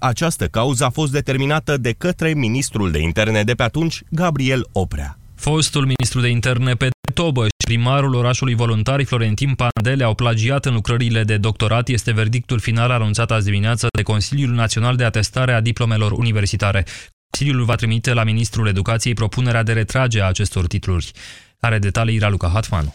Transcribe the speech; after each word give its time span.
Această 0.00 0.46
cauză 0.46 0.84
a 0.84 0.90
fost 0.90 1.12
determinată 1.12 1.76
de 1.76 1.92
către 1.92 2.34
ministrul 2.34 2.90
de 2.90 2.98
interne 2.98 3.42
de 3.42 3.54
pe 3.54 3.62
atunci, 3.62 4.02
Gabriel 4.10 4.68
Oprea. 4.72 5.18
Fostul 5.34 5.82
ministru 5.82 6.20
de 6.20 6.28
interne 6.28 6.74
pe 6.74 6.88
Tobă 7.14 7.42
și 7.42 7.66
primarul 7.66 8.14
orașului 8.14 8.54
voluntari 8.54 9.04
Florentin 9.04 9.54
Pandele 9.54 10.04
au 10.04 10.14
plagiat 10.14 10.64
în 10.64 10.74
lucrările 10.74 11.24
de 11.24 11.36
doctorat. 11.36 11.88
Este 11.88 12.12
verdictul 12.12 12.58
final 12.58 12.90
anunțat 12.90 13.30
azi 13.30 13.44
dimineață 13.44 13.86
de 13.96 14.02
Consiliul 14.02 14.54
Național 14.54 14.96
de 14.96 15.04
Atestare 15.04 15.52
a 15.52 15.60
Diplomelor 15.60 16.12
Universitare. 16.12 16.84
Consiliul 17.30 17.64
va 17.64 17.74
trimite 17.74 18.12
la 18.12 18.24
ministrul 18.24 18.66
educației 18.66 19.14
propunerea 19.14 19.62
de 19.62 19.72
retrage 19.72 20.20
a 20.20 20.26
acestor 20.26 20.66
titluri. 20.66 21.10
Are 21.60 21.78
detalii 21.78 22.18
Raluca 22.18 22.48
Hatmanu. 22.48 22.94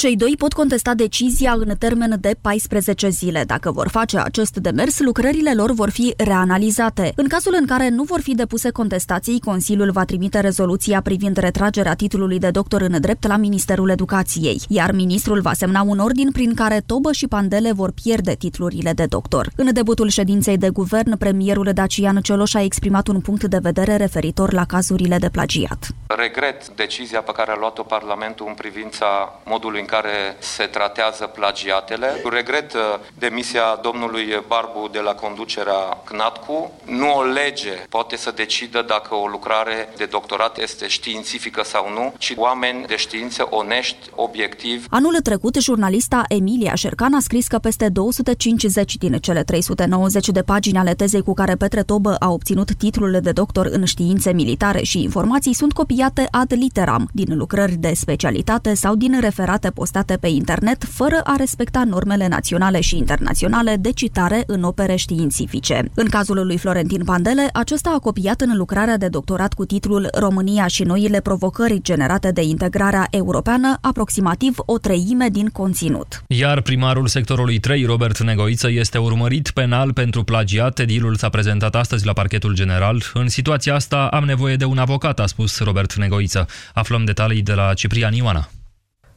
Cei 0.00 0.16
doi 0.16 0.34
pot 0.38 0.52
contesta 0.52 0.94
decizia 0.94 1.52
în 1.52 1.74
termen 1.78 2.16
de 2.20 2.36
14 2.40 3.08
zile. 3.08 3.44
Dacă 3.46 3.70
vor 3.70 3.88
face 3.88 4.18
acest 4.18 4.56
demers, 4.56 5.00
lucrările 5.00 5.54
lor 5.54 5.72
vor 5.72 5.90
fi 5.90 6.14
reanalizate. 6.16 7.12
În 7.16 7.28
cazul 7.28 7.56
în 7.60 7.66
care 7.66 7.88
nu 7.88 8.02
vor 8.02 8.20
fi 8.20 8.34
depuse 8.34 8.70
contestații, 8.70 9.40
Consiliul 9.40 9.90
va 9.90 10.04
trimite 10.04 10.40
rezoluția 10.40 11.00
privind 11.00 11.36
retragerea 11.36 11.94
titlului 11.94 12.38
de 12.38 12.50
doctor 12.50 12.80
în 12.80 13.00
drept 13.00 13.26
la 13.26 13.36
Ministerul 13.36 13.90
Educației, 13.90 14.60
iar 14.68 14.92
ministrul 14.92 15.40
va 15.40 15.52
semna 15.52 15.82
un 15.82 15.98
ordin 15.98 16.30
prin 16.32 16.54
care 16.54 16.82
Tobă 16.86 17.12
și 17.12 17.26
Pandele 17.26 17.72
vor 17.72 17.92
pierde 18.02 18.34
titlurile 18.34 18.92
de 18.92 19.04
doctor. 19.04 19.50
În 19.56 19.72
debutul 19.72 20.08
ședinței 20.08 20.56
de 20.56 20.68
guvern, 20.68 21.16
premierul 21.16 21.70
Dacian 21.74 22.20
Cioloș 22.22 22.54
a 22.54 22.62
exprimat 22.62 23.08
un 23.08 23.20
punct 23.20 23.44
de 23.44 23.58
vedere 23.62 23.96
referitor 23.96 24.52
la 24.52 24.64
cazurile 24.64 25.18
de 25.18 25.28
plagiat. 25.28 25.88
Regret 26.06 26.68
decizia 26.68 27.20
pe 27.20 27.32
care 27.32 27.50
a 27.50 27.56
luat-o 27.58 27.82
Parlamentul 27.82 28.46
în 28.48 28.54
privința 28.54 29.06
modului 29.44 29.80
în 29.80 29.86
care 29.90 30.36
se 30.38 30.64
tratează 30.64 31.24
plagiatele. 31.26 32.08
Regret 32.30 32.72
uh, 32.72 32.80
demisia 33.18 33.78
domnului 33.82 34.42
Barbu 34.46 34.88
de 34.92 35.00
la 35.00 35.14
conducerea 35.14 35.80
CNATCU. 36.04 36.72
Nu 36.84 37.14
o 37.14 37.22
lege 37.22 37.72
poate 37.88 38.16
să 38.16 38.30
decidă 38.30 38.82
dacă 38.82 39.14
o 39.14 39.26
lucrare 39.26 39.88
de 39.96 40.04
doctorat 40.04 40.58
este 40.58 40.86
științifică 40.88 41.62
sau 41.64 41.92
nu, 41.92 42.14
ci 42.18 42.32
oameni 42.36 42.86
de 42.86 42.96
știință 42.96 43.46
onești, 43.50 44.10
obiectivi. 44.14 44.86
Anul 44.90 45.20
trecut, 45.22 45.54
jurnalista 45.54 46.24
Emilia 46.28 46.74
Șercan 46.74 47.14
a 47.14 47.20
scris 47.20 47.46
că 47.46 47.58
peste 47.58 47.88
250 47.88 48.96
din 48.96 49.12
cele 49.12 49.42
390 49.42 50.28
de 50.28 50.42
pagini 50.42 50.78
ale 50.78 50.94
tezei 50.94 51.22
cu 51.22 51.34
care 51.34 51.54
Petre 51.54 51.82
Tobă 51.82 52.16
a 52.18 52.30
obținut 52.30 52.74
titlul 52.74 53.18
de 53.22 53.32
doctor 53.32 53.66
în 53.66 53.84
științe 53.84 54.32
militare 54.32 54.82
și 54.82 55.02
informații 55.02 55.54
sunt 55.54 55.72
copiate 55.72 56.28
ad 56.30 56.52
literam 56.52 57.08
din 57.12 57.36
lucrări 57.36 57.72
de 57.72 57.92
specialitate 57.94 58.74
sau 58.74 58.94
din 58.94 59.20
referate 59.20 59.69
postate 59.70 60.16
pe 60.16 60.28
internet 60.28 60.84
fără 60.84 61.20
a 61.24 61.34
respecta 61.36 61.84
normele 61.84 62.28
naționale 62.28 62.80
și 62.80 62.96
internaționale 62.96 63.76
de 63.76 63.90
citare 63.92 64.42
în 64.46 64.62
opere 64.62 64.96
științifice. 64.96 65.90
În 65.94 66.08
cazul 66.08 66.46
lui 66.46 66.58
Florentin 66.58 67.04
Pandele, 67.04 67.48
acesta 67.52 67.92
a 67.94 67.98
copiat 67.98 68.40
în 68.40 68.56
lucrarea 68.56 68.96
de 68.96 69.08
doctorat 69.08 69.52
cu 69.52 69.64
titlul 69.64 70.08
România 70.18 70.66
și 70.66 70.82
noile 70.82 71.20
provocări 71.20 71.82
generate 71.82 72.30
de 72.30 72.42
integrarea 72.42 73.06
europeană 73.10 73.78
aproximativ 73.80 74.54
o 74.56 74.78
treime 74.78 75.28
din 75.28 75.48
conținut. 75.48 76.22
Iar 76.26 76.60
primarul 76.60 77.06
sectorului 77.06 77.58
3, 77.58 77.84
Robert 77.84 78.18
Negoiță, 78.22 78.70
este 78.70 78.98
urmărit 78.98 79.50
penal 79.50 79.92
pentru 79.92 80.22
plagiat. 80.22 80.78
Edilul 80.78 81.16
s-a 81.16 81.28
prezentat 81.28 81.74
astăzi 81.74 82.06
la 82.06 82.12
parchetul 82.12 82.54
general. 82.54 83.02
În 83.14 83.28
situația 83.28 83.74
asta 83.74 84.06
am 84.06 84.24
nevoie 84.24 84.56
de 84.56 84.64
un 84.64 84.78
avocat, 84.78 85.20
a 85.20 85.26
spus 85.26 85.58
Robert 85.58 85.94
Negoiță. 85.94 86.46
Aflăm 86.74 87.04
detalii 87.04 87.42
de 87.42 87.52
la 87.52 87.74
Ciprian 87.74 88.12
Ioana. 88.12 88.48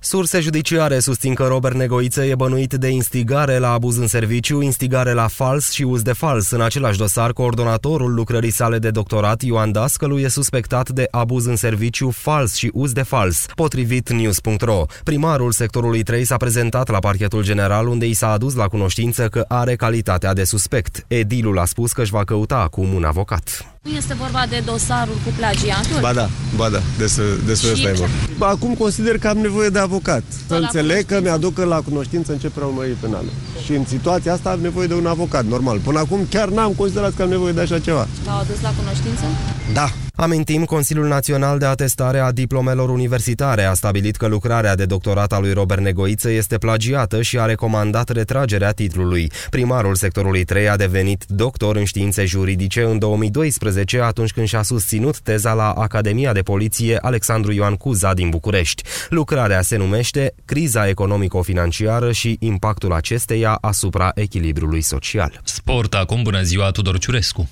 Surse 0.06 0.40
judiciare 0.40 1.00
susțin 1.00 1.34
că 1.34 1.44
Robert 1.48 1.76
Negoiță 1.76 2.24
e 2.24 2.36
bănuit 2.36 2.74
de 2.74 2.88
instigare 2.88 3.58
la 3.58 3.72
abuz 3.72 3.98
în 3.98 4.08
serviciu, 4.08 4.62
instigare 4.62 5.14
la 5.14 5.28
fals 5.28 5.72
și 5.72 5.84
uz 5.84 6.02
de 6.02 6.14
fals. 6.14 6.50
În 6.52 6.62
același 6.62 6.98
dosar, 6.98 7.34
coordonatorul 7.34 8.14
lucrării 8.14 8.52
sale 8.52 8.80
de 8.80 8.90
doctorat, 8.90 9.42
Ioan 9.42 9.72
Dascălu, 9.72 10.20
e 10.20 10.28
suspectat 10.28 10.90
de 10.90 11.08
abuz 11.12 11.46
în 11.46 11.56
serviciu 11.56 12.10
fals 12.10 12.56
și 12.56 12.70
uz 12.74 12.92
de 12.92 13.02
fals, 13.02 13.46
potrivit 13.56 14.12
news.ro. 14.12 14.86
Primarul 15.04 15.52
sectorului 15.52 16.04
3 16.04 16.26
s-a 16.26 16.38
prezentat 16.38 16.90
la 16.90 17.00
parchetul 17.00 17.44
general 17.44 17.88
unde 17.88 18.06
i 18.06 18.14
s-a 18.14 18.32
adus 18.32 18.56
la 18.56 18.68
cunoștință 18.68 19.28
că 19.28 19.46
are 19.48 19.76
calitatea 19.76 20.34
de 20.34 20.44
suspect. 20.44 21.06
Edilul 21.08 21.60
a 21.60 21.66
spus 21.66 21.92
că 21.92 22.02
își 22.02 22.12
va 22.12 22.24
căuta 22.24 22.58
acum 22.58 22.94
un 22.94 23.04
avocat. 23.04 23.73
Nu 23.84 23.92
este 23.92 24.14
vorba 24.14 24.46
de 24.50 24.62
dosarul 24.66 25.14
cu 25.14 25.32
plagiatul? 25.38 26.00
Ba 26.00 26.14
da, 26.14 26.30
ba 26.56 26.70
da, 26.70 26.82
despre, 26.98 27.24
despre 27.46 27.72
asta 27.72 27.90
e 27.90 27.92
vorba. 27.92 28.48
Acum 28.48 28.74
consider 28.74 29.18
că 29.18 29.28
am 29.28 29.38
nevoie 29.38 29.70
de 29.70 29.80
avocat. 29.80 30.24
Să 30.48 30.54
înțeleg 30.54 31.06
că 31.06 31.20
mi-aduc 31.22 31.58
la 31.58 31.82
cunoștință 31.82 32.32
începerea 32.32 32.68
urmării 32.68 32.94
penale. 32.94 33.28
Și 33.66 33.72
în 33.72 33.86
situația 33.86 34.34
asta 34.34 34.50
am 34.50 34.60
nevoie 34.60 34.88
de 34.88 34.94
un 34.94 35.06
avocat, 35.06 35.46
normal. 35.46 35.78
Până 35.80 36.00
acum 36.00 36.28
chiar 36.30 36.50
n-am 36.50 36.72
considerat 36.72 37.14
că 37.16 37.22
am 37.22 37.30
nevoie 37.30 37.52
de 37.52 37.62
așa 37.62 37.80
ceva. 37.80 38.08
V-au 38.26 38.40
adus 38.40 38.62
la 38.62 38.74
cunoștință? 38.78 39.24
Da. 39.74 39.92
Amintim, 40.16 40.66
Consiliul 40.66 41.08
Național 41.08 41.60
de 41.60 41.66
Atestare 41.66 42.20
a 42.20 42.32
Diplomelor 42.32 42.90
Universitare 42.90 43.64
a 43.64 43.74
stabilit 43.74 44.16
că 44.16 44.28
lucrarea 44.28 44.76
de 44.76 44.86
doctorat 44.86 45.34
a 45.34 45.40
lui 45.40 45.54
Robert 45.54 45.82
Negoiță 45.82 46.30
este 46.30 46.58
plagiată 46.58 47.22
și 47.22 47.40
a 47.40 47.46
recomandat 47.46 48.10
retragerea 48.10 48.72
titlului. 48.72 49.32
Primarul 49.50 49.96
sectorului 49.96 50.44
3 50.44 50.70
a 50.70 50.76
devenit 50.76 51.26
doctor 51.28 51.76
în 51.76 51.84
științe 51.84 52.26
juridice 52.26 52.82
în 52.82 53.00
2012, 53.00 54.02
atunci 54.02 54.32
când 54.32 54.48
și-a 54.48 54.62
susținut 54.62 55.20
teza 55.20 55.54
la 55.54 55.72
Academia 55.72 56.34
de 56.34 56.42
Poliție 56.42 56.98
Alexandru 56.98 57.52
Ioan 57.52 57.76
Cuza 57.76 58.14
din 58.14 58.30
București. 58.30 58.84
Lucrarea 59.10 59.62
se 59.62 59.78
numește 59.78 60.34
Criza 60.46 60.88
economico-financiară 60.88 62.12
și 62.12 62.38
impactul 62.40 62.94
acesteia 62.94 63.58
asupra 63.62 64.12
echilibrului 64.16 64.82
social. 64.82 65.42
Sport 65.44 65.94
acum, 65.94 66.24
bună 66.24 66.42
ziua, 66.42 66.72
Tudor 66.72 66.98
Ciurescu! 66.98 67.50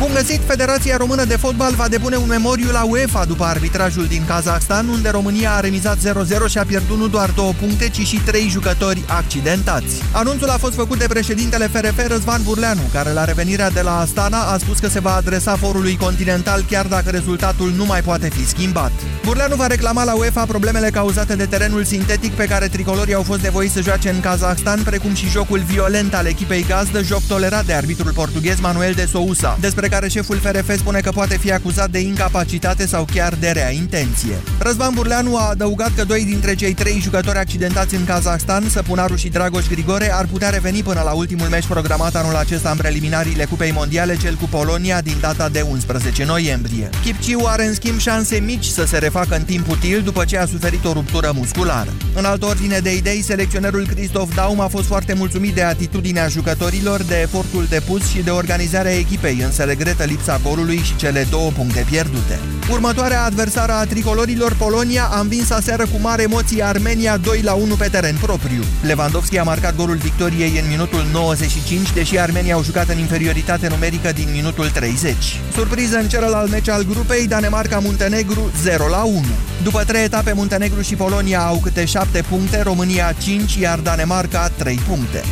Bun 0.00 0.10
găsit! 0.14 0.40
Federația 0.46 0.96
Română 0.96 1.24
de 1.24 1.36
Fotbal 1.36 1.74
va 1.74 1.88
depune 1.88 2.16
un 2.16 2.26
memoriu 2.26 2.70
la 2.70 2.84
UEFA 2.84 3.24
după 3.24 3.44
arbitrajul 3.44 4.06
din 4.06 4.24
Kazakhstan, 4.26 4.88
unde 4.88 5.08
România 5.08 5.52
a 5.52 5.60
remizat 5.60 5.96
0-0 5.96 6.00
și 6.48 6.58
a 6.58 6.64
pierdut 6.64 6.98
nu 6.98 7.08
doar 7.08 7.30
două 7.30 7.52
puncte, 7.52 7.88
ci 7.88 8.06
și 8.06 8.20
trei 8.24 8.48
jucători 8.48 9.04
accidentați. 9.06 10.02
Anunțul 10.12 10.48
a 10.48 10.56
fost 10.56 10.74
făcut 10.74 10.98
de 10.98 11.06
președintele 11.08 11.66
FRF 11.66 12.06
Răzvan 12.08 12.42
Burleanu, 12.42 12.80
care 12.92 13.12
la 13.12 13.24
revenirea 13.24 13.70
de 13.70 13.80
la 13.80 13.98
Astana 13.98 14.40
a 14.42 14.58
spus 14.58 14.78
că 14.78 14.88
se 14.88 15.00
va 15.00 15.14
adresa 15.14 15.56
forului 15.56 15.96
continental 15.96 16.64
chiar 16.70 16.86
dacă 16.86 17.10
rezultatul 17.10 17.72
nu 17.76 17.84
mai 17.84 18.02
poate 18.02 18.28
fi 18.28 18.46
schimbat. 18.46 18.92
Burleanu 19.24 19.56
va 19.56 19.66
reclama 19.66 20.04
la 20.04 20.14
UEFA 20.14 20.44
problemele 20.44 20.90
cauzate 20.90 21.36
de 21.36 21.46
terenul 21.46 21.84
sintetic 21.84 22.32
pe 22.32 22.44
care 22.44 22.68
tricolorii 22.68 23.14
au 23.14 23.22
fost 23.22 23.40
nevoiți 23.40 23.72
să 23.72 23.80
joace 23.80 24.10
în 24.10 24.20
Kazakhstan, 24.20 24.82
precum 24.82 25.14
și 25.14 25.28
jocul 25.28 25.58
violent 25.58 26.14
al 26.14 26.26
echipei 26.26 26.64
gazdă, 26.68 27.02
joc 27.02 27.22
tolerat 27.26 27.64
de 27.64 27.72
arbitrul 27.72 28.12
portughez 28.12 28.60
Manuel 28.60 28.92
de 28.92 29.08
Sousa, 29.12 29.56
despre 29.60 29.88
care 29.90 30.08
șeful 30.08 30.36
FRF 30.36 30.76
spune 30.78 31.00
că 31.00 31.10
poate 31.10 31.36
fi 31.38 31.52
acuzat 31.52 31.90
de 31.90 31.98
incapacitate 31.98 32.86
sau 32.86 33.06
chiar 33.14 33.34
de 33.40 33.50
rea 33.50 33.70
intenție. 33.70 34.34
Răzvan 34.58 34.94
Burleanu 34.94 35.36
a 35.36 35.48
adăugat 35.48 35.90
că 35.96 36.04
doi 36.04 36.24
dintre 36.24 36.54
cei 36.54 36.74
trei 36.74 37.00
jucători 37.00 37.38
accidentați 37.38 37.94
în 37.94 38.04
Kazahstan, 38.04 38.68
Săpunaru 38.68 39.16
și 39.16 39.28
Dragoș 39.28 39.66
Grigore, 39.66 40.12
ar 40.14 40.26
putea 40.26 40.50
reveni 40.50 40.82
până 40.82 41.02
la 41.04 41.12
ultimul 41.12 41.46
meci 41.46 41.66
programat 41.66 42.14
anul 42.14 42.36
acesta 42.36 42.70
în 42.70 42.76
preliminariile 42.76 43.44
Cupei 43.44 43.72
Mondiale, 43.72 44.16
cel 44.16 44.34
cu 44.34 44.44
Polonia, 44.44 45.00
din 45.00 45.16
data 45.20 45.48
de 45.48 45.60
11 45.60 46.24
noiembrie. 46.24 46.90
Chipciu 47.02 47.46
are 47.46 47.66
în 47.66 47.74
schimb 47.74 47.98
șanse 47.98 48.38
mici 48.38 48.64
să 48.64 48.84
se 48.84 48.98
refacă 48.98 49.34
în 49.36 49.42
timp 49.42 49.68
util 49.68 50.02
după 50.02 50.24
ce 50.24 50.38
a 50.38 50.46
suferit 50.46 50.84
o 50.84 50.92
ruptură 50.92 51.32
musculară. 51.34 51.92
În 52.14 52.24
altă 52.24 52.46
ordine 52.46 52.78
de 52.78 52.96
idei, 52.96 53.22
selecționerul 53.22 53.86
Christoph 53.86 54.34
Daum 54.34 54.60
a 54.60 54.68
fost 54.68 54.86
foarte 54.86 55.12
mulțumit 55.12 55.54
de 55.54 55.62
atitudinea 55.62 56.28
jucătorilor, 56.28 57.02
de 57.02 57.20
efortul 57.20 57.66
depus 57.68 58.08
și 58.08 58.22
de 58.22 58.30
organizarea 58.30 58.92
echipei, 58.92 59.40
însă 59.40 59.64
regretă 59.80 60.04
lipsa 60.04 60.40
golului 60.42 60.76
și 60.76 60.96
cele 60.96 61.26
două 61.30 61.50
puncte 61.50 61.84
pierdute. 61.90 62.38
Următoarea 62.70 63.24
adversară 63.24 63.72
a 63.72 63.84
tricolorilor, 63.84 64.54
Polonia, 64.54 65.08
a 65.10 65.20
învins 65.20 65.50
aseară 65.50 65.82
cu 65.82 65.98
mare 66.00 66.22
emoție 66.22 66.64
Armenia 66.64 67.16
2 67.16 67.40
la 67.42 67.52
1 67.52 67.74
pe 67.74 67.88
teren 67.88 68.16
propriu. 68.22 68.62
Lewandowski 68.82 69.38
a 69.38 69.42
marcat 69.42 69.76
golul 69.76 69.96
victoriei 69.96 70.58
în 70.62 70.68
minutul 70.68 71.06
95, 71.12 71.92
deși 71.92 72.18
Armenia 72.18 72.54
au 72.54 72.62
jucat 72.62 72.88
în 72.88 72.98
inferioritate 72.98 73.68
numerică 73.68 74.12
din 74.12 74.28
minutul 74.32 74.68
30. 74.68 75.14
Surpriză 75.54 75.96
în 75.96 76.08
celălalt 76.08 76.50
meci 76.50 76.68
al 76.68 76.82
grupei, 76.82 77.26
Danemarca-Muntenegru 77.26 78.50
0 78.62 78.88
la 78.88 79.02
1. 79.02 79.24
După 79.62 79.84
trei 79.84 80.04
etape, 80.04 80.32
Muntenegru 80.32 80.80
și 80.80 80.94
Polonia 80.94 81.40
au 81.40 81.56
câte 81.62 81.84
7 81.84 82.24
puncte, 82.28 82.62
România 82.62 83.14
5, 83.22 83.54
iar 83.54 83.78
Danemarca 83.78 84.48
3 84.48 84.80
puncte. 84.88 85.24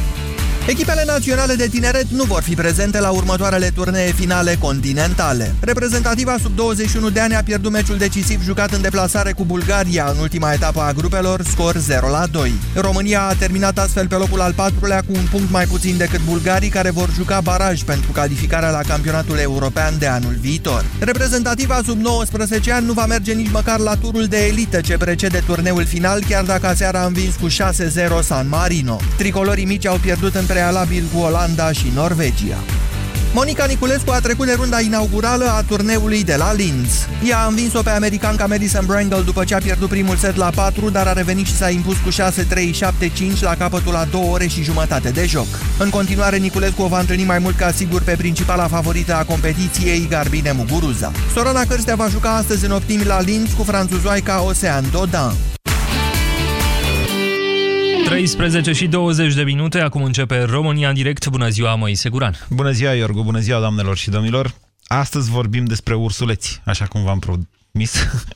Echipele 0.68 1.04
naționale 1.06 1.54
de 1.54 1.68
tineret 1.68 2.06
nu 2.08 2.24
vor 2.24 2.42
fi 2.42 2.54
prezente 2.54 3.00
la 3.00 3.10
următoarele 3.10 3.70
turnee 3.74 4.12
finale 4.12 4.56
continentale. 4.58 5.54
Reprezentativa 5.60 6.36
sub 6.42 6.54
21 6.56 7.10
de 7.10 7.20
ani 7.20 7.34
a 7.34 7.42
pierdut 7.42 7.72
meciul 7.72 7.96
decisiv 7.96 8.42
jucat 8.42 8.72
în 8.72 8.80
deplasare 8.80 9.32
cu 9.32 9.44
Bulgaria 9.44 10.10
în 10.14 10.18
ultima 10.18 10.52
etapă 10.52 10.80
a 10.80 10.92
grupelor, 10.92 11.42
scor 11.42 11.76
0 11.76 12.08
la 12.08 12.26
2. 12.26 12.52
România 12.74 13.22
a 13.22 13.34
terminat 13.34 13.78
astfel 13.78 14.06
pe 14.06 14.14
locul 14.14 14.40
al 14.40 14.52
patrulea 14.52 15.00
cu 15.00 15.12
un 15.12 15.26
punct 15.30 15.50
mai 15.50 15.64
puțin 15.64 15.96
decât 15.96 16.20
bulgarii 16.24 16.68
care 16.68 16.90
vor 16.90 17.10
juca 17.14 17.40
baraj 17.40 17.82
pentru 17.82 18.12
calificarea 18.12 18.70
la 18.70 18.80
campionatul 18.88 19.38
european 19.38 19.94
de 19.98 20.06
anul 20.06 20.36
viitor. 20.40 20.84
Reprezentativa 20.98 21.80
sub 21.84 22.00
19 22.00 22.72
ani 22.72 22.86
nu 22.86 22.92
va 22.92 23.06
merge 23.06 23.32
nici 23.32 23.50
măcar 23.50 23.78
la 23.78 23.94
turul 23.96 24.24
de 24.24 24.46
elită 24.46 24.80
ce 24.80 24.96
precede 24.96 25.42
turneul 25.46 25.84
final, 25.84 26.22
chiar 26.28 26.44
dacă 26.44 26.66
aseară 26.66 26.98
a 26.98 27.06
învins 27.06 27.34
cu 27.34 27.48
6-0 27.48 28.22
San 28.22 28.48
Marino. 28.48 29.00
Tricolorii 29.16 29.64
mici 29.64 29.86
au 29.86 29.96
pierdut 29.96 30.34
în 30.34 30.46
prealabil 30.58 31.04
cu 31.14 31.20
Olanda 31.20 31.72
și 31.72 31.92
Norvegia. 31.94 32.58
Monica 33.34 33.64
Niculescu 33.64 34.10
a 34.10 34.20
trecut 34.20 34.46
de 34.46 34.52
runda 34.52 34.80
inaugurală 34.80 35.44
a 35.44 35.62
turneului 35.62 36.24
de 36.24 36.36
la 36.36 36.52
Linz. 36.52 37.08
Ea 37.28 37.38
a 37.38 37.46
învins-o 37.46 37.82
pe 37.82 37.90
americanca 37.90 38.46
Madison 38.46 38.86
Brangle 38.86 39.20
după 39.20 39.44
ce 39.44 39.54
a 39.54 39.58
pierdut 39.58 39.88
primul 39.88 40.16
set 40.16 40.36
la 40.36 40.50
4, 40.54 40.90
dar 40.90 41.06
a 41.06 41.12
revenit 41.12 41.46
și 41.46 41.56
s-a 41.56 41.70
impus 41.70 41.96
cu 41.96 42.10
6-3-7-5 42.10 43.40
la 43.40 43.54
capătul 43.54 43.96
a 43.96 44.04
2 44.04 44.28
ore 44.30 44.46
și 44.46 44.62
jumătate 44.62 45.10
de 45.10 45.26
joc. 45.26 45.46
În 45.78 45.90
continuare, 45.90 46.36
Niculescu 46.36 46.82
o 46.82 46.86
va 46.86 47.00
întâlni 47.00 47.24
mai 47.24 47.38
mult 47.38 47.56
ca 47.56 47.70
sigur 47.70 48.02
pe 48.02 48.14
principala 48.16 48.68
favorită 48.68 49.16
a 49.16 49.24
competiției, 49.24 50.06
Garbine 50.10 50.52
Muguruza. 50.52 51.12
Sorana 51.34 51.64
Cârstea 51.64 51.94
va 51.94 52.08
juca 52.08 52.36
astăzi 52.36 52.64
în 52.64 52.70
optimi 52.70 53.04
la 53.04 53.20
Linz 53.20 53.50
cu 53.56 53.62
franțuzoaica 53.62 54.42
Ocean 54.42 54.84
Dodin. 54.90 55.57
13 58.08 58.72
și 58.72 58.86
20 58.86 59.34
de 59.34 59.42
minute, 59.42 59.80
acum 59.80 60.02
începe 60.02 60.42
România 60.42 60.88
în 60.88 60.94
direct. 60.94 61.28
Bună 61.28 61.48
ziua, 61.48 61.74
Moise 61.74 62.08
Guran. 62.08 62.46
Bună 62.50 62.70
ziua, 62.70 62.92
Iorgu, 62.92 63.22
bună 63.22 63.38
ziua, 63.38 63.58
doamnelor 63.58 63.96
și 63.96 64.10
domnilor. 64.10 64.54
Astăzi 64.86 65.30
vorbim 65.30 65.64
despre 65.64 65.94
ursuleți, 65.94 66.60
așa 66.64 66.84
cum 66.84 67.04
v-am 67.04 67.18
promis. 67.18 67.92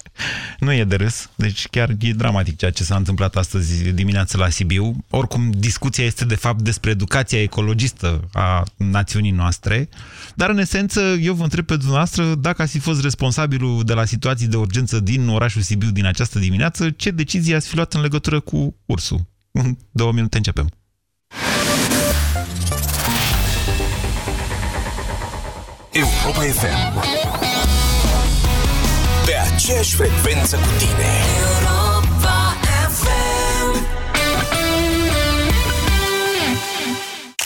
nu 0.58 0.72
e 0.72 0.84
de 0.84 0.96
râs, 0.96 1.30
deci 1.34 1.68
chiar 1.68 1.90
e 2.00 2.12
dramatic 2.12 2.56
ceea 2.56 2.70
ce 2.70 2.82
s-a 2.82 2.96
întâmplat 2.96 3.36
astăzi 3.36 3.90
dimineață 3.90 4.36
la 4.36 4.48
Sibiu. 4.48 5.04
Oricum, 5.10 5.50
discuția 5.50 6.04
este 6.04 6.24
de 6.24 6.34
fapt 6.34 6.62
despre 6.62 6.90
educația 6.90 7.42
ecologistă 7.42 8.28
a 8.32 8.64
națiunii 8.76 9.30
noastre, 9.30 9.88
dar 10.34 10.50
în 10.50 10.58
esență 10.58 11.00
eu 11.00 11.34
vă 11.34 11.42
întreb 11.42 11.64
pe 11.64 11.76
dumneavoastră 11.76 12.34
dacă 12.34 12.62
ați 12.62 12.72
fi 12.72 12.78
fost 12.78 13.02
responsabilul 13.02 13.84
de 13.84 13.92
la 13.92 14.04
situații 14.04 14.46
de 14.46 14.56
urgență 14.56 15.00
din 15.00 15.28
orașul 15.28 15.62
Sibiu 15.62 15.90
din 15.90 16.06
această 16.06 16.38
dimineață, 16.38 16.90
ce 16.90 17.10
decizie 17.10 17.54
ați 17.54 17.68
fi 17.68 17.74
luat 17.74 17.94
în 17.94 18.00
legătură 18.00 18.40
cu 18.40 18.76
ursul? 18.86 19.30
În 19.52 19.76
două 19.90 20.12
minute 20.12 20.36
începem. 20.36 20.68
Europa 25.92 26.40
FM 26.40 27.00
Pe 29.24 29.32
aceeași 29.52 29.94
frecvență 29.94 30.56
cu 30.56 30.68
tine 30.78 31.08
Europa 31.40 31.81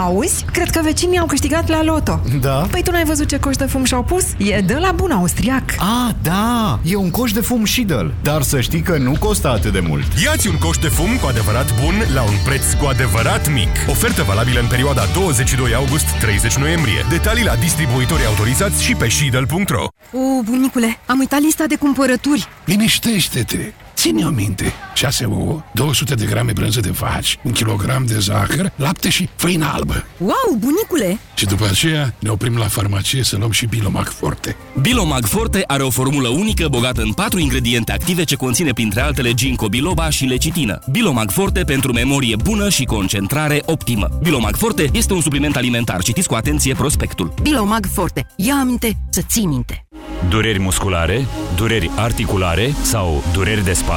Auzi? 0.00 0.44
Cred 0.52 0.70
că 0.70 0.80
vecinii 0.82 1.18
au 1.18 1.26
câștigat 1.26 1.68
la 1.68 1.82
loto. 1.82 2.20
Da? 2.40 2.66
Păi 2.70 2.82
tu 2.82 2.90
n-ai 2.90 3.04
văzut 3.04 3.28
ce 3.28 3.38
coș 3.38 3.56
de 3.56 3.64
fum 3.64 3.84
și-au 3.84 4.02
pus? 4.02 4.24
E 4.36 4.60
de 4.60 4.74
la 4.74 4.92
bun 4.92 5.10
austriac. 5.10 5.62
Ah, 5.78 6.14
da! 6.22 6.78
E 6.84 6.96
un 6.96 7.10
coș 7.10 7.32
de 7.32 7.40
fum 7.40 7.64
Shidel. 7.64 8.14
Dar 8.22 8.42
să 8.42 8.60
știi 8.60 8.80
că 8.80 8.96
nu 8.98 9.14
costă 9.18 9.48
atât 9.48 9.72
de 9.72 9.80
mult. 9.88 10.04
Iați 10.24 10.48
un 10.48 10.58
coș 10.58 10.76
de 10.76 10.88
fum 10.88 11.16
cu 11.20 11.26
adevărat 11.26 11.80
bun 11.82 11.94
la 12.14 12.22
un 12.22 12.34
preț 12.44 12.62
cu 12.80 12.86
adevărat 12.86 13.52
mic. 13.52 13.68
Ofertă 13.88 14.22
valabilă 14.22 14.60
în 14.60 14.66
perioada 14.66 15.02
22 15.14 15.74
august-30 15.74 16.58
noiembrie. 16.58 17.06
Detalii 17.08 17.44
la 17.44 17.54
distribuitorii 17.54 18.26
autorizați 18.26 18.82
și 18.82 18.94
pe 18.94 19.08
shidel.ro 19.08 19.84
O, 20.12 20.42
bunicule, 20.44 20.98
am 21.06 21.18
uitat 21.18 21.40
lista 21.40 21.64
de 21.66 21.76
cumpărături. 21.76 22.48
Liniștește-te! 22.64 23.72
Ține-o 24.00 24.30
minte. 24.30 24.72
6 24.94 25.24
ouă, 25.24 25.62
200 25.74 26.14
de 26.14 26.24
grame 26.24 26.52
brânză 26.52 26.80
de 26.80 26.90
vaci, 26.90 27.38
un 27.42 27.52
kilogram 27.52 28.04
de 28.06 28.18
zahăr, 28.18 28.72
lapte 28.76 29.10
și 29.10 29.28
făină 29.36 29.70
albă. 29.72 30.04
Wow, 30.18 30.56
bunicule! 30.58 31.18
Și 31.34 31.46
după 31.46 31.66
aceea 31.70 32.14
ne 32.18 32.28
oprim 32.28 32.56
la 32.56 32.64
farmacie 32.64 33.22
să 33.22 33.36
luăm 33.36 33.50
și 33.50 33.66
Bilomag 33.66 34.08
Forte. 34.08 34.56
Bilomag 34.80 35.24
Forte 35.24 35.64
are 35.66 35.82
o 35.82 35.90
formulă 35.90 36.28
unică 36.28 36.68
bogată 36.68 37.02
în 37.02 37.12
patru 37.12 37.38
ingrediente 37.38 37.92
active 37.92 38.24
ce 38.24 38.34
conține 38.34 38.72
printre 38.72 39.00
altele 39.00 39.34
ginkgo 39.34 39.68
biloba 39.68 40.10
și 40.10 40.24
lecitină. 40.24 40.78
Bilomag 40.90 41.30
Forte 41.30 41.62
pentru 41.64 41.92
memorie 41.92 42.36
bună 42.36 42.68
și 42.68 42.84
concentrare 42.84 43.62
optimă. 43.66 44.08
Bilomag 44.22 44.56
Forte 44.56 44.88
este 44.92 45.12
un 45.12 45.20
supliment 45.20 45.56
alimentar. 45.56 46.02
Citiți 46.02 46.28
cu 46.28 46.34
atenție 46.34 46.74
prospectul. 46.74 47.34
Bilomag 47.42 47.86
Forte. 47.92 48.26
Ia 48.36 48.54
aminte 48.54 48.96
să 49.10 49.20
ții 49.28 49.46
minte. 49.46 49.84
Dureri 50.28 50.60
musculare, 50.60 51.26
dureri 51.56 51.90
articulare 51.96 52.74
sau 52.82 53.22
dureri 53.32 53.64
de 53.64 53.72
spate? 53.72 53.89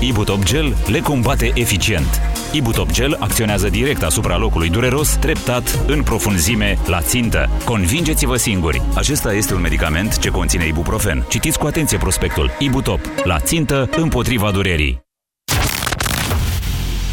Ibutop 0.00 0.44
Gel 0.44 0.76
le 0.86 1.00
combate 1.00 1.50
eficient. 1.54 2.20
Ibutop 2.52 2.90
Gel 2.90 3.16
acționează 3.20 3.68
direct 3.68 4.02
asupra 4.02 4.36
locului 4.36 4.68
dureros, 4.68 5.08
treptat, 5.08 5.78
în 5.86 6.02
profunzime, 6.02 6.78
la 6.86 7.00
țintă. 7.00 7.50
Convingeți-vă 7.64 8.36
singuri! 8.36 8.82
Acesta 8.94 9.32
este 9.32 9.54
un 9.54 9.60
medicament 9.60 10.18
ce 10.18 10.28
conține 10.28 10.66
ibuprofen. 10.66 11.24
Citiți 11.28 11.58
cu 11.58 11.66
atenție 11.66 11.98
prospectul. 11.98 12.50
Ibutop. 12.58 13.00
La 13.24 13.38
țintă, 13.38 13.88
împotriva 13.96 14.50
durerii. 14.50 15.02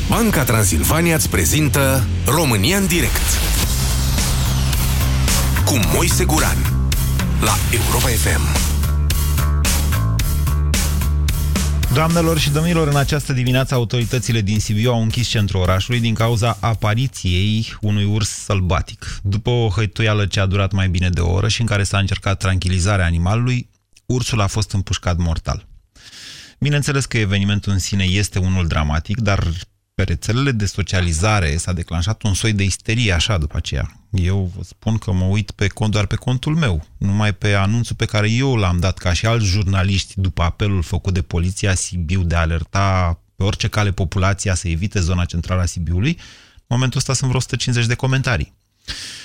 Banca 0.09 0.43
Transilvania 0.43 1.15
îți 1.15 1.29
prezintă 1.29 2.03
România 2.25 2.77
în 2.77 2.87
direct 2.87 3.39
cu 5.65 5.79
Moise 5.93 6.23
Guran 6.23 6.57
la 7.39 7.53
Europa 7.71 8.07
FM. 8.07 8.70
Doamnelor 11.93 12.39
și 12.39 12.49
domnilor, 12.49 12.87
în 12.87 12.95
această 12.95 13.33
dimineață 13.33 13.73
autoritățile 13.73 14.41
din 14.41 14.59
Sibiu 14.59 14.91
au 14.91 15.01
închis 15.01 15.27
centrul 15.27 15.61
orașului 15.61 15.99
din 15.99 16.13
cauza 16.13 16.57
apariției 16.59 17.77
unui 17.81 18.03
urs 18.03 18.29
sălbatic. 18.29 19.19
După 19.23 19.49
o 19.49 19.69
hăituială 19.69 20.25
ce 20.25 20.39
a 20.39 20.45
durat 20.45 20.71
mai 20.71 20.89
bine 20.89 21.09
de 21.09 21.19
o 21.19 21.31
oră 21.31 21.47
și 21.47 21.61
în 21.61 21.67
care 21.67 21.83
s-a 21.83 21.97
încercat 21.97 22.39
tranquilizarea 22.39 23.05
animalului, 23.05 23.69
ursul 24.05 24.41
a 24.41 24.47
fost 24.47 24.71
împușcat 24.71 25.17
mortal. 25.17 25.67
Bineînțeles 26.59 27.05
că 27.05 27.17
evenimentul 27.17 27.71
în 27.71 27.79
sine 27.79 28.03
este 28.03 28.39
unul 28.39 28.67
dramatic, 28.67 29.19
dar 29.19 29.47
pe 30.01 30.07
rețelele 30.07 30.51
de 30.51 30.65
socializare 30.65 31.57
s-a 31.57 31.73
declanșat 31.73 32.23
un 32.23 32.33
soi 32.33 32.53
de 32.53 32.63
isterie 32.63 33.11
așa 33.11 33.37
după 33.37 33.57
aceea. 33.57 33.99
Eu 34.09 34.51
vă 34.55 34.63
spun 34.63 34.97
că 34.97 35.11
mă 35.11 35.25
uit 35.25 35.51
pe 35.51 35.67
cont 35.67 35.91
doar 35.91 36.05
pe 36.05 36.15
contul 36.15 36.55
meu, 36.55 36.87
numai 36.97 37.33
pe 37.33 37.53
anunțul 37.53 37.95
pe 37.95 38.05
care 38.05 38.31
eu 38.31 38.55
l-am 38.55 38.79
dat 38.79 38.97
ca 38.97 39.13
și 39.13 39.25
alți 39.25 39.45
jurnaliști 39.45 40.13
după 40.15 40.41
apelul 40.41 40.81
făcut 40.81 41.13
de 41.13 41.21
poliția 41.21 41.75
Sibiu 41.75 42.23
de 42.23 42.35
a 42.35 42.39
alerta 42.39 43.19
pe 43.35 43.43
orice 43.43 43.67
cale 43.67 43.91
populația 43.91 44.53
să 44.53 44.67
evite 44.67 44.99
zona 44.99 45.25
centrală 45.25 45.61
a 45.61 45.65
Sibiului. 45.65 46.17
În 46.55 46.67
momentul 46.67 46.99
ăsta 46.99 47.13
sunt 47.13 47.27
vreo 47.27 47.39
150 47.39 47.87
de 47.87 47.95
comentarii. 47.95 48.53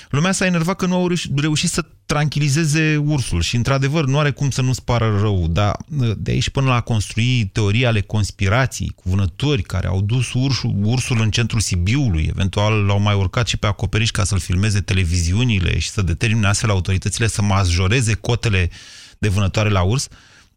Lumea 0.09 0.31
s-a 0.31 0.45
enervat 0.45 0.75
că 0.75 0.85
nu 0.85 0.95
au 0.95 1.09
reușit 1.35 1.69
să 1.69 1.85
tranquilizeze 2.05 2.97
ursul 3.05 3.41
și, 3.41 3.55
într-adevăr, 3.55 4.05
nu 4.05 4.19
are 4.19 4.31
cum 4.31 4.49
să 4.49 4.61
nu 4.61 4.73
spară 4.73 5.17
rău, 5.21 5.47
dar 5.47 5.77
de 6.17 6.31
aici 6.31 6.49
până 6.49 6.67
la 6.67 6.75
a 6.75 6.81
construi 6.81 7.49
teorii 7.53 7.85
ale 7.85 8.01
conspirației, 8.01 8.91
cu 8.95 9.09
vânători 9.09 9.61
care 9.61 9.87
au 9.87 10.01
dus 10.01 10.33
ursul, 10.33 10.75
ursul 10.83 11.21
în 11.21 11.31
centrul 11.31 11.59
Sibiului, 11.59 12.27
eventual 12.29 12.85
l-au 12.85 12.99
mai 12.99 13.15
urcat 13.15 13.47
și 13.47 13.57
pe 13.57 13.67
acoperiș 13.67 14.09
ca 14.09 14.23
să-l 14.23 14.39
filmeze 14.39 14.79
televiziunile 14.81 15.79
și 15.79 15.89
să 15.89 16.01
determine 16.01 16.47
astfel 16.47 16.69
autoritățile 16.69 17.27
să 17.27 17.41
majoreze 17.41 18.13
cotele 18.13 18.69
de 19.17 19.27
vânătoare 19.27 19.69
la 19.69 19.81
urs, 19.81 20.07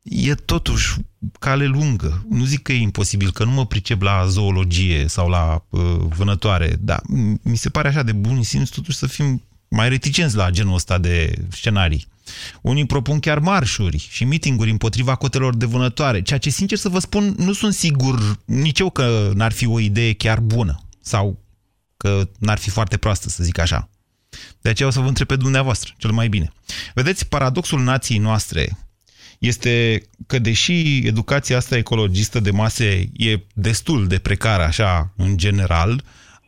e 0.03 0.35
totuși 0.35 0.97
cale 1.39 1.67
lungă. 1.67 2.27
Nu 2.29 2.45
zic 2.45 2.63
că 2.63 2.73
e 2.73 2.81
imposibil, 2.81 3.33
că 3.33 3.45
nu 3.45 3.51
mă 3.51 3.67
pricep 3.67 4.03
la 4.03 4.27
zoologie 4.27 5.09
sau 5.09 5.29
la 5.29 5.65
uh, 5.69 5.81
vânătoare, 6.17 6.77
dar 6.81 7.01
mi 7.43 7.57
se 7.57 7.69
pare 7.69 7.89
așa 7.89 8.03
de 8.03 8.13
bun 8.13 8.43
simț 8.43 8.69
totuși 8.69 8.99
să 8.99 9.07
fim 9.07 9.43
mai 9.69 9.89
reticenți 9.89 10.37
la 10.37 10.51
genul 10.51 10.75
ăsta 10.75 10.99
de 10.99 11.35
scenarii. 11.49 12.07
Unii 12.61 12.87
propun 12.87 13.21
chiar 13.21 13.39
marșuri 13.39 14.09
și 14.11 14.25
mitinguri 14.25 14.71
împotriva 14.71 15.15
cotelor 15.15 15.57
de 15.57 15.67
vânătoare, 15.67 16.23
ceea 16.23 16.39
ce, 16.39 16.51
sincer 16.51 16.79
să 16.79 16.89
vă 16.89 16.99
spun, 16.99 17.35
nu 17.39 17.53
sunt 17.53 17.75
sigur 17.75 18.39
nici 18.45 18.79
eu 18.79 18.91
că 18.91 19.31
n-ar 19.35 19.53
fi 19.53 19.67
o 19.67 19.81
idee 19.81 20.13
chiar 20.13 20.41
bună 20.41 20.81
sau 21.01 21.39
că 21.97 22.29
n-ar 22.39 22.59
fi 22.59 22.71
foarte 22.71 22.97
proastă, 22.97 23.29
să 23.29 23.45
zic 23.45 23.59
așa. 23.59 23.89
De 24.61 24.69
aceea 24.69 24.89
o 24.89 24.93
să 24.93 25.01
vă 25.01 25.09
întreb 25.09 25.27
pe 25.27 25.37
dumneavoastră, 25.37 25.95
cel 25.99 26.11
mai 26.11 26.29
bine. 26.29 26.53
Vedeți, 26.95 27.27
paradoxul 27.27 27.83
nației 27.83 28.19
noastre 28.19 28.79
este 29.41 30.03
că 30.27 30.39
deși 30.39 31.07
educația 31.07 31.57
asta 31.57 31.77
ecologistă 31.77 32.41
de 32.41 32.51
mase 32.51 33.11
e 33.13 33.41
destul 33.55 34.07
de 34.07 34.19
precară 34.19 34.63
așa 34.63 35.13
în 35.17 35.37
general, 35.37 36.05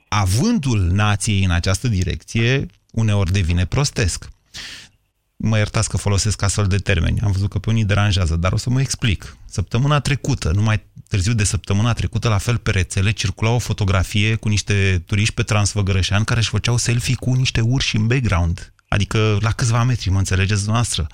avântul 0.08 0.80
nației 0.80 1.44
în 1.44 1.50
această 1.50 1.88
direcție 1.88 2.66
uneori 2.90 3.32
devine 3.32 3.64
prostesc. 3.64 4.28
Mă 5.36 5.56
iertați 5.56 5.88
că 5.88 5.96
folosesc 5.96 6.42
astfel 6.42 6.66
de 6.66 6.76
termeni, 6.76 7.20
am 7.20 7.32
văzut 7.32 7.50
că 7.50 7.58
pe 7.58 7.70
unii 7.70 7.84
deranjează, 7.84 8.36
dar 8.36 8.52
o 8.52 8.56
să 8.56 8.70
mă 8.70 8.80
explic. 8.80 9.36
Săptămâna 9.44 10.00
trecută, 10.00 10.50
numai 10.50 10.82
târziu 11.08 11.32
de 11.32 11.44
săptămâna 11.44 11.92
trecută, 11.92 12.28
la 12.28 12.38
fel 12.38 12.58
pe 12.58 12.70
rețele, 12.70 13.10
circula 13.10 13.50
o 13.50 13.58
fotografie 13.58 14.34
cu 14.34 14.48
niște 14.48 15.02
turiști 15.06 15.34
pe 15.34 15.42
Transfăgărășan 15.42 16.24
care 16.24 16.40
își 16.40 16.48
făceau 16.48 16.76
selfie 16.76 17.14
cu 17.14 17.32
niște 17.32 17.60
urși 17.60 17.96
în 17.96 18.06
background, 18.06 18.72
adică 18.88 19.38
la 19.40 19.50
câțiva 19.50 19.82
metri, 19.82 20.10
mă 20.10 20.18
înțelegeți 20.18 20.68
noastră. 20.68 21.06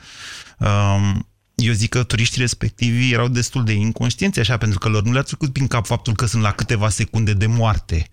Um, 0.58 1.27
eu 1.58 1.72
zic 1.72 1.88
că 1.88 2.02
turiștii 2.02 2.40
respectivi 2.40 3.12
erau 3.12 3.28
destul 3.28 3.64
de 3.64 3.72
inconștienți 3.72 4.40
așa, 4.40 4.56
pentru 4.56 4.78
că 4.78 4.88
lor 4.88 5.02
nu 5.02 5.12
le-a 5.12 5.22
trecut 5.22 5.52
prin 5.52 5.66
cap 5.66 5.86
faptul 5.86 6.14
că 6.14 6.26
sunt 6.26 6.42
la 6.42 6.52
câteva 6.52 6.88
secunde 6.88 7.32
de 7.32 7.46
moarte. 7.46 8.08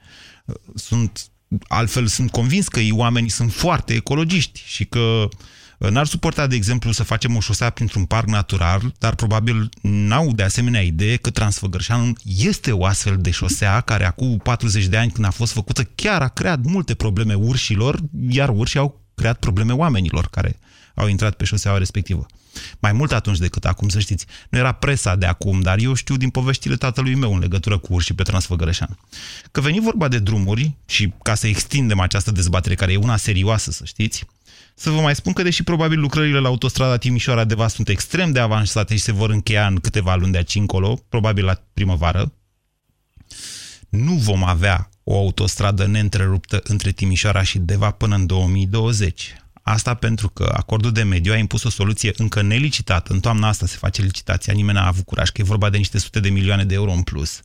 Sunt, 0.76 1.28
altfel 1.68 2.08
sunt 2.08 2.32
convins 2.32 2.68
că 2.68 2.80
ei 2.80 2.92
oamenii 2.92 3.30
sunt 3.30 3.54
foarte 3.54 3.94
ecologiști 3.94 4.64
și 4.66 4.86
că 4.86 5.28
n-ar 5.78 6.06
suporta, 6.06 6.48
de 6.48 6.56
exemplu, 6.56 6.92
să 6.92 7.04
facem 7.04 7.36
o 7.36 7.40
șosea 7.40 7.70
printr-un 7.70 8.06
parc 8.06 8.28
natural, 8.28 8.94
dar 8.98 9.16
probabil 9.16 9.70
n-au 9.82 10.32
de 10.32 10.44
asemenea 10.44 10.82
idee 10.82 11.16
că 11.16 11.30
Transfăgărșanul 11.30 12.18
este 12.38 12.72
o 12.72 12.86
astfel 12.86 13.18
de 13.18 13.32
șosea 13.32 13.82
care 13.82 14.06
acum 14.06 14.38
40 14.38 14.86
de 14.86 14.98
ani 14.98 15.12
când 15.12 15.26
a 15.26 15.32
fost 15.32 15.52
făcută 15.52 15.84
chiar 15.84 16.22
a 16.22 16.28
creat 16.28 16.64
multe 16.64 16.94
probleme 16.94 17.34
urșilor, 17.34 18.00
iar 18.30 18.50
urșii 18.50 18.80
au 18.80 19.02
creat 19.16 19.40
probleme 19.40 19.74
oamenilor 19.74 20.28
care 20.28 20.60
au 20.96 21.08
intrat 21.08 21.36
pe 21.36 21.46
șoseaua 21.46 21.78
respectivă. 21.78 22.26
Mai 22.80 22.92
mult 22.92 23.12
atunci 23.12 23.38
decât 23.38 23.66
acum, 23.66 23.90
să 23.90 24.00
știți. 24.00 24.26
Nu 24.50 24.58
era 24.58 24.72
presa 24.72 25.16
de 25.16 25.26
acum, 25.26 25.62
dar 25.62 25.78
eu 25.78 25.94
știu 25.94 26.18
din 26.18 26.30
poveștile 26.30 26.76
tatălui 26.76 27.16
meu 27.16 27.34
în 27.34 27.40
legătură 27.40 27.78
cu 27.78 27.94
urși 27.94 28.14
pe 28.14 28.24
Transfăgărășan. 28.24 28.98
Că 29.52 29.62
veni 29.62 29.80
vorba 29.80 30.08
de 30.08 30.20
drumuri 30.20 30.76
și 30.86 31.14
ca 31.22 31.36
să 31.36 31.48
extindem 31.48 32.00
această 32.00 32.32
dezbatere, 32.32 32.76
care 32.76 32.92
e 32.92 32.98
una 32.98 33.18
serioasă, 33.18 33.72
să 33.72 33.86
știți, 33.86 34.26
să 34.76 34.90
vă 34.90 35.02
mai 35.02 35.16
spun 35.16 35.34
că, 35.34 35.44
deși 35.44 35.64
probabil 35.64 36.00
lucrările 36.00 36.40
la 36.40 36.48
autostrada 36.48 36.98
Timișoara-Deva 36.98 37.68
sunt 37.68 37.90
extrem 37.90 38.32
de 38.32 38.40
avansate 38.40 38.96
și 38.96 39.02
se 39.02 39.12
vor 39.12 39.30
încheia 39.30 39.68
în 39.68 39.76
câteva 39.80 40.16
luni 40.16 40.32
de 40.32 40.38
aici 40.38 40.56
încolo, 40.56 41.04
probabil 41.10 41.46
la 41.46 41.62
primăvară, 41.74 42.34
nu 43.90 44.14
vom 44.14 44.44
avea 44.44 44.90
o 45.04 45.18
autostradă 45.18 45.86
neîntreruptă 45.86 46.62
între 46.64 46.92
Timișoara 46.92 47.44
și 47.44 47.60
Deva 47.60 47.92
până 47.92 48.16
în 48.16 48.26
2020. 48.26 49.36
Asta 49.68 49.94
pentru 49.94 50.30
că 50.30 50.54
acordul 50.58 50.92
de 50.92 51.04
mediu 51.04 51.34
a 51.34 51.38
impus 51.38 51.64
o 51.64 51.70
soluție 51.70 52.14
încă 52.18 52.42
nelicitată. 52.42 53.14
În 53.14 53.20
toamna 53.20 53.48
asta 53.48 53.66
se 53.66 53.78
face 53.78 54.02
licitația, 54.02 54.54
nimeni 54.54 54.78
n-a 54.78 54.88
avut 54.88 55.06
curaj, 55.06 55.30
că 55.30 55.42
e 55.42 55.44
vorba 55.44 55.70
de 55.70 55.78
niște 55.78 55.98
sute 55.98 56.20
de 56.20 56.30
milioane 56.30 56.66
de 56.66 56.74
euro 56.74 56.92
în 56.92 57.02
plus. 57.02 57.42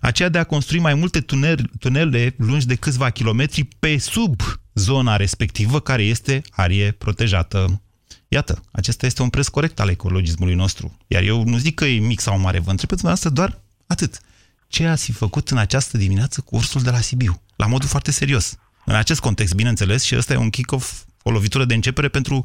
Aceea 0.00 0.28
de 0.28 0.38
a 0.38 0.44
construi 0.44 0.78
mai 0.78 0.94
multe 0.94 1.20
tunele, 1.20 1.62
tunele 1.78 2.34
lungi 2.38 2.66
de 2.66 2.74
câțiva 2.74 3.10
kilometri 3.10 3.64
pe 3.64 3.98
sub 3.98 4.40
zona 4.74 5.16
respectivă, 5.16 5.80
care 5.80 6.02
este 6.02 6.42
arie 6.50 6.90
protejată. 6.90 7.82
Iată, 8.28 8.62
acesta 8.70 9.06
este 9.06 9.22
un 9.22 9.28
preț 9.28 9.48
corect 9.48 9.80
al 9.80 9.88
ecologismului 9.88 10.54
nostru. 10.54 10.96
Iar 11.06 11.22
eu 11.22 11.44
nu 11.44 11.56
zic 11.56 11.74
că 11.74 11.84
e 11.84 11.98
mic 11.98 12.20
sau 12.20 12.38
mare, 12.38 12.58
vă 12.58 12.70
întreb 12.70 12.88
pe 12.88 12.94
dumneavoastră 12.94 13.30
doar 13.30 13.60
atât. 13.86 14.20
Ce 14.68 14.86
ați 14.86 15.04
fi 15.04 15.12
făcut 15.12 15.50
în 15.50 15.58
această 15.58 15.96
dimineață 15.96 16.40
cu 16.40 16.56
ursul 16.56 16.82
de 16.82 16.90
la 16.90 17.00
Sibiu? 17.00 17.42
La 17.56 17.66
modul 17.66 17.88
foarte 17.88 18.10
serios. 18.10 18.56
În 18.84 18.94
acest 18.94 19.20
context, 19.20 19.54
bineînțeles, 19.54 20.02
și 20.02 20.16
ăsta 20.16 20.32
e 20.32 20.36
un 20.36 20.50
kick-off 20.50 21.02
o 21.22 21.30
lovitură 21.30 21.64
de 21.64 21.74
începere 21.74 22.08
pentru 22.08 22.44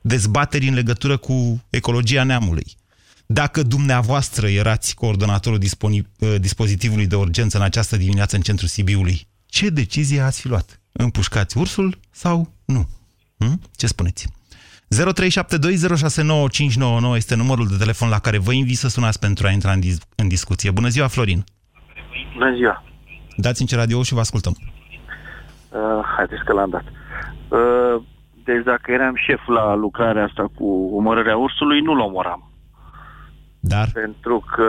dezbateri 0.00 0.68
în 0.68 0.74
legătură 0.74 1.16
cu 1.16 1.64
ecologia 1.70 2.22
neamului. 2.22 2.66
Dacă 3.26 3.62
dumneavoastră 3.62 4.48
erați 4.48 4.94
coordonatorul 4.94 5.60
ă, 6.20 6.38
dispozitivului 6.38 7.06
de 7.06 7.16
urgență 7.16 7.56
în 7.56 7.62
această 7.62 7.96
dimineață 7.96 8.36
în 8.36 8.42
centrul 8.42 8.68
Sibiului, 8.68 9.26
ce 9.46 9.68
decizie 9.68 10.20
ați 10.20 10.40
fi 10.40 10.48
luat? 10.48 10.80
Împușcați 10.92 11.58
ursul 11.58 11.98
sau 12.10 12.52
nu? 12.64 12.88
Hm? 13.38 13.60
Ce 13.76 13.86
spuneți? 13.86 14.28
0372069599 14.92 14.96
este 17.14 17.34
numărul 17.34 17.68
de 17.68 17.76
telefon 17.76 18.08
la 18.08 18.18
care 18.18 18.38
vă 18.38 18.52
invit 18.52 18.76
să 18.76 18.88
sunați 18.88 19.18
pentru 19.18 19.46
a 19.46 19.50
intra 19.50 19.72
în, 19.72 19.80
dis- 19.80 19.98
în 20.14 20.28
discuție. 20.28 20.70
Bună 20.70 20.88
ziua, 20.88 21.06
Florin! 21.06 21.44
Bună 22.32 22.54
ziua! 22.56 22.84
Dați 23.36 23.60
în 23.60 23.68
radio 23.70 24.02
și 24.02 24.14
vă 24.14 24.20
ascultăm. 24.20 24.71
Uh, 25.72 26.04
haideți 26.16 26.44
că 26.44 26.52
l-am 26.52 26.70
dat. 26.70 26.84
Uh, 27.48 28.02
deci 28.44 28.64
dacă 28.64 28.92
eram 28.92 29.14
șef 29.16 29.46
la 29.46 29.74
lucrarea 29.74 30.24
asta 30.24 30.50
cu 30.54 30.90
omorârea 30.94 31.36
ursului, 31.36 31.80
nu-l 31.80 31.98
omoram. 31.98 32.50
Dar? 33.60 33.88
Pentru 33.92 34.44
că 34.54 34.68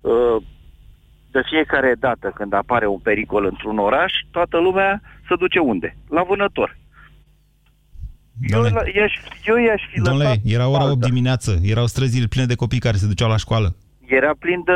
uh, 0.00 0.42
de 1.30 1.42
fiecare 1.50 1.94
dată 1.98 2.32
când 2.34 2.52
apare 2.52 2.86
un 2.86 2.98
pericol 2.98 3.44
într-un 3.44 3.78
oraș, 3.78 4.12
toată 4.30 4.58
lumea 4.58 5.00
se 5.28 5.34
duce 5.38 5.58
unde? 5.58 5.96
La 6.08 6.22
vânător. 6.22 6.76
Eu, 8.40 8.62
i-aș, 8.94 9.12
eu 9.44 9.56
i-aș 9.56 9.82
fi 9.90 10.00
Domnule, 10.00 10.24
lăsat 10.24 10.38
era 10.44 10.68
ora 10.68 10.90
8 10.90 11.00
dimineață, 11.00 11.58
erau 11.62 11.86
străzile 11.86 12.26
pline 12.26 12.46
de 12.46 12.54
copii 12.54 12.78
care 12.78 12.96
se 12.96 13.06
duceau 13.06 13.28
la 13.28 13.36
școală. 13.36 13.76
Era 14.06 14.32
plin 14.38 14.62
de 14.64 14.72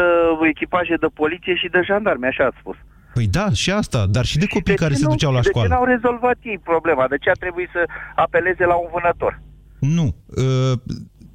echipaje 0.49 0.95
de 0.95 1.07
poliție 1.15 1.55
și 1.55 1.69
de 1.69 1.81
jandarmi, 1.85 2.27
așa 2.27 2.45
ați 2.45 2.57
spus. 2.61 2.77
Păi 3.19 3.27
da, 3.27 3.53
și 3.53 3.71
asta, 3.71 4.07
dar 4.07 4.25
și 4.25 4.39
de 4.39 4.47
copii 4.47 4.75
de 4.75 4.83
care 4.83 4.95
se 4.95 5.07
duceau 5.07 5.33
la 5.33 5.43
școală. 5.43 5.69
De 5.69 5.75
ce 5.75 5.81
n-au 5.81 5.89
rezolvat 5.95 6.37
ei 6.43 6.59
problema? 6.59 7.09
De 7.09 7.19
ce 7.19 7.31
a 7.31 7.33
trebuit 7.33 7.69
să 7.73 7.85
apeleze 8.15 8.65
la 8.65 8.75
un 8.75 8.89
vânător? 8.93 9.41
Nu. 9.79 10.15
Uh, 10.27 10.79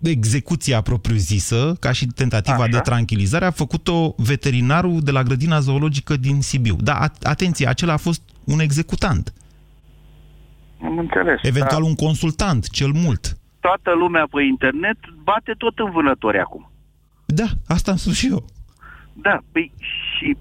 execuția 0.01 0.81
propriu-zisă, 0.81 1.75
ca 1.79 1.91
și 1.91 2.05
tentativa 2.05 2.63
Așa. 2.63 2.67
de 2.71 2.79
tranquilizare, 2.79 3.45
a 3.45 3.51
făcut-o 3.51 4.13
veterinarul 4.17 4.99
de 4.99 5.11
la 5.11 5.23
grădina 5.23 5.59
zoologică 5.59 6.17
din 6.17 6.41
Sibiu. 6.41 6.75
Da, 6.75 6.97
atenție, 7.21 7.67
acela 7.67 7.93
a 7.93 7.97
fost 7.97 8.21
un 8.43 8.59
executant. 8.59 9.33
Am 10.83 10.97
înțeles. 10.97 11.39
Eventual 11.41 11.81
da. 11.81 11.87
un 11.87 11.95
consultant, 11.95 12.69
cel 12.69 12.91
mult. 12.91 13.37
Toată 13.59 13.91
lumea 13.93 14.27
pe 14.31 14.43
internet 14.43 14.97
bate 15.23 15.53
tot 15.57 15.79
în 15.79 15.91
vânători 15.91 16.39
acum. 16.39 16.71
Da, 17.25 17.47
asta 17.67 17.91
am 17.91 17.97
spus 17.97 18.15
și 18.15 18.27
eu. 18.27 18.45
Da, 19.13 19.39
păi 19.51 19.71
și 19.77 20.37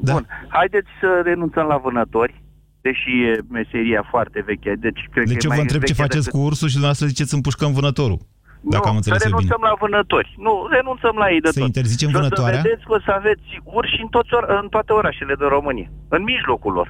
da. 0.00 0.12
Bun. 0.12 0.26
Haideți 0.48 0.88
să 1.00 1.20
renunțăm 1.24 1.66
la 1.66 1.76
vânători, 1.76 2.42
deși 2.80 3.10
e 3.28 3.38
meseria 3.48 4.02
foarte 4.10 4.42
veche. 4.46 4.72
Deci, 4.86 5.00
cred 5.12 5.26
deci 5.26 5.36
că 5.36 5.46
eu 5.48 5.56
vă 5.56 5.60
întreb 5.60 5.82
ce 5.82 5.92
faceți 5.92 6.24
decât... 6.24 6.40
cu 6.40 6.46
ursul 6.46 6.68
și 6.68 6.76
dumneavoastră 6.78 7.06
ziceți 7.06 7.34
împușcăm 7.34 7.72
vânătorul. 7.72 8.20
Dacă 8.60 8.88
nu, 8.88 8.94
am 8.94 9.00
să 9.00 9.16
renunțăm 9.22 9.60
bine. 9.60 9.68
la 9.68 9.76
vânători. 9.84 10.34
Nu, 10.46 10.66
renunțăm 10.70 11.14
la 11.22 11.30
ei 11.30 11.40
de 11.40 11.48
să 11.48 11.58
tot. 11.58 11.66
interzicem 11.66 12.10
vânătoarea? 12.10 12.60
Să 12.60 12.66
vedeți 12.66 12.84
că 12.86 12.92
o 12.92 13.00
să 13.06 13.10
aveți 13.20 13.48
urși 13.64 13.96
în, 14.04 14.08
toți 14.08 14.34
or- 14.34 14.50
în 14.62 14.68
toate 14.68 14.92
orașele 14.92 15.34
de 15.34 15.46
România. 15.56 15.88
În 16.08 16.22
mijlocul 16.22 16.72
lor. 16.72 16.88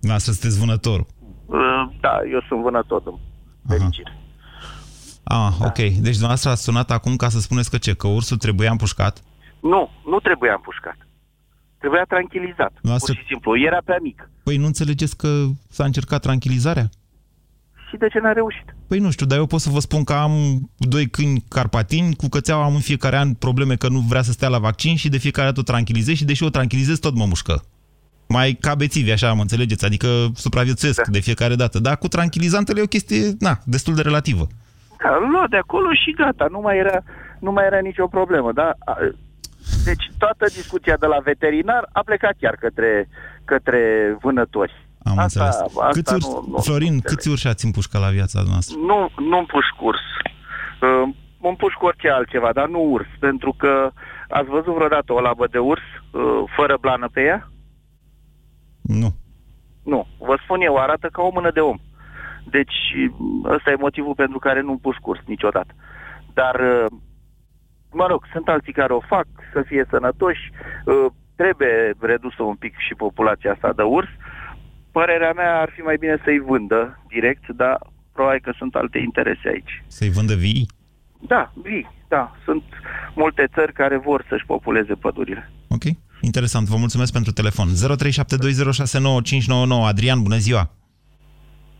Dumneavoastră 0.00 0.32
sunteți 0.32 0.60
vânătorul. 0.64 1.06
Uh, 1.46 1.82
da, 2.00 2.14
eu 2.34 2.40
sunt 2.48 2.60
vânător, 2.62 3.02
în 3.06 3.16
fericire. 3.68 4.12
Ah, 5.24 5.52
da. 5.60 5.66
ok. 5.66 5.80
Deci 6.06 6.18
dumneavoastră 6.20 6.50
ați 6.50 6.62
sunat 6.62 6.90
acum 6.90 7.16
ca 7.16 7.28
să 7.28 7.40
spuneți 7.40 7.70
că 7.70 7.78
ce? 7.78 7.94
Că 7.94 8.06
ursul 8.06 8.36
trebuia 8.36 8.70
împușcat? 8.70 9.22
Nu, 9.60 9.90
nu 10.04 10.18
trebuia 10.18 10.52
împușcat. 10.52 10.96
Trebuia 11.80 12.04
tranquilizat. 12.08 12.72
Noastră... 12.82 13.12
Pur 13.12 13.22
și 13.22 13.28
simplu. 13.28 13.58
Era 13.68 13.80
prea 13.84 13.98
mic. 14.02 14.30
Păi 14.42 14.56
nu 14.56 14.66
înțelegeți 14.66 15.16
că 15.16 15.28
s-a 15.76 15.84
încercat 15.84 16.20
tranquilizarea? 16.20 16.88
Și 17.88 17.96
de 17.96 18.08
ce 18.08 18.18
n-a 18.18 18.32
reușit? 18.32 18.74
Păi 18.88 18.98
nu 18.98 19.10
știu, 19.10 19.26
dar 19.26 19.38
eu 19.38 19.46
pot 19.46 19.60
să 19.60 19.70
vă 19.70 19.78
spun 19.78 20.04
că 20.04 20.12
am 20.12 20.32
doi 20.76 21.06
câini 21.06 21.44
carpatini, 21.48 22.14
cu 22.14 22.28
cățeaua 22.28 22.64
am 22.64 22.74
în 22.74 22.80
fiecare 22.80 23.16
an 23.16 23.34
probleme 23.34 23.74
că 23.74 23.88
nu 23.88 23.98
vrea 23.98 24.22
să 24.22 24.32
stea 24.32 24.48
la 24.48 24.58
vaccin 24.58 24.96
și 24.96 25.08
de 25.08 25.18
fiecare 25.18 25.46
dată 25.46 25.60
o 25.60 25.70
tranquilizez 25.72 26.14
și 26.14 26.24
deși 26.24 26.44
o 26.44 26.50
tranquilizez 26.50 26.98
tot 26.98 27.14
mă 27.14 27.24
mușcă. 27.24 27.62
Mai 28.28 28.52
ca 28.60 28.74
bețivi, 28.74 29.10
așa, 29.10 29.32
mă 29.32 29.40
înțelegeți? 29.40 29.84
Adică 29.84 30.08
supraviețuiesc 30.34 31.02
da. 31.02 31.10
de 31.10 31.20
fiecare 31.20 31.54
dată. 31.54 31.78
Dar 31.78 31.96
cu 31.96 32.08
tranquilizantele 32.08 32.80
e 32.80 32.82
o 32.82 32.94
chestie, 32.96 33.22
na, 33.38 33.58
destul 33.64 33.94
de 33.94 34.02
relativă. 34.02 34.46
Da, 35.02 35.10
lua 35.32 35.46
de 35.50 35.56
acolo 35.56 35.88
și 35.92 36.14
gata, 36.16 36.46
nu 36.50 36.60
mai 36.60 36.76
era, 36.78 37.02
nu 37.38 37.52
mai 37.52 37.64
era 37.64 37.78
nicio 37.78 38.06
problemă, 38.06 38.52
da? 38.52 38.74
Deci 39.84 40.10
toată 40.18 40.44
discuția 40.44 40.96
de 40.96 41.06
la 41.06 41.18
veterinar 41.18 41.88
a 41.92 42.02
plecat 42.04 42.34
chiar 42.40 42.56
către, 42.56 43.08
către 43.44 43.80
vânători. 44.20 44.88
Am 45.02 45.18
asta, 45.18 45.44
înțeles. 45.44 45.60
Asta 45.60 45.88
câți 45.92 46.14
urși, 46.14 46.28
nu, 46.28 46.44
nu, 46.48 46.58
Florin, 46.58 46.94
nu 46.94 47.00
câți 47.00 47.28
urși 47.28 47.46
ați 47.46 47.64
împușcat 47.64 48.00
la 48.00 48.08
viața 48.08 48.40
noastră? 48.48 48.76
Nu, 48.78 49.10
nu 49.30 49.38
împușc 49.38 49.72
curs. 49.76 50.04
Uh, 50.80 51.14
împușc 51.40 51.82
orice 51.82 52.08
altceva, 52.08 52.52
dar 52.52 52.68
nu 52.68 52.90
urs, 52.90 53.06
pentru 53.18 53.54
că 53.58 53.90
ați 54.28 54.48
văzut 54.48 54.74
vreodată 54.74 55.12
o 55.12 55.20
labă 55.20 55.46
de 55.46 55.58
urs 55.58 55.82
uh, 56.10 56.22
fără 56.56 56.76
blană 56.80 57.08
pe 57.12 57.20
ea? 57.20 57.50
Nu. 58.82 59.14
Nu. 59.84 60.06
Vă 60.18 60.38
spun 60.42 60.60
eu, 60.60 60.76
arată 60.76 61.08
ca 61.12 61.22
o 61.22 61.30
mână 61.32 61.50
de 61.50 61.60
om. 61.60 61.78
Deci 62.44 62.76
ăsta 63.44 63.70
e 63.70 63.74
motivul 63.86 64.14
pentru 64.14 64.38
care 64.38 64.60
nu 64.60 64.70
împușc 64.70 65.06
urs 65.06 65.20
niciodată. 65.26 65.74
Dar, 66.32 66.54
uh, 66.54 66.86
mă 67.92 68.06
rog, 68.06 68.26
sunt 68.32 68.48
alții 68.48 68.72
care 68.72 68.92
o 68.92 69.00
fac, 69.00 69.26
să 69.52 69.62
fie 69.66 69.86
sănătoși, 69.90 70.50
uh, 70.84 71.06
trebuie 71.36 71.92
redusă 72.00 72.42
un 72.42 72.54
pic 72.54 72.74
și 72.86 72.94
populația 72.94 73.52
asta 73.52 73.72
de 73.76 73.82
urs. 73.82 74.08
Părerea 74.92 75.32
mea 75.32 75.60
ar 75.60 75.70
fi 75.74 75.80
mai 75.80 75.96
bine 75.96 76.16
să-i 76.24 76.38
vândă 76.38 76.98
direct, 77.08 77.48
dar 77.48 77.78
probabil 78.12 78.40
că 78.42 78.52
sunt 78.58 78.74
alte 78.74 78.98
interese 78.98 79.48
aici. 79.48 79.82
Să-i 79.86 80.10
vândă 80.10 80.34
vii? 80.34 80.66
Da, 81.20 81.52
vii, 81.62 81.90
da. 82.08 82.36
Sunt 82.44 82.62
multe 83.14 83.48
țări 83.54 83.72
care 83.72 83.96
vor 83.96 84.24
să-și 84.28 84.46
populeze 84.46 84.94
pădurile. 84.94 85.50
Ok, 85.68 85.84
interesant. 86.20 86.66
Vă 86.66 86.76
mulțumesc 86.76 87.12
pentru 87.12 87.32
telefon. 87.32 87.68
0372069599. 87.68 87.72
Adrian, 89.86 90.22
bună 90.22 90.36
ziua! 90.36 90.70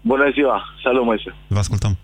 Bună 0.00 0.31
ziua! 0.31 0.62
Salut, 0.83 1.05
Moise! 1.05 1.35
Vă 1.49 1.59
ascultăm. 1.59 1.97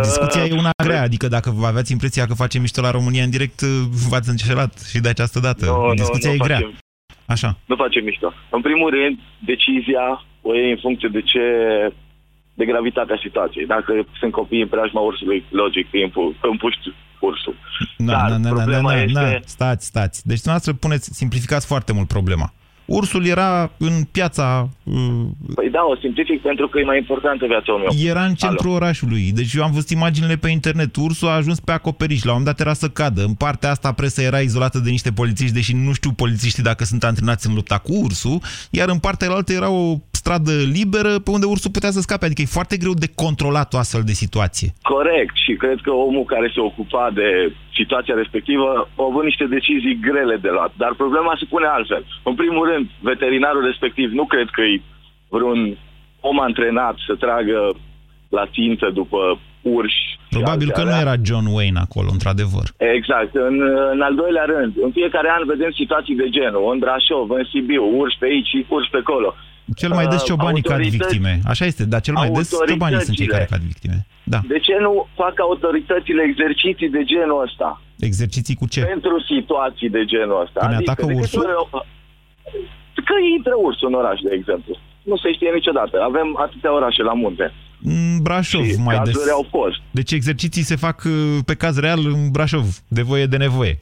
Discuția 0.00 0.42
uh, 0.42 0.50
e 0.50 0.52
una 0.54 0.70
grea, 0.84 1.02
adică 1.02 1.28
dacă 1.28 1.50
vă 1.50 1.66
aveați 1.66 1.92
impresia 1.92 2.26
că 2.26 2.34
facem 2.34 2.60
mișto 2.60 2.80
la 2.80 2.90
România 2.90 3.24
în 3.24 3.30
direct, 3.30 3.60
v-ați 4.08 4.28
înșelat 4.28 4.80
și 4.90 5.00
de 5.00 5.08
această 5.08 5.38
dată. 5.40 5.64
Nu, 5.64 5.94
Discuția 5.94 6.28
nu, 6.28 6.34
e 6.34 6.38
nu 6.38 6.44
grea. 6.44 6.56
Facem, 6.56 6.78
Așa. 7.26 7.58
Nu 7.66 7.76
facem 7.76 8.04
mișto. 8.04 8.32
În 8.50 8.60
primul 8.60 8.90
rând, 8.90 9.18
decizia 9.38 10.24
o 10.42 10.56
e 10.56 10.70
în 10.70 10.78
funcție 10.80 11.08
de 11.12 11.22
ce 11.22 11.40
de 12.54 12.64
gravitatea 12.64 13.18
situației. 13.22 13.66
Dacă 13.66 14.06
sunt 14.18 14.32
copii 14.32 14.62
în 14.62 14.68
preajma 14.68 15.00
ursului, 15.00 15.44
logic, 15.50 15.86
îi 15.92 16.12
împuști 16.40 16.94
ursul. 17.20 17.54
Na, 17.96 18.12
Dar 18.12 18.30
na, 18.30 18.36
na, 18.36 18.48
na, 18.48 18.54
problema 18.54 18.90
na, 18.90 18.96
na, 18.96 19.02
este- 19.02 19.20
na. 19.20 19.38
Stați, 19.44 19.86
stați. 19.86 20.26
Deci 20.26 20.40
dumneavoastră 20.40 20.72
puneți, 20.72 21.14
simplificați 21.14 21.66
foarte 21.66 21.92
mult 21.92 22.08
problema. 22.08 22.52
Ursul 22.84 23.26
era 23.26 23.70
în 23.76 24.04
piața... 24.12 24.68
uh, 24.82 24.94
Păi 25.54 25.70
da, 25.70 25.80
o 25.90 25.96
simplific 25.96 26.40
pentru 26.42 26.68
că 26.68 26.78
e 26.78 26.84
mai 26.84 26.98
importantă 26.98 27.46
viața 27.46 27.72
unui 27.72 27.86
om. 27.88 27.96
Era 28.06 28.24
în 28.24 28.34
centrul 28.34 28.70
Alo. 28.70 28.76
orașului. 28.76 29.32
Deci 29.34 29.54
eu 29.54 29.62
am 29.62 29.72
văzut 29.72 29.90
imaginile 29.90 30.36
pe 30.36 30.48
internet. 30.48 30.96
Ursul 30.96 31.28
a 31.28 31.32
ajuns 31.32 31.60
pe 31.60 31.72
acoperiș. 31.72 32.22
La 32.22 32.32
un 32.32 32.38
moment 32.38 32.56
dat 32.56 32.66
era 32.66 32.74
să 32.74 32.88
cadă. 32.88 33.24
În 33.24 33.34
partea 33.34 33.70
asta 33.70 33.92
presa 33.92 34.22
era 34.22 34.40
izolată 34.40 34.78
de 34.78 34.90
niște 34.90 35.12
polițiști, 35.12 35.54
deși 35.54 35.74
nu 35.74 35.92
știu 35.92 36.12
polițiștii 36.12 36.62
dacă 36.62 36.84
sunt 36.84 37.04
antrenați 37.04 37.46
în 37.46 37.54
lupta 37.54 37.78
cu 37.78 37.92
ursul. 38.02 38.40
Iar 38.70 38.88
în 38.88 38.98
partea 38.98 39.30
altă 39.30 39.52
era 39.52 39.70
o 39.70 39.96
stradă 40.22 40.54
liberă 40.78 41.12
pe 41.24 41.30
unde 41.36 41.46
ursul 41.52 41.76
putea 41.76 41.92
să 41.96 42.00
scape. 42.00 42.24
Adică 42.26 42.42
e 42.42 42.58
foarte 42.58 42.76
greu 42.82 42.94
de 43.04 43.08
controlat 43.24 43.68
o 43.74 43.78
astfel 43.84 44.04
de 44.10 44.20
situație. 44.22 44.68
Corect 44.94 45.34
și 45.44 45.52
cred 45.62 45.78
că 45.86 45.92
omul 46.08 46.24
care 46.34 46.48
se 46.54 46.60
ocupa 46.70 47.04
de 47.20 47.28
situația 47.80 48.14
respectivă 48.22 48.66
a 49.00 49.02
avut 49.10 49.24
niște 49.30 49.46
decizii 49.56 50.00
grele 50.08 50.36
de 50.44 50.50
luat. 50.56 50.72
Dar 50.82 50.92
problema 51.02 51.32
se 51.40 51.50
pune 51.52 51.66
altfel. 51.76 52.02
În 52.30 52.34
primul 52.42 52.64
rând, 52.70 52.84
veterinarul 53.10 53.64
respectiv 53.70 54.08
nu 54.20 54.24
cred 54.32 54.48
că 54.56 54.62
e 54.72 54.82
vreun 55.36 55.60
om 56.30 56.38
antrenat 56.48 56.96
să 57.06 57.14
tragă 57.24 57.58
la 58.38 58.44
țintă 58.54 58.86
după 59.00 59.20
urși. 59.76 60.02
și 60.28 60.36
Probabil 60.38 60.68
alte 60.68 60.78
că 60.78 60.82
nu 60.86 60.92
alea. 60.94 61.04
era 61.04 61.14
John 61.28 61.46
Wayne 61.56 61.78
acolo, 61.86 62.08
într-adevăr. 62.16 62.66
Exact. 62.96 63.32
În, 63.48 63.56
în 63.94 64.00
al 64.08 64.14
doilea 64.22 64.46
rând, 64.54 64.72
în 64.86 64.90
fiecare 64.98 65.28
an 65.36 65.42
vedem 65.54 65.72
situații 65.80 66.20
de 66.22 66.28
genul. 66.36 66.70
În 66.72 66.78
Brașov, 66.78 67.30
în 67.30 67.44
Sibiu, 67.50 67.84
urși 68.00 68.18
pe 68.20 68.26
aici 68.30 68.50
și 68.52 68.66
urși 68.68 68.90
pe 68.94 69.00
acolo. 69.04 69.30
Cel 69.76 69.88
mai 69.98 70.06
des 70.06 70.20
Uh, 70.20 70.26
ciobanii 70.26 70.62
cad 70.62 70.72
autorități- 70.72 70.96
victime. 70.98 71.40
Așa 71.52 71.64
este, 71.64 71.84
dar 71.84 72.00
cel 72.00 72.14
mai 72.14 72.30
des 72.30 72.48
ciobanii 72.68 73.00
sunt 73.00 73.16
cei 73.16 73.26
care 73.26 73.46
cad 73.50 73.60
victime. 73.60 74.06
Da. 74.24 74.40
De 74.48 74.58
ce 74.58 74.74
nu 74.80 75.06
fac 75.14 75.34
autoritățile 75.40 76.22
exerciții 76.30 76.90
de 76.96 77.02
genul 77.12 77.42
ăsta? 77.46 77.82
Exerciții 77.98 78.54
cu 78.54 78.66
ce? 78.68 78.80
Pentru 78.82 79.16
situații 79.32 79.90
de 79.90 80.04
genul 80.04 80.40
ăsta. 80.44 80.60
Că 80.60 80.66
ne 80.68 80.74
Adică, 80.74 80.90
atacă 80.90 81.06
de 81.06 81.12
câte 81.12 81.22
ursul? 81.24 81.42
ori- 81.42 81.86
Că 83.08 83.14
intră 83.36 83.52
ursul 83.66 83.88
în 83.88 83.94
oraș, 83.94 84.18
de 84.20 84.34
exemplu. 84.38 84.72
Nu 85.02 85.16
se 85.16 85.32
știe 85.32 85.50
niciodată. 85.54 86.00
Avem 86.10 86.28
atâtea 86.46 86.72
orașe 86.74 87.02
la 87.02 87.12
munte. 87.12 87.52
În 87.82 88.18
Brașov 88.22 88.64
Și 88.64 88.76
mai 88.84 88.98
des. 89.04 89.14
cazuri 89.14 89.30
au 89.30 89.46
fost. 89.50 89.78
Deci 89.90 90.12
exerciții 90.12 90.62
se 90.62 90.76
fac 90.76 91.02
uh, 91.06 91.38
pe 91.44 91.54
caz 91.54 91.78
real 91.78 91.98
în 92.06 92.30
Brașov, 92.30 92.66
de 92.88 93.02
voie 93.02 93.26
de 93.26 93.36
nevoie. 93.36 93.78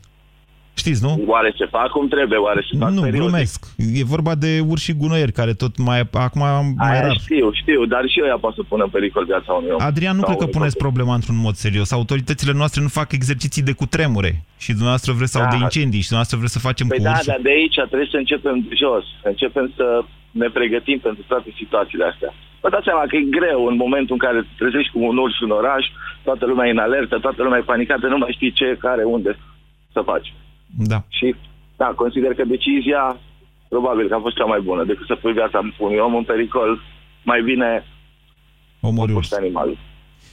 Știți, 0.83 1.03
nu? 1.07 1.13
Oare 1.27 1.51
se 1.59 1.67
fac 1.77 1.89
cum 1.97 2.09
trebuie? 2.09 2.39
Oare 2.39 2.61
se 2.71 2.77
fac 2.79 2.91
Nu, 2.91 3.01
periodic? 3.01 3.21
glumesc. 3.21 3.59
E 4.01 4.05
vorba 4.15 4.35
de 4.45 4.51
urși 4.73 4.93
gunoieri, 5.03 5.33
care 5.41 5.53
tot 5.63 5.75
mai, 5.89 5.99
acum 6.27 6.41
mai 6.77 6.91
Aia 6.91 7.01
rar. 7.07 7.17
știu, 7.27 7.47
știu, 7.63 7.81
dar 7.95 8.03
și 8.13 8.19
eu 8.33 8.39
pot 8.39 8.55
să 8.55 8.63
pună 8.71 8.83
în 8.85 8.91
pericol 8.97 9.25
viața 9.33 9.53
unui 9.53 9.71
om. 9.71 9.81
Adrian, 9.91 10.17
nu 10.17 10.23
Sau 10.25 10.29
cred 10.29 10.39
că 10.43 10.47
unui 10.49 10.57
puneți 10.59 10.77
copil. 10.77 10.87
problema 10.89 11.15
într-un 11.19 11.39
mod 11.47 11.55
serios. 11.67 11.89
Autoritățile 12.01 12.53
noastre 12.61 12.81
nu 12.87 12.89
fac 13.01 13.09
exerciții 13.19 13.63
de 13.69 13.73
cutremure 13.81 14.33
și 14.65 14.71
dumneavoastră 14.77 15.11
vreți 15.19 15.33
sau 15.37 15.43
Da. 15.43 15.49
de 15.55 15.59
incendii 15.67 16.01
și 16.05 16.09
dumneavoastră 16.11 16.37
vreți 16.41 16.57
să 16.57 16.67
facem 16.69 16.87
Păi 16.87 16.97
cu 16.99 17.03
da, 17.05 17.11
urși. 17.15 17.27
dar 17.33 17.41
de 17.49 17.53
aici 17.59 17.79
trebuie 17.91 18.09
să 18.15 18.19
începem 18.23 18.57
jos. 18.83 19.05
Să 19.23 19.29
începem 19.35 19.67
să 19.79 19.87
ne 20.43 20.49
pregătim 20.59 20.99
pentru 21.07 21.23
toate 21.33 21.49
situațiile 21.61 22.05
astea. 22.13 22.31
Vă 22.63 22.69
dați 22.75 22.87
seama 22.89 23.05
că 23.11 23.15
e 23.17 23.35
greu 23.39 23.61
în 23.71 23.77
momentul 23.85 24.15
în 24.17 24.23
care 24.27 24.39
te 24.47 24.55
trezești 24.63 24.93
cu 24.95 25.01
un 25.11 25.17
urs 25.25 25.37
în 25.47 25.53
oraș, 25.61 25.85
toată 26.27 26.45
lumea 26.51 26.67
e 26.69 26.75
în 26.77 26.85
alertă, 26.87 27.15
toată 27.27 27.41
lumea 27.43 27.59
e 27.59 27.71
panicată, 27.73 28.05
nu 28.07 28.19
mai 28.23 28.33
știi 28.37 28.53
ce, 28.59 28.69
care, 28.87 29.03
unde 29.17 29.31
să 29.95 30.01
faci. 30.11 30.29
Da. 30.79 31.05
Și 31.09 31.35
da, 31.77 31.93
consider 31.97 32.35
că 32.35 32.45
decizia 32.45 33.17
probabil 33.69 34.09
că 34.09 34.15
a 34.15 34.19
fost 34.21 34.37
cea 34.37 34.45
mai 34.45 34.61
bună. 34.61 34.85
Decât 34.85 35.07
să 35.07 35.15
pui 35.15 35.33
viața 35.33 35.61
unui 35.79 35.99
om 35.99 36.15
în 36.15 36.25
pericol, 36.25 36.81
mai 37.25 37.43
bine 37.43 37.85
Omori 38.81 39.13
urs. 39.13 39.33
animal. 39.33 39.79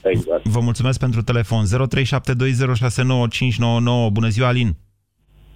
Exact. 0.04 0.48
Vă 0.48 0.60
mulțumesc 0.60 1.00
pentru 1.00 1.22
telefon. 1.22 1.64
0372069599. 1.66 1.70
Bună 4.12 4.28
ziua, 4.28 4.48
Alin! 4.48 4.76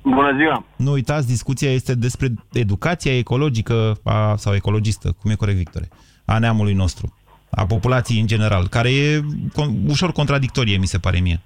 Bună 0.04 0.36
ziua! 0.38 0.66
Nu 0.78 0.92
uitați, 0.92 1.28
discuția 1.28 1.72
este 1.72 1.96
despre 1.96 2.28
educația 2.54 3.18
ecologică 3.18 3.94
a, 4.04 4.36
sau 4.36 4.54
ecologistă, 4.54 5.12
cum 5.22 5.32
e 5.32 5.36
corect, 5.36 5.58
Victor, 5.58 5.82
a 6.26 6.40
neamului 6.40 6.74
nostru, 6.74 7.14
a 7.52 7.66
populației 7.66 8.20
în 8.20 8.28
general, 8.28 8.68
care 8.68 8.90
e 8.90 9.22
con, 9.54 9.70
ușor 9.88 10.12
contradictorie, 10.12 10.78
mi 10.78 10.86
se 10.86 10.98
pare 10.98 11.20
mie. 11.20 11.40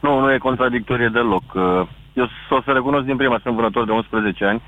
Nu, 0.00 0.20
nu 0.20 0.32
e 0.32 0.38
contradictorie 0.38 1.08
deloc. 1.08 1.42
Uh, 2.22 2.28
Eu 2.50 2.58
o 2.58 2.62
să 2.62 2.70
recunosc 2.72 3.04
din 3.04 3.16
prima, 3.16 3.40
sunt 3.42 3.54
vânător 3.54 3.84
de 3.84 3.92
11 3.92 4.44
ani. 4.44 4.62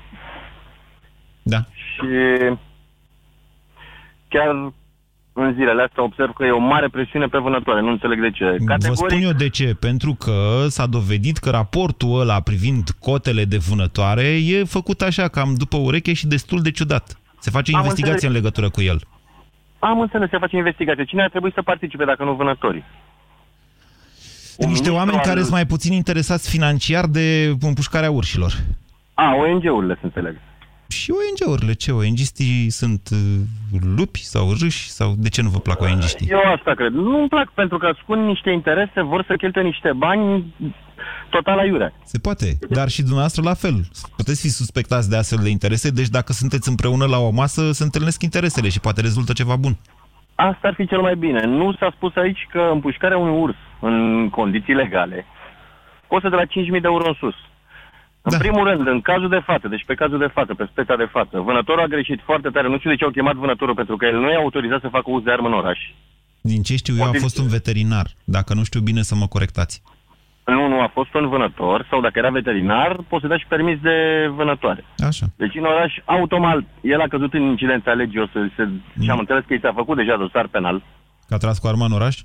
Da. 1.43 1.57
Și 1.57 2.07
chiar 4.27 4.71
în 5.33 5.53
zilele 5.53 5.81
astea 5.81 6.03
observ 6.03 6.31
că 6.31 6.45
e 6.45 6.51
o 6.51 6.59
mare 6.59 6.87
presiune 6.87 7.25
pe 7.25 7.37
vânătoare. 7.37 7.81
Nu 7.81 7.89
înțeleg 7.89 8.21
de 8.21 8.31
ce. 8.31 8.57
Vă 8.87 8.93
spun 8.93 9.21
eu 9.21 9.31
de 9.31 9.49
ce. 9.49 9.75
Pentru 9.79 10.13
că 10.13 10.65
s-a 10.67 10.85
dovedit 10.85 11.37
că 11.37 11.49
raportul 11.49 12.19
ăla 12.19 12.39
privind 12.39 12.89
cotele 12.99 13.43
de 13.43 13.57
vânătoare 13.57 14.23
e 14.23 14.63
făcut 14.63 15.01
așa, 15.01 15.27
cam 15.27 15.53
după 15.57 15.77
ureche 15.77 16.13
și 16.13 16.27
destul 16.27 16.61
de 16.61 16.71
ciudat. 16.71 17.19
Se 17.39 17.49
face 17.49 17.71
Am 17.71 17.79
investigație 17.79 18.27
înțeles. 18.27 18.35
în 18.35 18.41
legătură 18.41 18.69
cu 18.69 18.81
el. 18.81 18.99
Am 19.79 19.99
înțeles, 19.99 20.29
se 20.29 20.37
face 20.37 20.55
investigație. 20.55 21.03
Cine 21.05 21.23
ar 21.23 21.29
trebui 21.29 21.51
să 21.53 21.61
participe 21.61 22.05
dacă 22.05 22.23
nu 22.23 22.33
vânătorii? 22.33 22.83
Niște 24.67 24.89
oameni 24.89 25.17
care 25.17 25.39
sunt 25.39 25.51
mai 25.51 25.65
puțin 25.65 25.93
interesați 25.93 26.49
financiar 26.49 27.05
de 27.05 27.55
împușcarea 27.61 28.11
urșilor. 28.11 28.53
A, 29.13 29.35
ONG-urile, 29.35 29.93
să 29.93 30.05
înțeleg. 30.05 30.37
Și 30.87 31.11
ONG-urile, 31.11 31.73
ce 31.73 31.91
ONG-istii 31.91 32.69
sunt 32.69 33.09
uh, 33.11 33.19
lupi 33.95 34.25
sau 34.25 34.53
râși? 34.59 34.89
Sau 34.89 35.15
de 35.17 35.29
ce 35.29 35.41
nu 35.41 35.49
vă 35.49 35.59
plac 35.59 35.81
ONG-istii? 35.81 36.27
Eu 36.29 36.39
asta 36.55 36.73
cred. 36.73 36.91
Nu-mi 36.91 37.27
plac 37.27 37.51
pentru 37.51 37.77
că 37.77 37.85
ascund 37.85 38.25
niște 38.25 38.49
interese, 38.49 39.01
vor 39.01 39.23
să 39.27 39.35
cheltuie 39.35 39.63
niște 39.63 39.91
bani 39.97 40.53
total 41.29 41.57
aiurea. 41.57 41.93
Se 42.03 42.17
poate, 42.17 42.57
dar 42.69 42.89
și 42.89 42.99
dumneavoastră 42.99 43.41
la 43.43 43.53
fel. 43.53 43.75
Puteți 44.15 44.41
fi 44.41 44.49
suspectați 44.49 45.09
de 45.09 45.15
astfel 45.15 45.39
de 45.43 45.49
interese, 45.49 45.89
deci 45.89 46.09
dacă 46.09 46.33
sunteți 46.33 46.69
împreună 46.69 47.05
la 47.05 47.17
o 47.17 47.29
masă, 47.29 47.71
se 47.71 47.83
întâlnesc 47.83 48.21
interesele 48.21 48.69
și 48.69 48.79
poate 48.79 49.01
rezultă 49.01 49.33
ceva 49.33 49.55
bun. 49.55 49.77
Asta 50.49 50.67
ar 50.67 50.73
fi 50.73 50.87
cel 50.87 51.01
mai 51.01 51.15
bine. 51.15 51.45
Nu 51.45 51.73
s-a 51.73 51.91
spus 51.95 52.15
aici 52.15 52.47
că 52.49 52.69
împușcarea 52.73 53.17
unui 53.17 53.39
urs 53.41 53.55
în 53.79 54.29
condiții 54.29 54.73
legale 54.73 55.25
costă 56.11 56.29
de 56.29 56.35
la 56.35 56.45
5.000 56.45 56.81
de 56.85 56.91
euro 56.93 57.07
în 57.07 57.17
sus. 57.23 57.37
În 58.21 58.37
primul 58.37 58.63
rând, 58.69 58.87
în 58.87 59.01
cazul 59.01 59.29
de 59.29 59.41
față, 59.49 59.67
deci 59.67 59.85
pe 59.85 59.99
cazul 60.01 60.19
de 60.25 60.33
față, 60.37 60.53
pe 60.53 60.65
speța 60.71 60.95
de 60.95 61.09
față, 61.15 61.35
vânătorul 61.39 61.83
a 61.83 61.93
greșit 61.95 62.19
foarte 62.29 62.49
tare. 62.49 62.67
Nu 62.67 62.77
știu 62.77 62.89
de 62.89 62.95
ce 62.95 63.03
au 63.03 63.09
chemat 63.17 63.35
vânătorul, 63.35 63.75
pentru 63.75 63.95
că 63.97 64.05
el 64.05 64.19
nu 64.19 64.29
e 64.29 64.35
autorizat 64.35 64.81
să 64.81 64.95
facă 64.97 65.07
uz 65.11 65.23
de 65.23 65.31
armă 65.31 65.47
în 65.47 65.53
oraș. 65.53 65.79
Din 66.41 66.61
ce 66.61 66.75
știu 66.75 66.95
eu, 66.97 67.03
a 67.03 67.11
fost 67.19 67.37
un 67.37 67.47
veterinar. 67.47 68.07
Dacă 68.23 68.53
nu 68.53 68.63
știu 68.63 68.79
bine, 68.79 69.01
să 69.01 69.15
mă 69.15 69.27
corectați. 69.27 69.81
Nu, 70.55 70.67
nu, 70.67 70.81
a 70.81 70.89
fost 70.93 71.13
un 71.13 71.29
vânător 71.29 71.87
sau 71.89 72.01
dacă 72.01 72.19
era 72.19 72.29
veterinar, 72.29 72.89
poți 73.09 73.21
să 73.21 73.27
dai 73.27 73.37
și 73.43 73.45
permis 73.55 73.77
de 73.81 73.95
vânătoare. 74.35 74.83
Așa. 75.07 75.25
Deci 75.35 75.55
în 75.55 75.65
oraș, 75.65 75.93
automat, 76.05 76.57
el 76.81 77.01
a 77.01 77.07
căzut 77.07 77.33
în 77.33 77.41
incidența 77.41 77.91
legii, 77.91 78.19
o 78.21 78.25
să 78.33 78.39
se... 78.55 78.63
și 79.03 79.09
am 79.09 79.19
înțeles 79.19 79.43
că 79.47 79.53
i 79.53 79.59
s-a 79.61 79.71
făcut 79.75 79.95
deja 79.97 80.15
dosar 80.17 80.47
penal. 80.47 80.83
Că 81.27 81.33
a 81.33 81.37
tras 81.37 81.57
cu 81.59 81.67
arma 81.67 81.85
în 81.85 81.91
oraș? 81.91 82.17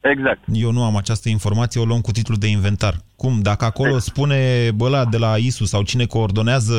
Exact. 0.00 0.40
Eu 0.52 0.70
nu 0.72 0.84
am 0.84 0.96
această 0.96 1.28
informație, 1.28 1.80
o 1.80 1.84
luăm 1.84 2.00
cu 2.00 2.10
titlul 2.10 2.38
de 2.38 2.46
inventar. 2.46 2.94
Cum? 3.16 3.40
Dacă 3.42 3.64
acolo 3.64 3.98
spune 3.98 4.70
băla 4.74 5.04
de 5.04 5.18
la 5.18 5.36
ISU 5.36 5.64
sau 5.64 5.82
cine 5.82 6.04
coordonează 6.04 6.74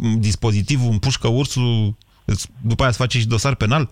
m, 0.00 0.20
dispozitivul, 0.20 0.90
împușcă 0.90 1.28
ursul, 1.28 1.94
îți- 2.24 2.48
după 2.62 2.82
aia 2.82 2.90
se 2.90 2.98
face 3.00 3.18
și 3.18 3.26
dosar 3.26 3.54
penal? 3.54 3.90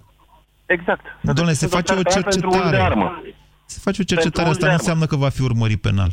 Exact. 0.67 1.05
Doamne, 1.23 1.53
se 1.53 1.59
Sunt 1.59 1.71
face 1.71 1.93
o 1.93 2.03
dosar 2.03 2.23
penal 2.23 2.31
pentru 2.31 2.49
uz 2.49 2.55
de 2.55 2.61
cercetare. 2.61 2.91
armă. 2.91 3.23
Se 3.67 3.79
face 3.83 4.01
o 4.01 4.05
cercetare, 4.05 4.49
asta 4.49 4.67
nu 4.67 4.73
înseamnă 4.73 5.07
că 5.07 5.17
va 5.17 5.29
fi 5.29 5.43
urmărit 5.43 5.81
penal. 5.81 6.11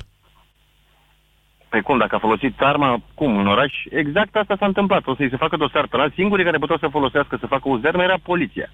Păi 1.73 1.81
cum, 1.81 1.97
dacă 1.97 2.15
a 2.15 2.19
folosit 2.27 2.61
arma, 2.61 3.01
cum, 3.13 3.37
în 3.37 3.47
oraș? 3.47 3.73
Exact 3.89 4.35
asta 4.35 4.55
s-a 4.59 4.65
întâmplat. 4.65 5.07
O 5.07 5.15
să-i 5.15 5.29
se 5.29 5.35
facă 5.37 5.55
dosar 5.57 5.87
penal. 5.87 6.11
Singurii 6.15 6.45
care 6.45 6.57
puteau 6.57 6.77
să 6.77 6.87
folosească, 6.87 7.37
să 7.39 7.45
facă 7.47 7.69
uz 7.69 7.81
de 7.81 7.87
armă 7.87 8.03
era 8.03 8.15
poliția. 8.23 8.69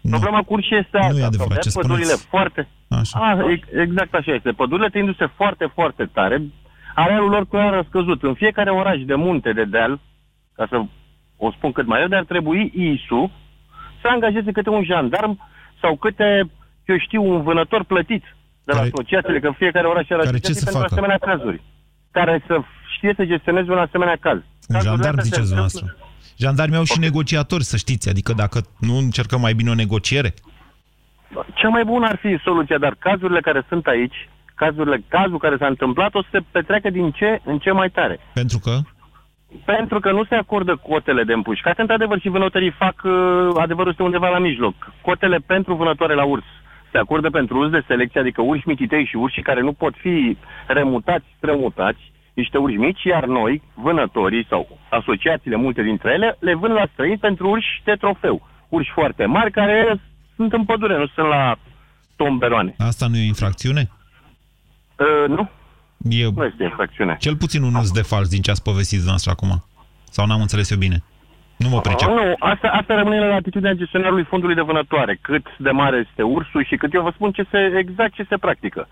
Nu. 0.00 0.10
Problema 0.10 0.42
curșii 0.42 0.76
este 0.76 0.98
asta. 0.98 1.12
Nu 1.12 1.18
e 1.18 1.24
adevărat 1.24 1.50
Avea 1.50 1.62
ce 1.62 1.70
pădurile 1.80 2.04
spuneți. 2.04 2.26
foarte... 2.28 2.68
Așa. 2.88 3.18
A, 3.18 3.50
e- 3.50 3.80
exact 3.82 4.14
așa 4.14 4.32
este. 4.34 4.50
Pădurile 4.50 4.88
tindu-se 4.88 5.26
foarte, 5.26 5.70
foarte 5.74 6.04
tare. 6.12 6.42
Arealul 6.94 7.30
lor 7.30 7.46
clar 7.46 7.74
a 7.74 7.84
scăzut. 7.88 8.22
În 8.22 8.34
fiecare 8.34 8.70
oraș 8.70 9.00
de 9.00 9.14
munte, 9.14 9.52
de 9.52 9.64
deal, 9.64 10.00
ca 10.54 10.66
să 10.70 10.82
o 11.36 11.50
spun 11.50 11.72
cât 11.72 11.86
mai 11.86 11.98
repede, 11.98 12.16
ar 12.16 12.24
trebui 12.24 12.72
ISU 12.74 13.30
să 14.00 14.08
angajeze 14.08 14.52
câte 14.52 14.68
un 14.70 14.84
jandarm 14.84 15.48
sau 15.80 15.96
câte, 15.96 16.50
eu 16.84 16.98
știu, 16.98 17.22
un 17.32 17.42
vânător 17.42 17.84
plătit 17.84 18.22
de 18.64 18.72
la 18.72 18.78
Care- 18.78 18.90
asociațiile, 18.92 19.40
că 19.40 19.46
în 19.46 19.52
fiecare 19.52 19.86
oraș 19.86 20.06
are 20.10 20.22
Care 20.24 20.38
ce 20.38 20.50
asociații 20.50 20.60
să 20.60 20.64
pentru 20.64 20.80
facă? 20.82 20.92
asemenea 20.94 21.18
cazuri. 21.18 21.62
Care 22.10 22.44
să 22.46 22.60
știe 22.96 23.12
să 23.16 23.24
gestioneze 23.24 23.70
un 23.70 23.78
asemenea 23.78 24.16
caz. 24.20 24.36
Un 24.36 24.42
Cazurile 24.68 24.90
jandarm, 24.90 25.18
astea 25.18 25.22
se 25.22 25.28
ziceți 25.28 25.52
întâmplă- 25.52 25.78
dumneavoastră. 25.80 26.08
Jandarmii 26.36 26.76
au 26.76 26.84
și 26.84 26.98
negociatori, 26.98 27.64
să 27.64 27.76
știți. 27.76 28.08
Adică 28.08 28.32
dacă 28.32 28.60
nu 28.78 28.96
încercăm 28.96 29.40
mai 29.40 29.52
bine 29.54 29.70
o 29.70 29.74
negociere, 29.74 30.34
Cea 31.54 31.68
mai 31.68 31.84
bună 31.84 32.06
ar 32.06 32.16
fi 32.16 32.38
soluția, 32.44 32.78
dar 32.78 32.96
cazurile 32.98 33.40
care 33.40 33.64
sunt 33.68 33.86
aici, 33.86 34.28
cazurile, 34.54 35.04
cazul 35.08 35.38
care 35.38 35.56
s-a 35.58 35.66
întâmplat, 35.66 36.14
o 36.14 36.22
să 36.22 36.28
se 36.32 36.40
petreacă 36.50 36.90
din 36.90 37.10
ce 37.10 37.40
în 37.44 37.58
ce 37.58 37.70
mai 37.70 37.90
tare. 37.90 38.18
pentru 38.32 38.58
că... 38.58 38.78
Pentru 39.64 40.00
că 40.00 40.10
nu 40.12 40.24
se 40.24 40.34
acordă 40.34 40.76
cotele 40.76 41.22
de 41.24 41.32
împușcat. 41.32 41.78
Într-adevăr, 41.78 42.20
și 42.20 42.28
vânătorii 42.28 42.70
fac, 42.70 42.94
uh, 43.04 43.12
adevărul 43.56 43.90
este 43.90 44.02
undeva 44.02 44.28
la 44.28 44.38
mijloc. 44.38 44.74
Cotele 45.02 45.38
pentru 45.46 45.74
vânătoare 45.74 46.14
la 46.14 46.24
urs 46.24 46.44
se 46.90 46.98
acordă 46.98 47.30
pentru 47.30 47.58
uz 47.64 47.70
de 47.70 47.84
selecție, 47.86 48.20
adică 48.20 48.42
urși 48.42 48.68
mititei 48.68 49.04
și 49.06 49.16
urși 49.16 49.40
care 49.40 49.60
nu 49.60 49.72
pot 49.72 49.94
fi 49.96 50.36
remutați, 50.66 51.24
strămutați, 51.36 52.12
niște 52.34 52.58
urși 52.58 52.76
mici, 52.76 53.02
iar 53.02 53.24
noi, 53.24 53.62
vânătorii 53.74 54.46
sau 54.48 54.78
asociațiile, 54.90 55.56
multe 55.56 55.82
dintre 55.82 56.10
ele, 56.12 56.36
le 56.40 56.54
vând 56.54 56.74
la 56.74 56.88
străini 56.92 57.18
pentru 57.18 57.48
urși 57.50 57.80
de 57.84 57.94
trofeu. 57.94 58.48
Urși 58.68 58.90
foarte 58.90 59.24
mari 59.24 59.50
care 59.50 60.00
sunt 60.36 60.52
în 60.52 60.64
pădure, 60.64 60.98
nu 60.98 61.06
sunt 61.06 61.26
la 61.28 61.56
tomberoane. 62.16 62.74
Asta 62.78 63.06
nu 63.06 63.16
e 63.16 63.20
o 63.20 63.24
infracțiune? 63.24 63.90
Uh, 64.98 65.28
nu, 65.36 65.48
E 66.10 66.28
nu 66.34 66.44
este 66.44 66.62
infracțiune. 66.62 67.16
cel 67.20 67.36
puțin 67.36 67.62
un 67.62 67.74
uz 67.74 67.90
de 67.90 68.02
fals 68.02 68.28
din 68.28 68.42
ce 68.42 68.50
ați 68.50 68.62
povestit 68.62 68.96
dumneavoastră 69.02 69.30
acum. 69.30 69.64
Sau 70.10 70.26
n-am 70.26 70.40
înțeles 70.40 70.70
eu 70.70 70.78
bine? 70.78 71.02
Nu 71.64 71.68
mă 71.68 71.80
pricep. 71.80 72.08
Nu, 72.08 72.34
asta, 72.38 72.68
asta 72.68 72.94
rămâne 72.94 73.18
la 73.28 73.34
atitudinea 73.34 73.72
gestionarului 73.72 74.24
fondului 74.24 74.54
de 74.54 74.60
vânătoare. 74.70 75.18
Cât 75.20 75.46
de 75.58 75.70
mare 75.70 76.06
este 76.08 76.22
ursul 76.22 76.64
și 76.64 76.76
cât 76.76 76.94
eu 76.94 77.02
vă 77.02 77.10
spun 77.14 77.30
ce 77.32 77.44
se, 77.50 77.58
exact 77.78 78.12
ce 78.14 78.26
se 78.28 78.36
practică. 78.36 78.88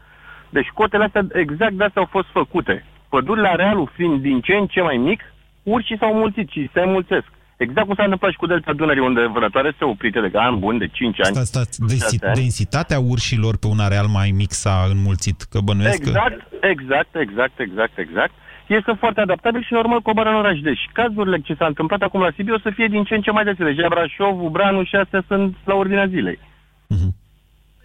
Deci 0.48 0.68
cotele 0.74 1.04
astea 1.04 1.26
exact 1.32 1.72
de 1.72 1.84
astea 1.84 2.02
au 2.02 2.08
fost 2.10 2.28
făcute. 2.32 2.84
Pădurile 3.08 3.48
arealul 3.48 3.90
fiind 3.94 4.20
din 4.22 4.40
ce 4.40 4.52
în 4.52 4.66
ce 4.66 4.80
mai 4.80 4.96
mic, 4.96 5.20
urșii 5.62 5.98
s-au 5.98 6.14
mulțit 6.14 6.48
și 6.50 6.70
se 6.72 6.82
mulțesc. 6.84 7.26
Exact 7.56 7.86
cum 7.86 7.94
s-a 7.94 8.02
întâmplat 8.02 8.30
și 8.30 8.36
cu 8.36 8.46
Delta 8.46 8.72
Dunării, 8.72 9.02
unde 9.02 9.26
vânătoare 9.26 9.74
se 9.78 9.84
oprite 9.84 10.20
de 10.20 10.38
ani 10.38 10.58
buni, 10.58 10.78
de 10.78 10.86
5 10.86 11.20
ani. 11.24 11.34
Stați, 11.34 11.48
stați, 11.48 11.80
densi- 11.80 11.98
șase 11.98 12.26
ani. 12.26 12.34
densitatea 12.34 12.98
urșilor 12.98 13.56
pe 13.56 13.66
un 13.66 13.78
areal 13.78 14.06
mai 14.06 14.30
mic 14.36 14.50
s-a 14.52 14.86
înmulțit, 14.90 15.42
că 15.50 15.58
bănuiesc 15.60 16.02
că... 16.02 16.08
Exact, 16.08 16.40
exact, 16.60 17.16
exact, 17.16 17.60
exact, 17.60 17.98
exact. 17.98 18.32
Este 18.68 18.92
foarte 18.98 19.20
adaptabil 19.20 19.62
și 19.62 19.72
normal 19.72 20.00
coboară 20.00 20.28
în 20.28 20.34
oraș. 20.34 20.58
Deci 20.60 20.88
cazurile 20.92 21.38
ce 21.40 21.54
s-a 21.54 21.66
întâmplat 21.66 22.00
acum 22.02 22.20
la 22.20 22.30
Sibiu 22.36 22.54
o 22.54 22.58
să 22.58 22.70
fie 22.74 22.86
din 22.86 23.04
ce 23.04 23.14
în 23.14 23.20
ce 23.20 23.30
mai 23.30 23.44
dese. 23.44 23.64
Deja 23.64 23.88
Brașov, 23.88 24.36
Branu 24.50 24.84
și 24.84 24.96
astea 24.96 25.22
sunt 25.26 25.56
la 25.64 25.74
ordinea 25.74 26.06
zilei. 26.06 26.38
Mhm. 26.86 27.14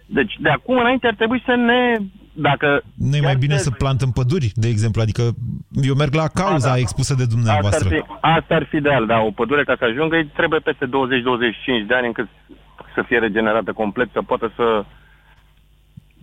Deci 0.06 0.34
de 0.40 0.48
acum 0.48 0.76
înainte 0.78 1.06
ar 1.06 1.14
trebui 1.14 1.42
să 1.46 1.54
ne... 1.54 1.96
Dacă 2.36 2.82
Nu 2.94 3.16
e 3.16 3.20
mai 3.20 3.36
bine 3.36 3.56
să 3.56 3.70
plantăm 3.70 4.10
păduri, 4.12 4.52
de 4.54 4.68
exemplu? 4.68 5.00
Adică 5.00 5.22
eu 5.82 5.94
merg 5.94 6.14
la 6.14 6.28
cauza 6.28 6.68
da. 6.68 6.78
expusă 6.78 7.14
de 7.14 7.22
Asta 7.22 7.34
ar, 7.34 7.40
dumneavoastră. 7.40 7.88
fi, 7.88 8.02
asta 8.20 8.54
ar 8.54 8.64
fi 8.64 8.76
ideal, 8.76 9.06
da. 9.06 9.18
O 9.20 9.30
pădure 9.30 9.64
ca 9.64 9.74
să 9.78 9.84
ajungă 9.84 10.16
îi 10.16 10.26
trebuie 10.26 10.60
peste 10.60 10.86
20-25 10.86 10.90
de 11.86 11.94
ani 11.94 12.06
încât 12.06 12.28
să 12.94 13.02
fie 13.06 13.18
regenerată 13.18 13.72
complet, 13.72 14.08
să 14.12 14.22
poată 14.22 14.52
să... 14.56 14.84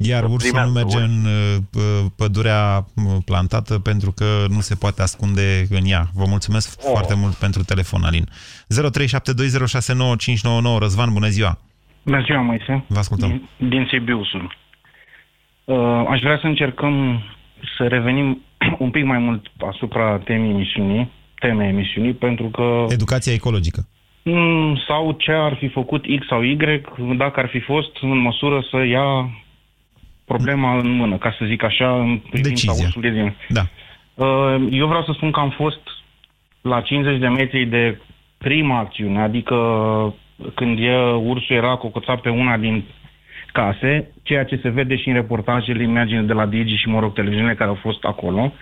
Iar 0.10 0.24
ursul 0.24 0.32
nu 0.34 0.38
primească 0.38 0.72
merge 0.74 0.98
urs. 0.98 1.06
în 1.06 1.26
uh, 1.26 1.56
p- 1.72 2.06
pădurea 2.16 2.86
uh, 2.96 3.04
plantată 3.26 3.80
pentru 3.80 4.12
că 4.12 4.26
nu 4.50 4.60
se 4.60 4.76
poate 4.76 5.02
ascunde 5.02 5.66
în 5.70 5.86
ea. 5.86 6.08
Vă 6.14 6.26
mulțumesc 6.28 6.80
Oh. 6.84 6.90
foarte 6.92 7.14
mult 7.16 7.34
pentru 7.34 7.64
telefon, 7.64 8.04
Alin. 8.04 8.26
0372069599 8.26 8.30
Răzvan, 10.80 11.14
bună 11.14 11.28
ziua! 11.28 11.58
Bună 12.04 12.22
ziua, 12.26 12.42
Moise. 12.42 12.84
Vă 12.88 12.98
ascultăm. 13.00 13.50
Din, 13.58 13.70
din 13.70 13.88
Sibiu 13.92 14.24
sunt. 14.24 14.52
Uh, 15.66 16.06
aș 16.10 16.20
vrea 16.20 16.38
să 16.42 16.48
încercăm 16.48 17.22
să 17.78 17.88
revenim 17.88 18.42
un 18.86 18.90
pic 18.92 19.04
mai 19.04 19.18
mult 19.18 19.46
asupra 19.70 20.18
temei 20.20 20.50
emisiunii, 20.50 21.12
temei 21.40 21.68
emisiunii, 21.68 22.14
pentru 22.14 22.50
că... 22.50 22.86
Educația 22.90 23.34
ecologică. 23.34 23.88
Mm, 24.24 24.78
sau 24.88 25.12
ce 25.12 25.32
ar 25.32 25.56
fi 25.60 25.68
făcut 25.68 26.02
X 26.20 26.28
sau 26.28 26.42
Y 26.42 26.58
dacă 27.18 27.40
ar 27.40 27.48
fi 27.50 27.60
fost 27.60 27.98
în 28.02 28.18
măsură 28.18 28.64
să 28.72 28.84
ia 28.84 29.30
problema 30.34 30.78
în 30.78 30.89
mână, 30.91 31.17
ca 31.17 31.36
să 31.38 31.46
zic 31.46 31.63
așa, 31.63 32.00
în 32.00 32.17
privința 32.17 32.50
Decizia. 32.50 32.86
ursului 32.86 33.12
din... 33.12 33.36
Da. 33.48 33.62
Uh, 34.13 34.67
Eu 34.72 34.88
vreau 34.88 35.04
să 35.04 35.12
spun 35.15 35.32
că 35.32 35.39
am 35.39 35.50
fost 35.50 35.80
la 36.62 36.82
50 36.82 37.20
de 37.20 37.28
metri 37.28 37.65
de 37.65 37.98
prima 38.38 38.78
acțiune, 38.78 39.22
adică 39.22 39.56
când 40.56 40.80
e, 40.80 40.96
ursul 41.13 41.56
era 41.56 41.76
cocoțat 41.76 42.22
pe 42.22 42.30
una 42.30 42.58
din 42.58 42.84
case, 43.52 44.12
ceea 44.24 44.44
ce 44.44 44.60
se 44.62 44.70
vede 44.70 44.96
și 44.96 45.08
în 45.08 45.13
reportajele, 45.13 45.84
imagine 45.84 46.22
de 46.22 46.34
la 46.34 46.46
Digi 46.46 46.76
și, 46.76 46.88
mă 46.88 47.00
rog, 47.00 47.13
televiziunile 47.13 47.56
care 47.56 47.70
au 47.70 47.76
fost 47.82 48.04
acolo. 48.04 48.54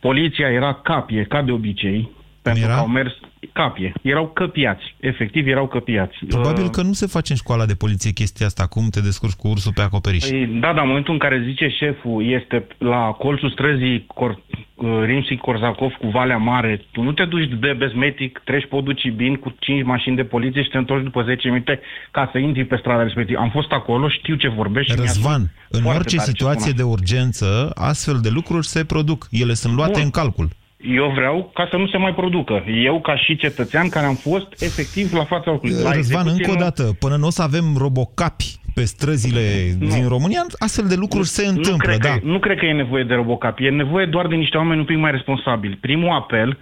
Poliția 0.00 0.48
era 0.48 0.74
capie, 0.74 1.24
ca 1.24 1.42
de 1.42 1.52
obicei, 1.52 2.10
pentru 2.42 2.64
era? 2.64 2.72
că 2.72 2.78
au 2.78 2.86
mers 2.86 3.12
capie. 3.52 3.92
Erau 4.02 4.26
căpiați, 4.28 4.94
efectiv 5.00 5.46
erau 5.46 5.66
căpiați. 5.68 6.16
Probabil 6.28 6.64
Uh, 6.64 6.70
că 6.70 6.82
nu 6.82 6.92
se 6.92 7.06
face 7.06 7.32
în 7.32 7.38
școala 7.38 7.66
de 7.66 7.74
poliție 7.74 8.10
chestia 8.10 8.46
asta. 8.46 8.66
Cum 8.66 8.88
te 8.88 9.00
descurci 9.00 9.32
cu 9.32 9.48
ursul 9.48 9.72
pe 9.74 9.80
acoperiș? 9.82 10.24
Păi, 10.24 10.46
da, 10.46 10.72
dar 10.72 10.82
în 10.82 10.88
momentul 10.88 11.12
în 11.12 11.18
care 11.18 11.42
zice 11.46 11.68
șeful 11.68 12.30
este 12.30 12.66
la 12.78 13.10
colțul 13.18 13.50
străzii 13.50 14.06
Cor- 14.06 14.38
uh, 14.74 15.02
Rimsky-Korzakov 15.04 15.92
cu 16.00 16.06
Valea 16.08 16.36
Mare, 16.36 16.84
tu 16.92 17.02
nu 17.02 17.12
te 17.12 17.24
duci 17.24 17.48
de 17.60 17.72
bezmetic, 17.72 18.40
treci 18.44 18.66
podul 18.68 18.92
Cibin 18.92 19.36
cu 19.36 19.54
5 19.58 19.84
mașini 19.84 20.16
de 20.16 20.24
poliție 20.24 20.62
și 20.62 20.68
te 20.68 20.78
întorci 20.78 21.02
după 21.04 21.22
10 21.22 21.48
minute 21.48 21.80
ca 22.10 22.28
să 22.32 22.38
intri 22.38 22.64
pe 22.64 22.76
strada 22.76 23.02
respectivă. 23.02 23.40
Am 23.40 23.50
fost 23.50 23.70
acolo, 23.70 24.08
știu 24.08 24.34
ce 24.34 24.48
vorbești. 24.48 24.92
și 24.92 24.98
Răzvan, 24.98 25.40
mi-a 25.40 25.50
în 25.68 25.80
foarte 25.80 25.98
orice 25.98 26.16
tare 26.16 26.28
ce 26.30 26.36
situație 26.36 26.72
spun 26.72 26.76
de 26.76 26.82
urgență, 26.82 27.70
astfel 27.74 28.18
de 28.22 28.28
lucruri 28.28 28.66
se 28.66 28.84
produc. 28.84 29.28
Ele 29.30 29.54
sunt 29.54 29.74
luate 29.74 29.92
Bun. 29.92 30.02
în 30.02 30.10
calcul. 30.10 30.48
Eu 30.80 31.10
vreau 31.14 31.50
ca 31.54 31.66
să 31.70 31.76
nu 31.76 31.86
se 31.86 31.96
mai 31.96 32.14
producă. 32.14 32.64
Eu, 32.66 33.00
ca 33.00 33.16
și 33.16 33.36
cetățean 33.36 33.88
care 33.88 34.06
am 34.06 34.14
fost 34.14 34.62
efectiv 34.62 35.12
la 35.12 35.24
fața 35.24 35.50
locului. 35.50 35.74
La 35.82 35.92
Răzvan, 35.92 35.96
execuție 35.98 36.30
încă 36.32 36.50
o 36.50 36.54
nu- 36.54 36.60
dată, 36.60 36.82
până 36.98 37.16
nu 37.16 37.26
o 37.26 37.30
să 37.30 37.42
avem 37.42 37.64
robocapi 37.78 38.56
pe 38.74 38.84
străzile 38.84 39.40
din 39.78 40.08
România, 40.08 40.42
astfel 40.58 40.86
de 40.88 40.94
lucruri 40.94 41.26
se 41.26 41.42
nu 41.42 41.48
întâmplă, 41.56 41.88
cred 41.88 42.00
da. 42.00 42.08
Că, 42.08 42.18
nu 42.22 42.38
cred 42.38 42.58
că 42.58 42.64
e 42.66 42.72
nevoie 42.72 43.04
de 43.04 43.14
robocap. 43.14 43.58
E 43.60 43.68
nevoie 43.70 44.06
doar 44.06 44.26
de 44.26 44.34
niște 44.34 44.56
oameni 44.56 44.78
un 44.80 44.84
pic 44.86 44.96
mai 44.96 45.10
responsabili. 45.10 45.76
Primul 45.80 46.08
apel 46.10 46.58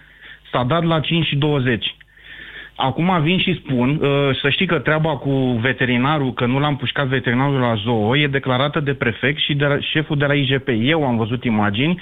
s-a 0.52 0.64
dat 0.64 0.84
la 0.84 1.00
5 1.00 1.26
și 1.26 1.36
20. 1.36 1.96
Acum 2.76 3.22
vin 3.22 3.38
și 3.38 3.60
spun, 3.64 3.88
uh, 4.02 4.38
să 4.42 4.48
știi 4.50 4.66
că 4.66 4.78
treaba 4.78 5.16
cu 5.16 5.30
veterinarul, 5.62 6.32
că 6.32 6.46
nu 6.46 6.58
l-am 6.58 6.76
pușcat 6.76 7.06
veterinarul 7.06 7.58
la 7.60 7.74
zoo, 7.84 8.16
e 8.16 8.26
declarată 8.26 8.80
de 8.80 8.94
prefect 8.94 9.38
și 9.40 9.54
de 9.54 9.64
la, 9.64 9.76
șeful 9.80 10.18
de 10.18 10.24
la 10.24 10.34
IGP. 10.34 10.68
Eu 10.82 11.06
am 11.06 11.16
văzut 11.16 11.44
imagini. 11.44 12.00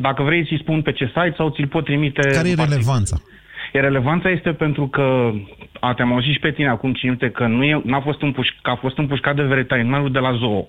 Dacă 0.00 0.22
vrei 0.22 0.46
să-i 0.48 0.58
spun 0.60 0.82
pe 0.82 0.92
ce 0.92 1.04
site 1.06 1.34
sau 1.36 1.50
ți-l 1.50 1.66
pot 1.66 1.84
trimite... 1.84 2.20
Care 2.20 2.48
e 2.48 2.50
în 2.50 2.56
parte- 2.56 2.72
relevanța? 2.72 3.16
E 3.72 3.80
relevanța 3.80 4.30
este 4.30 4.50
pentru 4.52 4.86
că, 4.88 5.30
a, 5.80 5.94
te-am 5.94 6.12
auzit 6.12 6.32
și 6.32 6.38
pe 6.38 6.50
tine 6.50 6.68
acum 6.68 6.92
5 6.92 7.02
minute, 7.02 7.30
că 7.30 7.46
nu 7.46 7.64
e, 7.64 7.80
n-a 7.84 8.00
fost 8.00 8.22
împuș, 8.22 8.48
că 8.62 8.70
a 8.70 8.76
fost 8.76 8.98
împușcat 8.98 9.36
de 9.36 9.42
veterinarul 9.42 10.12
de 10.12 10.18
la 10.18 10.32
zoo. 10.36 10.66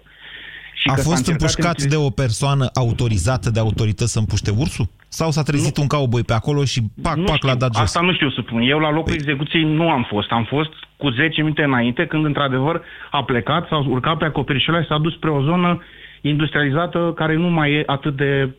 Și 0.73 0.87
A 0.89 0.93
că 0.93 1.01
s-a 1.01 1.09
fost 1.09 1.27
încercat 1.27 1.41
împușcat 1.55 1.79
în- 1.79 1.89
de 1.89 1.95
o 1.95 2.09
persoană 2.09 2.65
autorizată 2.73 3.49
de 3.49 3.59
autorități 3.59 4.11
să 4.11 4.19
împuște 4.19 4.51
ursul? 4.57 4.85
Sau 5.07 5.31
s-a 5.31 5.43
trezit 5.43 5.77
un 5.77 5.87
cowboy 5.87 6.21
pe 6.23 6.33
acolo 6.33 6.63
și 6.63 6.81
pac, 7.01 7.15
Nu 7.15 7.23
pac, 7.23 7.35
știu, 7.35 7.47
l-a 7.47 7.55
dat 7.55 7.73
jos? 7.73 7.83
Asta 7.83 8.01
nu 8.01 8.13
știu 8.13 8.29
să 8.29 8.41
spun. 8.45 8.61
Eu 8.61 8.79
la 8.79 8.91
locul 8.91 9.13
execuției 9.13 9.63
nu 9.63 9.89
am 9.89 10.05
fost. 10.09 10.31
Am 10.31 10.43
fost 10.49 10.69
cu 10.97 11.09
10 11.09 11.41
minute 11.41 11.63
înainte, 11.63 12.05
când 12.05 12.25
într-adevăr 12.25 12.81
a 13.11 13.23
plecat, 13.23 13.67
s-a 13.67 13.77
urcat 13.87 14.17
pe 14.17 14.25
acoperișul 14.25 14.73
ăla 14.73 14.81
și 14.83 14.89
s-a 14.89 14.97
dus 14.97 15.13
spre 15.13 15.29
o 15.29 15.41
zonă 15.43 15.81
industrializată 16.21 17.11
care 17.15 17.35
nu 17.35 17.47
mai 17.49 17.71
e 17.71 17.83
atât 17.85 18.15
de 18.15 18.49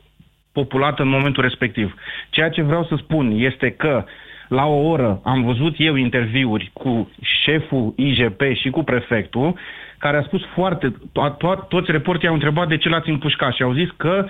populată 0.52 1.02
în 1.02 1.08
momentul 1.08 1.42
respectiv. 1.42 1.94
Ceea 2.30 2.50
ce 2.50 2.62
vreau 2.62 2.84
să 2.84 2.94
spun 2.96 3.30
este 3.36 3.70
că 3.70 4.04
la 4.48 4.66
o 4.66 4.88
oră 4.88 5.20
am 5.24 5.42
văzut 5.42 5.74
eu 5.78 5.94
interviuri 5.94 6.70
cu 6.72 7.10
șeful 7.22 7.92
IGP 7.96 8.40
și 8.54 8.70
cu 8.70 8.82
prefectul, 8.82 9.54
care 9.98 10.16
a 10.16 10.22
spus 10.22 10.42
foarte... 10.54 10.88
To- 10.90 11.36
to- 11.36 11.68
toți 11.68 11.90
reporterii 11.90 12.28
au 12.28 12.34
întrebat 12.34 12.68
de 12.68 12.76
ce 12.76 12.88
l-ați 12.88 13.10
împușcat 13.10 13.54
și 13.54 13.62
au 13.62 13.72
zis 13.72 13.88
că 13.96 14.26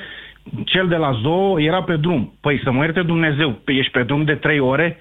cel 0.65 0.89
de 0.89 0.97
la 0.97 1.13
zoo 1.23 1.61
era 1.61 1.83
pe 1.83 1.97
drum. 1.97 2.33
Păi 2.41 2.61
să 2.65 2.73
mă 2.73 2.83
ierte 2.83 3.03
Dumnezeu, 3.03 3.51
pe- 3.51 3.73
ești 3.73 3.93
pe 3.93 4.03
drum 4.03 4.25
de 4.25 4.35
trei 4.35 4.59
ore, 4.59 4.99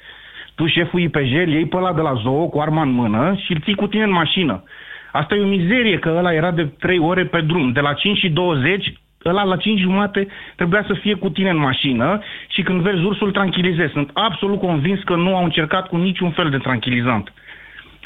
tu 0.56 0.68
șeful 0.68 1.00
IPJ 1.00 1.32
îl 1.32 1.48
iei 1.48 1.66
pe 1.68 1.78
ăla 1.78 1.94
de 1.94 2.02
la 2.02 2.14
zoo 2.14 2.48
cu 2.48 2.60
arma 2.60 2.82
în 2.82 2.92
mână 2.92 3.36
și 3.46 3.52
îl 3.52 3.60
ții 3.60 3.76
cu 3.76 3.88
tine 3.88 4.04
în 4.04 4.12
mașină. 4.12 4.64
Asta 5.12 5.36
e 5.36 5.42
o 5.42 5.48
mizerie, 5.48 6.00
că 6.00 6.14
ăla 6.18 6.34
era 6.34 6.52
de 6.52 6.66
3 6.80 7.00
ore 7.00 7.26
pe 7.26 7.42
drum. 7.42 7.72
De 7.72 7.80
la 7.80 7.94
5 7.94 8.18
și 8.18 8.30
20, 8.30 8.94
ăla 9.26 9.44
la 9.44 9.58
5 9.58 9.80
jumate 9.80 10.28
trebuia 10.56 10.84
să 10.88 10.94
fie 11.02 11.14
cu 11.14 11.30
tine 11.30 11.50
în 11.50 11.58
mașină 11.58 12.22
și 12.50 12.62
când 12.62 12.82
vezi 12.82 13.04
ursul, 13.04 13.32
tranquilizezi. 13.32 13.92
Sunt 13.92 14.10
absolut 14.14 14.60
convins 14.60 15.00
că 15.04 15.16
nu 15.16 15.36
au 15.36 15.44
încercat 15.44 15.88
cu 15.88 15.98
niciun 15.98 16.32
fel 16.32 16.50
de 16.50 16.58
tranquilizant. 16.58 17.34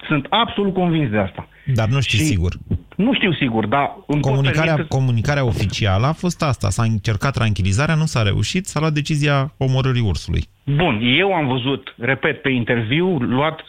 Sunt 0.08 0.26
absolut 0.30 0.74
convins 0.74 1.10
de 1.10 1.18
asta. 1.18 1.48
Dar 1.74 1.88
nu 1.88 2.00
știi 2.02 2.18
Și- 2.18 2.24
sigur. 2.24 2.54
Nu 2.96 3.14
știu 3.14 3.34
sigur, 3.34 3.66
dar... 3.66 3.92
îmi 4.08 4.22
pot 4.22 4.32
Comunicarea, 4.32 4.74
permite- 4.74 4.96
comunicarea 4.96 5.46
oficială 5.46 6.06
a 6.06 6.12
fost 6.14 6.44
asta. 6.44 6.70
S-a 6.70 6.84
încercat 6.84 7.34
tranquilizarea, 7.34 7.96
nu 7.96 8.06
s-a 8.06 8.22
reușit, 8.22 8.66
s-a 8.66 8.80
luat 8.80 8.94
decizia 8.94 9.54
omorârii 9.58 10.02
ursului. 10.02 10.44
Bun, 10.64 11.00
eu 11.20 11.34
am 11.34 11.48
văzut, 11.48 11.96
repet, 11.98 12.42
pe 12.42 12.50
interviu, 12.50 13.08
luat... 13.18 13.62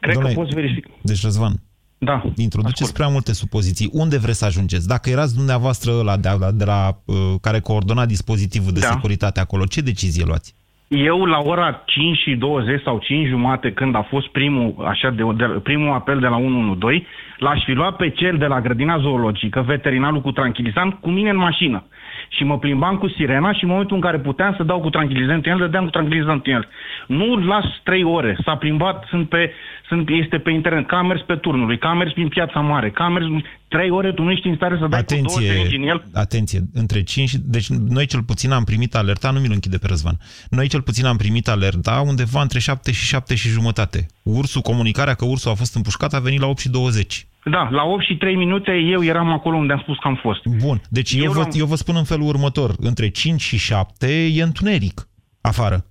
Cred 0.00 0.16
Dom'le, 0.16 0.22
că 0.22 0.32
poți 0.34 0.54
verifica. 0.54 0.88
Deci, 1.02 1.22
Răzvan, 1.22 1.52
Da. 2.02 2.22
introduceți 2.36 2.92
prea 2.92 3.08
multe 3.08 3.32
supoziții. 3.32 3.90
Unde 3.92 4.18
vreți 4.18 4.38
să 4.38 4.44
ajungeți? 4.44 4.88
Dacă 4.88 5.10
erați 5.10 5.36
dumneavoastră 5.36 5.90
ăla 5.98 6.16
de, 6.16 6.28
la, 6.40 6.50
de 6.50 6.64
la, 6.64 6.88
uh, 7.04 7.16
care 7.40 7.60
coordona 7.60 8.06
dispozitivul 8.06 8.72
de 8.72 8.80
Da. 8.80 8.86
securitate 8.86 9.40
acolo, 9.40 9.64
ce 9.64 9.80
decizie 9.80 10.24
luați? 10.26 10.54
Eu 10.88 11.24
la 11.24 11.38
ora 11.38 11.82
5 11.86 12.16
și 12.18 12.34
20 12.34 12.82
sau 12.82 12.98
5 12.98 13.28
jumate, 13.28 13.72
când 13.72 13.94
a 13.94 14.06
fost 14.08 14.28
primul, 14.28 14.74
așa 14.86 15.10
de, 15.10 15.22
de, 15.36 15.44
primul 15.44 15.92
apel 15.92 16.18
de 16.20 16.26
la 16.26 16.36
112, 16.36 17.06
l-aș 17.38 17.64
fi 17.64 17.72
luat 17.72 17.96
pe 17.96 18.10
cel 18.10 18.36
de 18.38 18.46
la 18.46 18.60
grădina 18.60 18.98
zoologică, 18.98 19.60
veterinarul 19.66 20.20
cu 20.20 20.32
tranquilizant, 20.32 20.94
cu 21.00 21.10
mine 21.10 21.30
în 21.30 21.36
mașină. 21.36 21.84
Și 22.28 22.44
mă 22.44 22.58
plimbam 22.58 22.96
cu 22.96 23.08
sirena 23.08 23.52
și 23.52 23.64
în 23.64 23.70
momentul 23.70 23.96
în 23.96 24.02
care 24.02 24.18
puteam 24.18 24.54
să 24.56 24.62
dau 24.62 24.80
cu 24.80 24.90
tranquilizant 24.90 25.46
în 25.46 25.52
el, 25.52 25.58
dădeam 25.58 25.84
cu 25.84 25.90
tranquilizant 25.90 26.46
în 26.46 26.52
el. 26.52 26.68
Nu 27.06 27.36
las 27.36 27.64
3 27.82 28.02
ore. 28.04 28.38
S-a 28.44 28.56
plimbat, 28.56 29.04
sunt 29.08 29.28
pe, 29.28 29.52
sunt, 29.90 30.08
este 30.22 30.38
pe 30.38 30.50
internet, 30.50 30.86
că 30.86 30.94
a 30.94 31.02
mers 31.02 31.20
pe 31.26 31.36
turnului, 31.36 31.78
că 31.78 31.86
a 31.86 31.94
mers 31.94 32.12
prin 32.12 32.28
piața 32.28 32.60
mare, 32.60 32.90
că 32.90 33.02
a 33.02 33.08
mers 33.08 33.24
3 33.68 33.90
ore, 33.90 34.12
tu 34.12 34.22
nu 34.22 34.30
ești 34.30 34.46
în 34.48 34.54
stare 34.56 34.76
să 34.80 34.86
dai 34.86 35.04
cu 35.04 35.14
două 35.14 35.20
Atenție, 35.26 35.46
seringi 35.52 35.76
în 35.76 35.82
el. 35.82 36.04
atenție, 36.14 36.60
între 36.74 37.02
5 37.02 37.28
și... 37.28 37.38
Deci 37.44 37.68
noi 37.68 38.06
cel 38.06 38.22
puțin 38.22 38.50
am 38.52 38.64
primit 38.64 38.94
alerta, 38.94 39.30
nu 39.30 39.40
mi-l 39.40 39.52
închide 39.52 39.78
pe 39.78 39.86
Răzvan. 39.86 40.18
Noi 40.50 40.68
cel 40.68 40.82
puțin 40.82 41.04
am 41.06 41.16
primit 41.16 41.48
alerta 41.48 42.02
undeva 42.06 42.40
între 42.42 42.58
7 42.58 42.92
și 42.92 43.04
7 43.04 43.34
și 43.34 43.48
jumătate. 43.48 44.06
Ursul, 44.22 44.60
comunicarea 44.60 45.14
că 45.14 45.24
ursul 45.24 45.50
a 45.50 45.54
fost 45.54 45.74
împușcat 45.74 46.12
a 46.14 46.18
venit 46.18 46.40
la 46.40 46.46
8 46.46 46.58
și 46.58 46.68
20. 46.68 47.26
Da, 47.44 47.68
la 47.70 47.82
8 47.84 48.04
și 48.04 48.16
3 48.16 48.36
minute 48.36 48.70
eu 48.92 49.04
eram 49.04 49.28
acolo 49.32 49.56
unde 49.56 49.72
am 49.72 49.78
spus 49.82 49.96
că 49.98 50.08
am 50.08 50.18
fost. 50.22 50.40
Bun, 50.46 50.80
deci 50.88 51.12
eu, 51.12 51.22
Eu 51.24 51.32
vă, 51.32 51.38
l-am- 51.40 51.50
eu 51.54 51.66
vă 51.66 51.74
spun 51.74 51.96
în 51.96 52.04
felul 52.04 52.26
următor. 52.26 52.74
Între 52.78 53.08
5 53.08 53.40
și 53.40 53.56
7 53.58 54.26
e 54.34 54.42
întuneric 54.42 55.08
afară. 55.40 55.84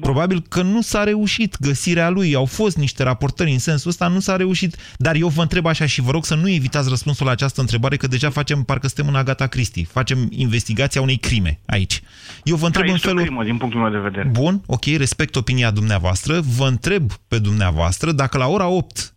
Probabil 0.00 0.42
că 0.48 0.62
nu 0.62 0.80
s-a 0.80 1.04
reușit 1.04 1.56
găsirea 1.60 2.08
lui. 2.08 2.34
Au 2.34 2.44
fost 2.44 2.76
niște 2.76 3.02
raportări 3.02 3.52
în 3.52 3.58
sensul 3.58 3.90
ăsta, 3.90 4.08
nu 4.08 4.20
s-a 4.20 4.36
reușit. 4.36 4.76
Dar 4.96 5.14
eu 5.14 5.28
vă 5.28 5.42
întreb 5.42 5.66
așa 5.66 5.86
și 5.86 6.00
vă 6.00 6.10
rog 6.10 6.24
să 6.24 6.34
nu 6.34 6.48
evitați 6.48 6.88
răspunsul 6.88 7.26
la 7.26 7.32
această 7.32 7.60
întrebare, 7.60 7.96
că 7.96 8.06
deja 8.06 8.30
facem, 8.30 8.62
parcă 8.62 8.86
suntem 8.86 9.08
în 9.08 9.14
Agata 9.14 9.46
Christie. 9.46 9.84
Facem 9.84 10.28
investigația 10.30 11.00
unei 11.00 11.16
crime 11.16 11.60
aici. 11.66 12.02
Eu 12.44 12.56
vă 12.56 12.66
întreb 12.66 12.84
da, 12.84 12.90
în 12.90 12.94
este 12.94 13.06
felul... 13.06 13.22
o 13.22 13.24
crimă, 13.24 13.44
din 13.44 13.56
punctul 13.56 13.80
meu 13.80 13.90
de 13.90 13.98
vedere. 13.98 14.28
Bun, 14.28 14.62
ok, 14.66 14.84
respect 14.84 15.36
opinia 15.36 15.70
dumneavoastră. 15.70 16.40
Vă 16.40 16.66
întreb 16.66 17.12
pe 17.28 17.38
dumneavoastră 17.38 18.12
dacă 18.12 18.38
la 18.38 18.46
ora 18.46 18.66
8, 18.66 19.14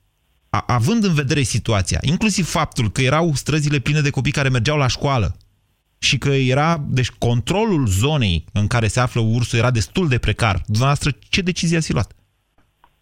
a, 0.49 0.63
având 0.67 1.03
în 1.03 1.13
vedere 1.13 1.41
situația, 1.41 1.99
inclusiv 2.01 2.49
faptul 2.49 2.91
că 2.91 3.01
erau 3.01 3.33
străzile 3.33 3.79
pline 3.79 4.01
de 4.01 4.09
copii 4.09 4.31
care 4.31 4.49
mergeau 4.49 4.77
la 4.77 4.87
școală 4.87 5.37
și 5.99 6.17
că 6.17 6.29
era, 6.29 6.77
deci 6.87 7.09
controlul 7.09 7.85
zonei 7.85 8.45
în 8.53 8.67
care 8.67 8.87
se 8.87 8.99
află 8.99 9.21
ursul 9.21 9.59
era 9.59 9.71
destul 9.71 10.07
de 10.07 10.17
precar, 10.17 10.55
dumneavoastră 10.65 11.11
ce 11.29 11.41
decizie 11.41 11.77
ați 11.77 11.87
fi 11.87 11.93
luat? 11.93 12.11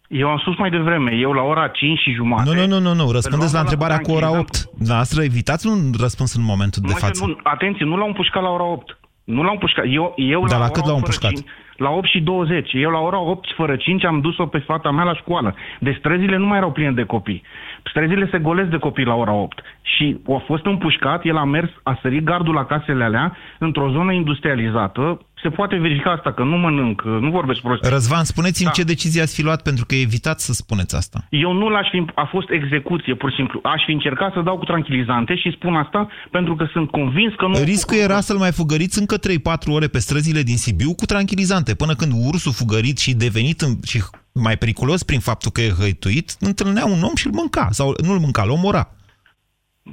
Eu 0.08 0.28
am 0.28 0.38
spus 0.38 0.56
mai 0.56 0.70
devreme, 0.70 1.10
eu 1.14 1.32
la 1.32 1.42
ora 1.42 1.68
5 1.68 1.98
și 1.98 2.12
jumătate... 2.12 2.54
Nu, 2.54 2.66
nu, 2.66 2.66
nu, 2.66 2.78
nu, 2.78 2.94
nu. 2.94 3.10
răspundeți 3.10 3.52
luam 3.52 3.52
la 3.52 3.58
ăla 3.58 3.60
întrebarea 3.60 3.98
cu 3.98 4.02
cu 4.02 4.10
ora 4.10 4.26
tranquilizant. 4.26 4.66
8. 4.66 4.76
Dumneavoastră 4.76 5.22
evitați 5.22 5.66
un 5.66 5.80
răspuns 6.00 6.34
în 6.34 6.44
momentul 6.44 6.82
de 6.86 6.92
Mă, 6.92 6.98
față. 6.98 7.26
Nu, 7.26 7.38
atenție, 7.42 7.84
nu 7.84 7.96
l-au 7.96 8.06
împușcat 8.06 8.42
la 8.42 8.48
ora 8.48 8.64
8. 8.64 8.98
Nu 9.24 9.42
l-au 9.42 9.52
împușcat. 9.52 9.84
Eu, 9.88 10.14
eu 10.16 10.40
Dar 10.46 10.58
la 10.58 10.64
ora 10.64 10.74
cât 10.76 10.84
l-au 10.86 10.96
8 10.96 11.04
fără 11.04 11.28
împușcat? 11.28 11.30
5, 11.30 11.46
la 11.76 11.90
8 11.90 12.08
și 12.08 12.20
20. 12.20 12.70
Eu 12.72 12.90
la 12.90 12.98
ora 12.98 13.20
8 13.20 13.48
fără 13.56 13.76
5 13.76 14.04
am 14.04 14.20
dus-o 14.20 14.46
pe 14.46 14.58
fata 14.58 14.90
mea 14.90 15.04
la 15.04 15.14
școală. 15.14 15.54
Deci 15.80 15.96
străzile 15.96 16.36
nu 16.36 16.46
mai 16.46 16.56
erau 16.56 16.72
pline 16.72 16.92
de 16.92 17.02
copii. 17.04 17.42
Străzile 17.88 18.28
se 18.30 18.38
golesc 18.38 18.70
de 18.70 18.78
copii 18.78 19.04
la 19.04 19.14
ora 19.14 19.32
8. 19.32 19.62
Și 19.82 20.20
a 20.28 20.42
fost 20.46 20.64
împușcat, 20.66 21.24
el 21.24 21.36
a 21.36 21.44
mers, 21.44 21.70
a 21.82 21.98
sărit 22.02 22.24
gardul 22.24 22.54
la 22.54 22.64
casele 22.64 23.04
alea, 23.04 23.36
într-o 23.58 23.90
zonă 23.90 24.12
industrializată. 24.12 25.20
Se 25.42 25.48
poate 25.48 25.76
verifica 25.76 26.10
asta, 26.12 26.32
că 26.32 26.42
nu 26.42 26.56
mănânc, 26.56 27.02
nu 27.02 27.30
vorbesc 27.30 27.60
prost. 27.60 27.84
Răzvan, 27.84 28.24
spuneți-mi 28.24 28.66
Da. 28.66 28.72
ce 28.72 28.82
decizie 28.82 29.22
ați 29.22 29.34
fi 29.34 29.42
luat, 29.42 29.62
pentru 29.62 29.84
că 29.86 29.94
evitați 29.94 30.44
să 30.44 30.52
spuneți 30.52 30.96
asta. 30.96 31.24
Eu 31.30 31.52
nu 31.52 31.68
l-aș 31.68 31.88
fi, 31.90 32.04
a 32.14 32.28
fost 32.30 32.50
execuție, 32.50 33.14
pur 33.14 33.30
și 33.30 33.36
simplu. 33.36 33.60
Aș 33.62 33.82
fi 33.86 33.92
încercat 33.92 34.32
să 34.32 34.40
dau 34.40 34.58
cu 34.58 34.64
tranquilizante 34.64 35.36
și 35.36 35.50
spun 35.50 35.74
asta 35.74 36.08
pentru 36.30 36.56
că 36.56 36.68
sunt 36.72 36.90
convins 36.90 37.34
că 37.34 37.46
nu... 37.46 37.54
Riscul 37.64 37.96
era 37.96 38.20
să-l 38.20 38.36
mai 38.36 38.52
fugăriți 38.52 38.98
încă 38.98 39.16
3-4 39.18 39.20
ore 39.66 39.86
pe 39.86 39.98
străzile 39.98 40.42
din 40.42 40.56
Sibiu 40.56 40.94
cu 40.94 41.04
tranquilizante, 41.04 41.74
până 41.74 41.94
când 41.94 42.12
ursul 42.26 42.52
fugărit 42.52 42.98
și 42.98 43.14
devenit 43.14 43.60
în, 43.60 43.72
și 43.84 44.02
mai 44.32 44.56
periculos 44.56 45.02
prin 45.02 45.20
faptul 45.20 45.50
că 45.50 45.60
e 45.60 45.74
hăituit, 45.78 46.36
întâlnea 46.40 46.84
un 46.84 47.02
om 47.02 47.14
și 47.14 47.26
îl 47.26 47.32
mânca. 47.32 47.68
Sau 47.70 47.94
nu-l 48.06 48.18
mânca, 48.18 48.42
îl 48.42 48.50
omora. 48.50 48.90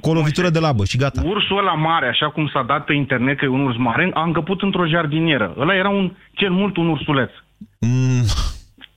Cu 0.00 0.10
o 0.10 0.12
lovitură 0.12 0.50
de 0.50 0.58
labă 0.58 0.84
și 0.84 0.96
gata. 0.96 1.22
Ursul 1.24 1.58
ăla 1.58 1.72
mare, 1.72 2.08
așa 2.08 2.30
cum 2.30 2.50
s-a 2.52 2.62
dat 2.62 2.84
pe 2.84 2.94
internet 2.94 3.38
că 3.38 3.44
e 3.44 3.48
un 3.48 3.66
urs 3.66 3.76
mare, 3.76 4.10
a 4.14 4.22
încăput 4.22 4.62
într-o 4.62 4.86
jardinieră. 4.86 5.54
Ăla 5.58 5.74
era 5.74 5.88
un, 5.88 6.12
cel 6.32 6.50
mult 6.50 6.76
un 6.76 6.88
ursuleț. 6.88 7.30
Mm, 7.80 8.24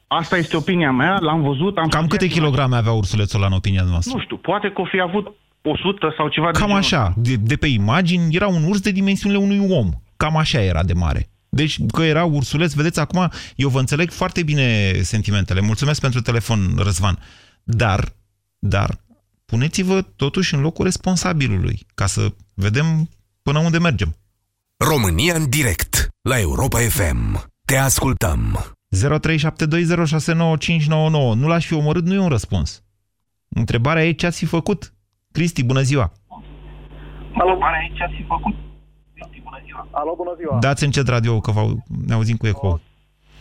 Asta 0.07 0.37
este 0.37 0.57
opinia 0.57 0.91
mea, 0.91 1.17
l-am 1.19 1.41
văzut. 1.41 1.77
Am 1.77 1.87
cam 1.87 2.07
câte 2.07 2.27
kilograme 2.27 2.75
avea 2.75 2.91
ursulețul 2.91 3.39
ăla 3.39 3.47
în 3.47 3.53
opinia 3.53 3.83
noastră? 3.89 4.13
Nu 4.15 4.23
știu, 4.23 4.37
poate 4.37 4.71
că 4.71 4.81
o 4.81 4.85
fi 4.85 4.99
avut 4.99 5.35
100 5.61 6.13
sau 6.17 6.27
ceva 6.27 6.51
de 6.51 6.57
Cam 6.59 6.67
genul 6.67 6.81
așa. 6.81 7.13
De, 7.15 7.35
de 7.35 7.55
pe 7.55 7.67
imagini 7.67 8.35
era 8.35 8.47
un 8.47 8.63
urs 8.63 8.79
de 8.79 8.91
dimensiunile 8.91 9.41
unui 9.41 9.77
om. 9.77 9.89
Cam 10.17 10.37
așa 10.37 10.61
era 10.61 10.83
de 10.83 10.93
mare. 10.93 11.29
Deci 11.49 11.77
că 11.91 12.03
era 12.03 12.25
ursuleț, 12.25 12.73
vedeți, 12.73 12.99
acum 12.99 13.29
eu 13.55 13.69
vă 13.69 13.79
înțeleg 13.79 14.11
foarte 14.11 14.43
bine 14.43 14.91
sentimentele. 15.01 15.61
Mulțumesc 15.61 16.01
pentru 16.01 16.21
telefon, 16.21 16.59
Răzvan. 16.77 17.17
Dar, 17.63 17.99
dar, 18.59 18.89
puneți-vă 19.51 20.01
totuși 20.01 20.53
în 20.55 20.61
locul 20.61 20.85
responsabilului, 20.85 21.85
ca 21.95 22.05
să 22.05 22.27
vedem 22.55 23.09
până 23.41 23.59
unde 23.59 23.79
mergem. 23.79 24.15
România 24.89 25.35
în 25.35 25.49
direct 25.49 26.07
la 26.21 26.39
Europa 26.39 26.79
FM. 26.79 27.45
Te 27.65 27.77
ascultăm. 27.77 28.59
0372069599. 28.95 28.99
Nu 31.41 31.47
l-aș 31.47 31.65
fi 31.65 31.73
omorât, 31.73 32.05
nu 32.05 32.13
e 32.13 32.19
un 32.19 32.27
răspuns. 32.29 32.83
Întrebarea 33.49 34.05
e 34.05 34.11
ce 34.11 34.25
ați 34.25 34.37
fi 34.37 34.45
făcut. 34.45 34.93
Cristi, 35.31 35.63
bună 35.63 35.81
ziua! 35.81 36.11
Alo, 37.39 37.57
ce 37.93 38.03
ați 38.03 38.13
fi 38.15 38.23
făcut? 38.27 38.55
Alo, 39.91 40.13
bună 40.17 40.33
ziua. 40.39 40.59
Dați 40.59 40.83
încet 40.83 41.07
radio 41.07 41.39
că 41.39 41.51
vă- 41.51 41.73
ne 42.07 42.13
auzim 42.13 42.37
cu 42.37 42.47
eco. 42.47 42.67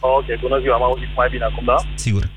Ok, 0.01 0.25
bună 0.41 0.59
ziua, 0.61 0.77
m-am 0.77 0.91
auzit 0.91 1.09
mai 1.17 1.29
bine 1.31 1.45
acum, 1.45 1.65
da? 1.65 1.75
Sigur. 1.95 2.31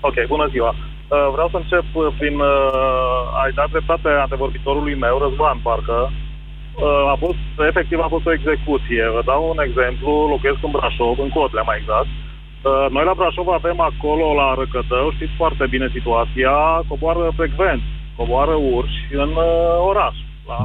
Ok, 0.00 0.14
bună 0.28 0.48
ziua. 0.50 0.74
Uh, 1.14 1.28
Vreau 1.34 1.48
să 1.52 1.56
încep 1.60 1.86
uh, 1.92 2.06
prin 2.18 2.36
uh, 2.40 3.40
a-i 3.40 3.56
da 3.58 3.64
dreptate 3.74 4.08
antevorbitorului 4.08 4.96
meu, 5.04 5.16
Răzvan, 5.18 5.58
parcă. 5.66 5.98
Uh, 6.10 7.04
A 7.14 7.16
fost, 7.24 7.42
efectiv, 7.70 7.98
a 8.00 8.14
fost 8.14 8.26
o 8.26 8.36
execuție. 8.38 9.04
Vă 9.16 9.22
dau 9.30 9.42
un 9.52 9.60
exemplu, 9.68 10.10
locuiesc 10.32 10.60
în 10.66 10.74
Brașov, 10.76 11.16
în 11.24 11.30
Cotlea 11.36 11.68
mai 11.68 11.78
exact. 11.80 12.10
Uh, 12.14 12.86
Noi 12.94 13.04
la 13.10 13.18
Brașov 13.18 13.48
avem 13.48 13.78
acolo, 13.90 14.24
la 14.40 14.48
Răcătău, 14.60 15.06
știți 15.16 15.38
foarte 15.40 15.64
bine 15.74 15.88
situația, 15.96 16.54
coboară 16.88 17.24
frecvent, 17.40 17.82
coboară 18.18 18.54
urși 18.76 19.00
în 19.24 19.30
uh, 19.48 19.76
oraș, 19.90 20.16
la 20.50 20.58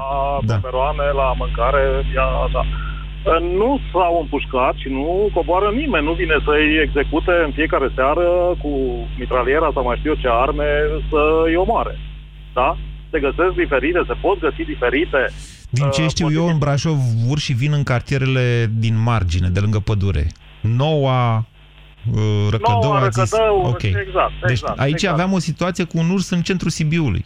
da. 0.49 0.55
peroane, 0.63 1.07
la 1.21 1.27
mâncare, 1.41 1.83
ia, 2.15 2.27
așa. 2.47 2.63
Uh, 3.25 3.39
Nu 3.59 3.79
s-au 3.91 4.19
împușcat 4.21 4.75
și 4.81 4.87
nu 4.89 5.29
coboară 5.33 5.69
nimeni, 5.81 6.05
nu 6.05 6.13
vine 6.13 6.37
să-i 6.45 6.67
execute 6.85 7.31
în 7.45 7.51
fiecare 7.51 7.89
seară 7.95 8.27
cu 8.61 8.71
mitraliera 9.19 9.69
sau 9.73 9.83
mai 9.83 9.97
știu 9.97 10.11
eu 10.11 10.21
ce 10.23 10.27
arme 10.31 10.67
să-i 11.09 11.55
omoare. 11.55 11.95
Da? 12.53 12.77
Se 13.11 13.19
găsesc 13.19 13.53
diferite, 13.63 13.99
se 14.07 14.13
pot 14.21 14.39
găsi 14.39 14.63
diferite. 14.73 15.21
Din 15.69 15.89
ce 15.89 16.01
Uh, 16.01 16.09
știu 16.09 16.27
eu, 16.39 16.45
în 16.47 16.57
Brașov 16.57 16.97
urși 17.29 17.53
vin 17.53 17.71
în 17.73 17.83
cartierele 17.83 18.71
din 18.83 18.95
margine, 19.03 19.47
de 19.47 19.59
lângă 19.59 19.79
pădure. 19.79 20.27
Noua, 20.61 21.37
uh, 21.37 22.47
Răcădău, 22.51 22.81
Noua, 22.81 22.99
a 22.99 23.07
zis... 23.09 23.31
Răcădău, 23.31 23.61
Ok. 23.65 23.81
exact, 23.83 24.31
Deci 24.41 24.51
exact, 24.51 24.79
aici 24.79 24.93
exact. 24.93 25.13
aveam 25.13 25.31
o 25.33 25.39
situație 25.39 25.83
cu 25.83 25.97
un 25.97 26.09
urs 26.09 26.29
în 26.29 26.41
centrul 26.41 26.69
Sibiului. 26.69 27.25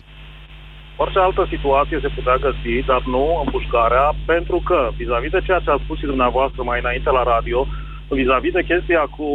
Orice 1.03 1.19
altă 1.19 1.43
situație 1.53 1.99
se 2.01 2.15
putea 2.17 2.37
găsi, 2.45 2.85
dar 2.91 3.01
nu 3.15 3.23
împușcarea, 3.43 4.05
pentru 4.25 4.57
că, 4.69 4.79
vis-a-vis 4.99 5.35
de 5.35 5.45
ceea 5.47 5.61
ce 5.65 5.71
a 5.71 5.83
spus 5.83 5.97
și 5.99 6.11
dumneavoastră 6.13 6.61
mai 6.63 6.79
înainte 6.79 7.09
la 7.17 7.23
radio, 7.33 7.59
vis-a-vis 8.19 8.53
de 8.57 8.67
chestia 8.71 9.03
cu 9.17 9.27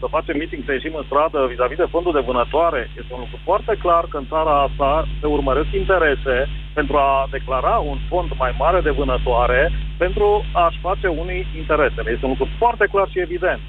să 0.00 0.06
facem 0.16 0.36
meeting, 0.36 0.62
să 0.64 0.72
ieșim 0.72 0.94
în 0.96 1.06
stradă, 1.08 1.38
vis-a-vis 1.52 1.82
de 1.82 1.92
fondul 1.94 2.12
de 2.16 2.26
vânătoare, 2.28 2.82
este 3.00 3.12
un 3.14 3.22
lucru 3.24 3.38
foarte 3.48 3.74
clar 3.84 4.04
că 4.10 4.16
în 4.18 4.26
țara 4.32 4.54
asta 4.68 4.90
se 5.20 5.26
urmăresc 5.26 5.70
interese 5.72 6.36
pentru 6.78 6.96
a 6.96 7.28
declara 7.30 7.74
un 7.90 7.98
fond 8.08 8.30
mai 8.42 8.52
mare 8.62 8.80
de 8.80 8.96
vânătoare 9.00 9.60
pentru 10.02 10.26
a-și 10.52 10.78
face 10.88 11.06
unii 11.22 11.46
interesele. 11.62 12.08
Este 12.10 12.24
un 12.24 12.34
lucru 12.34 12.48
foarte 12.62 12.86
clar 12.92 13.08
și 13.08 13.20
evident. 13.26 13.60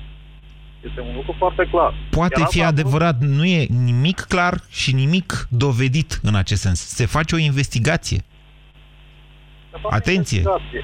Este 0.87 1.01
un 1.01 1.15
lucru 1.15 1.35
foarte 1.37 1.67
clar. 1.71 1.93
Poate 2.09 2.39
Iar 2.39 2.49
fi 2.49 2.61
asta 2.61 2.65
a 2.65 2.71
adevărat, 2.71 3.19
nu 3.19 3.45
e 3.45 3.65
nimic 3.69 4.19
clar 4.19 4.53
și 4.69 4.93
nimic 4.93 5.47
dovedit 5.49 6.19
în 6.23 6.35
acest 6.35 6.61
sens. 6.61 6.79
Se 6.79 7.05
face 7.05 7.35
o 7.35 7.37
investigație. 7.37 8.17
Se 9.71 9.77
face 9.81 9.95
Atenție! 9.95 10.37
investigație. 10.37 10.83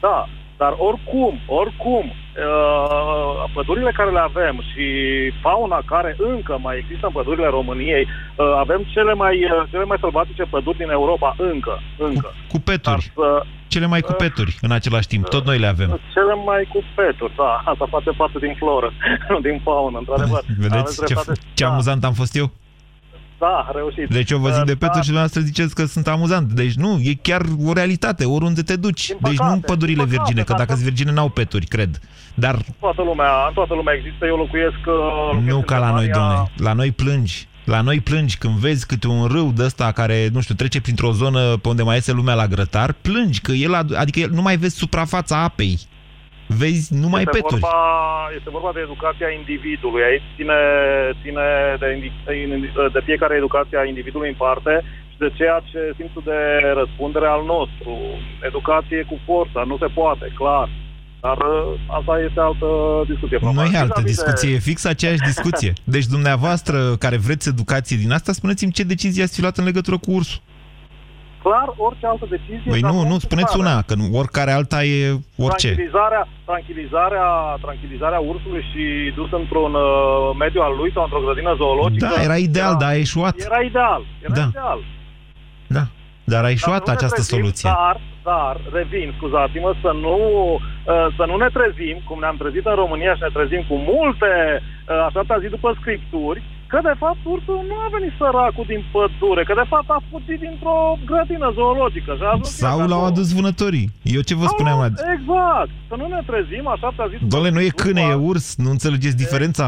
Da, 0.00 0.28
dar 0.62 0.72
oricum, 0.88 1.40
oricum, 1.46 2.04
uh, 2.06 3.50
pădurile 3.54 3.92
care 3.98 4.10
le 4.10 4.22
avem 4.30 4.54
și 4.70 4.84
fauna 5.42 5.78
care 5.86 6.16
încă 6.18 6.58
mai 6.62 6.76
există 6.78 7.06
în 7.06 7.12
pădurile 7.12 7.48
României, 7.48 8.04
uh, 8.04 8.52
avem 8.58 8.80
cele 8.94 9.14
mai, 9.14 9.34
uh, 9.44 9.62
cele 9.70 9.84
mai 9.84 9.96
sălbatice 10.00 10.42
păduri 10.42 10.78
din 10.78 10.90
Europa, 10.90 11.34
încă, 11.38 11.80
încă. 11.98 12.34
Cu 12.52 12.58
peturi. 12.58 13.12
Dar, 13.16 13.46
Cele 13.68 13.86
mai 13.86 14.00
cu 14.00 14.12
peturi 14.12 14.58
în 14.60 14.70
același 14.70 15.06
timp. 15.06 15.28
Tot 15.28 15.44
noi 15.44 15.58
le 15.58 15.66
avem. 15.66 16.00
cele 16.14 16.34
mai 16.46 16.68
cu 16.72 16.84
peturi, 16.94 17.32
da, 17.36 17.62
asta 17.64 17.86
face 17.90 18.10
parte 18.10 18.38
din 18.38 18.54
floră, 18.58 18.92
nu 19.28 19.40
din 19.48 19.60
faună, 19.64 19.98
într-adevăr. 19.98 20.42
Aveți 20.44 20.60
Vedeți 20.60 20.98
ce, 20.98 21.04
dreptate. 21.04 21.40
ce 21.54 21.64
amuzant 21.64 22.04
am 22.04 22.12
fost 22.12 22.36
eu? 22.36 22.50
Da, 23.38 23.70
reușit. 23.74 24.08
Deci 24.08 24.30
eu 24.30 24.38
vă 24.38 24.50
zic 24.50 24.64
de 24.64 24.72
Uh, 24.72 24.78
peturi 24.78 24.98
și 24.98 25.04
dumneavoastră 25.04 25.40
ziceți 25.40 25.74
că 25.74 25.84
sunt 25.84 26.06
amuzant. 26.08 26.52
Deci 26.52 26.74
nu, 26.74 26.98
e 27.02 27.14
chiar 27.22 27.42
o 27.64 27.72
realitate, 27.72 28.24
oriunde 28.24 28.62
te 28.62 28.76
duci. 28.76 29.12
deci 29.20 29.38
nu 29.38 29.52
în 29.52 29.60
pădurile 29.60 29.96
din 29.96 30.04
păcate, 30.04 30.16
virgine, 30.22 30.42
că 30.42 30.52
dar 30.52 30.58
dacă 30.58 30.72
sunt 30.72 30.84
virgine 30.84 31.12
n-au 31.12 31.28
peturi, 31.28 31.66
cred. 31.66 32.00
Dar 32.34 32.58
Toată 32.80 33.02
lumea, 33.02 33.30
în 33.48 33.54
toată 33.54 33.74
lumea 33.74 33.94
există, 33.94 34.26
eu 34.26 34.36
locuiesc... 34.36 34.76
uh, 34.86 34.94
locuiesc 35.32 35.48
nu 35.50 35.56
în 35.56 35.62
ca 35.62 35.78
la 35.78 35.90
noi, 35.90 36.04
Germania. 36.04 36.34
domne. 36.36 36.50
La 36.56 36.72
noi 36.72 36.90
plângi. 36.92 37.48
La 37.64 37.80
noi 37.80 38.00
plângi 38.00 38.36
când 38.38 38.54
vezi 38.54 38.86
câte 38.86 39.06
un 39.08 39.26
râu 39.26 39.52
de 39.56 39.64
ăsta 39.64 39.92
care, 39.92 40.28
nu 40.32 40.40
știu, 40.40 40.54
trece 40.54 40.80
printr-o 40.80 41.12
zonă 41.12 41.40
pe 41.56 41.68
unde 41.68 41.82
mai 41.82 41.94
iese 41.94 42.12
lumea 42.12 42.34
la 42.34 42.46
grătar, 42.46 42.92
plângi 42.92 43.40
că 43.40 43.52
el, 43.52 43.74
adu- 43.74 43.96
adică 43.96 44.18
el, 44.18 44.30
nu 44.30 44.42
mai 44.42 44.56
vezi 44.56 44.76
suprafața 44.76 45.42
apei. 45.42 45.78
Vezi 46.60 46.94
numai 47.04 47.22
este 47.22 47.36
peturi. 47.38 47.60
Vorba, 47.60 47.78
este 48.38 48.50
vorba 48.56 48.70
de 48.76 48.82
educația 48.88 49.28
individului. 49.40 50.02
Aici 50.08 50.26
ține, 50.36 50.58
ține 51.22 51.46
de, 51.82 51.88
indi- 51.96 52.92
de 52.96 53.00
fiecare 53.08 53.34
educație 53.42 53.78
a 53.78 53.84
individului 53.92 54.28
în 54.32 54.38
parte 54.46 54.72
și 55.12 55.18
de 55.24 55.28
ceea 55.38 55.58
ce 55.70 55.80
simțul 55.98 56.22
de 56.30 56.38
răspundere 56.80 57.28
al 57.36 57.42
nostru. 57.54 57.92
Educație 58.50 59.00
cu 59.10 59.16
forța, 59.28 59.60
nu 59.70 59.76
se 59.82 59.88
poate, 59.98 60.26
clar. 60.40 60.68
Dar 61.24 61.36
uh, 61.36 61.96
asta 61.98 62.14
este 62.26 62.40
altă 62.48 62.68
discuție. 63.12 63.38
Nu 63.40 63.46
probabil. 63.48 63.74
e 63.74 63.78
altă 63.78 64.00
Vis-a-vis 64.00 64.16
de- 64.16 64.22
discuție, 64.30 64.54
e 64.54 64.68
fix 64.70 64.78
aceeași 64.94 65.26
discuție. 65.30 65.72
Deci 65.94 66.06
dumneavoastră 66.16 66.78
care 67.04 67.16
vreți 67.26 67.48
educație 67.48 67.96
din 68.04 68.12
asta, 68.18 68.32
spuneți-mi 68.32 68.72
ce 68.72 68.82
decizie 68.94 69.22
ați 69.22 69.34
fi 69.34 69.40
luat 69.40 69.56
în 69.56 69.64
legătură 69.64 69.98
cu 69.98 70.10
ursul. 70.18 70.40
Clar, 71.48 71.68
orice 71.86 72.06
altă 72.12 72.26
decizie... 72.36 72.70
Păi 72.74 72.80
dar 72.80 72.90
nu, 72.90 72.96
nu, 72.96 73.14
orice 73.14 73.26
spuneți 73.28 73.52
care. 73.56 73.62
una, 73.64 73.76
că 73.88 73.94
nu- 74.00 74.10
oricare 74.20 74.52
alta 74.58 74.78
e 74.84 74.98
orice. 75.46 75.66
Tranquilizarea, 75.68 76.22
tranquilizarea, 76.50 77.26
tranquilizarea 77.66 78.20
ursului 78.32 78.62
și 78.70 78.82
dus 79.18 79.30
într-un 79.40 79.72
uh, 79.74 79.84
mediu 80.42 80.60
al 80.68 80.74
lui 80.80 80.90
sau 80.94 81.02
într-o 81.02 81.20
grădină 81.24 81.52
zoologică. 81.62 82.06
Da, 82.14 82.22
era 82.28 82.36
ideal, 82.48 82.74
dar 82.82 82.90
a 82.94 82.96
eșuat. 83.04 83.34
Era 83.50 83.60
ideal, 83.70 84.02
era 84.26 84.34
Da. 84.40 84.46
ideal. 84.52 84.78
Da, 85.76 85.84
dar 86.32 86.42
a 86.44 86.50
ieșuat 86.56 86.82
Dar 86.84 86.86
să 86.86 86.90
nu 86.90 86.96
ne 86.96 86.98
această 87.00 87.20
trezim, 87.22 87.38
soluție. 87.38 87.68
Dar, 87.74 87.96
dar, 88.30 88.54
revin, 88.78 89.08
scuzați-mă, 89.16 89.70
să 89.84 89.90
nu, 90.04 90.16
uh, 90.54 91.06
să 91.16 91.24
nu 91.30 91.36
ne 91.42 91.48
trezim, 91.56 91.96
cum 92.08 92.18
ne-am 92.20 92.36
trezit 92.42 92.64
în 92.72 92.76
România 92.84 93.12
și 93.16 93.24
ne 93.26 93.32
trezim 93.38 93.62
cu 93.70 93.76
multe, 93.92 94.32
uh, 94.62 95.06
așa 95.08 95.20
te 95.28 95.34
zi 95.42 95.48
după 95.56 95.68
scripturi, 95.80 96.40
că 96.70 96.78
de 96.88 96.94
fapt 97.02 97.20
ursul 97.34 97.60
nu 97.70 97.76
a 97.84 97.88
venit 97.96 98.12
săracul 98.20 98.66
din 98.72 98.82
pădure, 98.92 99.42
că 99.48 99.54
de 99.62 99.66
fapt 99.72 99.88
a 99.96 100.00
fugit 100.10 100.38
dintr-o 100.46 100.76
grădină 101.08 101.48
zoologică. 101.58 102.10
Și 102.18 102.22
a 102.24 102.30
ajuns 102.32 102.48
Sau 102.64 102.76
el 102.82 102.88
l-au 102.88 103.02
acolo. 103.04 103.12
adus 103.12 103.28
vânătorii. 103.38 103.88
Eu 104.16 104.20
ce 104.28 104.34
vă 104.40 104.46
spuneam? 104.54 104.78
Sau, 104.80 105.12
Exact. 105.16 105.70
Să 105.88 105.94
nu 106.00 106.06
ne 106.14 106.20
trezim, 106.30 106.66
așa 106.74 106.88
te-a 106.96 107.08
zis. 107.12 107.18
Doamne, 107.32 107.50
nu 107.56 107.60
e 107.60 107.80
câine, 107.82 108.04
e 108.10 108.14
urs, 108.30 108.46
nu 108.64 108.70
înțelegeți 108.70 109.20
diferența? 109.24 109.66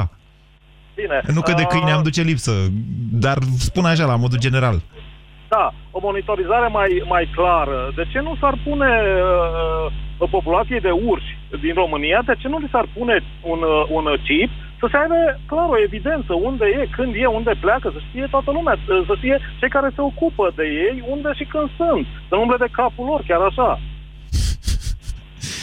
Bine. 1.01 1.19
Nu 1.37 1.41
că 1.41 1.53
de 1.61 1.67
câine 1.73 1.91
uh, 1.93 1.97
am 1.97 2.03
duce 2.09 2.23
lipsă, 2.23 2.53
dar 3.25 3.37
spun 3.69 3.85
așa, 3.85 4.05
la 4.13 4.17
modul 4.25 4.39
general. 4.47 4.77
Da, 5.55 5.75
o 5.91 5.99
monitorizare 6.03 6.69
mai, 6.79 6.91
mai 7.09 7.25
clară. 7.37 7.79
De 7.99 8.05
ce 8.13 8.19
nu 8.21 8.33
s-ar 8.41 8.55
pune 8.67 8.91
uh, 10.27 10.29
populației 10.37 10.81
de 10.81 10.91
urși 11.11 11.33
din 11.65 11.75
România, 11.75 12.23
de 12.27 12.35
ce 12.41 12.49
nu 12.49 12.59
li 12.59 12.69
s-ar 12.73 12.87
pune 12.97 13.15
un, 13.53 13.61
uh, 13.63 13.87
un 13.97 14.05
chip 14.27 14.51
să 14.81 14.87
se 14.91 14.97
aibă 15.03 15.19
clar 15.51 15.69
o 15.75 15.83
evidență 15.87 16.33
unde 16.49 16.65
e, 16.79 16.83
când 16.97 17.11
e, 17.15 17.27
unde 17.39 17.53
pleacă, 17.65 17.87
să 17.95 18.01
știe 18.09 18.27
toată 18.35 18.51
lumea, 18.57 18.75
uh, 18.79 19.03
să 19.09 19.13
știe 19.21 19.37
cei 19.61 19.75
care 19.77 19.89
se 19.97 20.03
ocupă 20.11 20.45
de 20.59 20.65
ei, 20.87 20.97
unde 21.15 21.31
și 21.39 21.45
când 21.53 21.69
sunt, 21.81 22.05
să 22.29 22.33
nu 22.35 22.43
umble 22.45 22.59
de 22.65 22.75
capul 22.79 23.05
lor, 23.11 23.21
chiar 23.29 23.43
așa. 23.51 23.71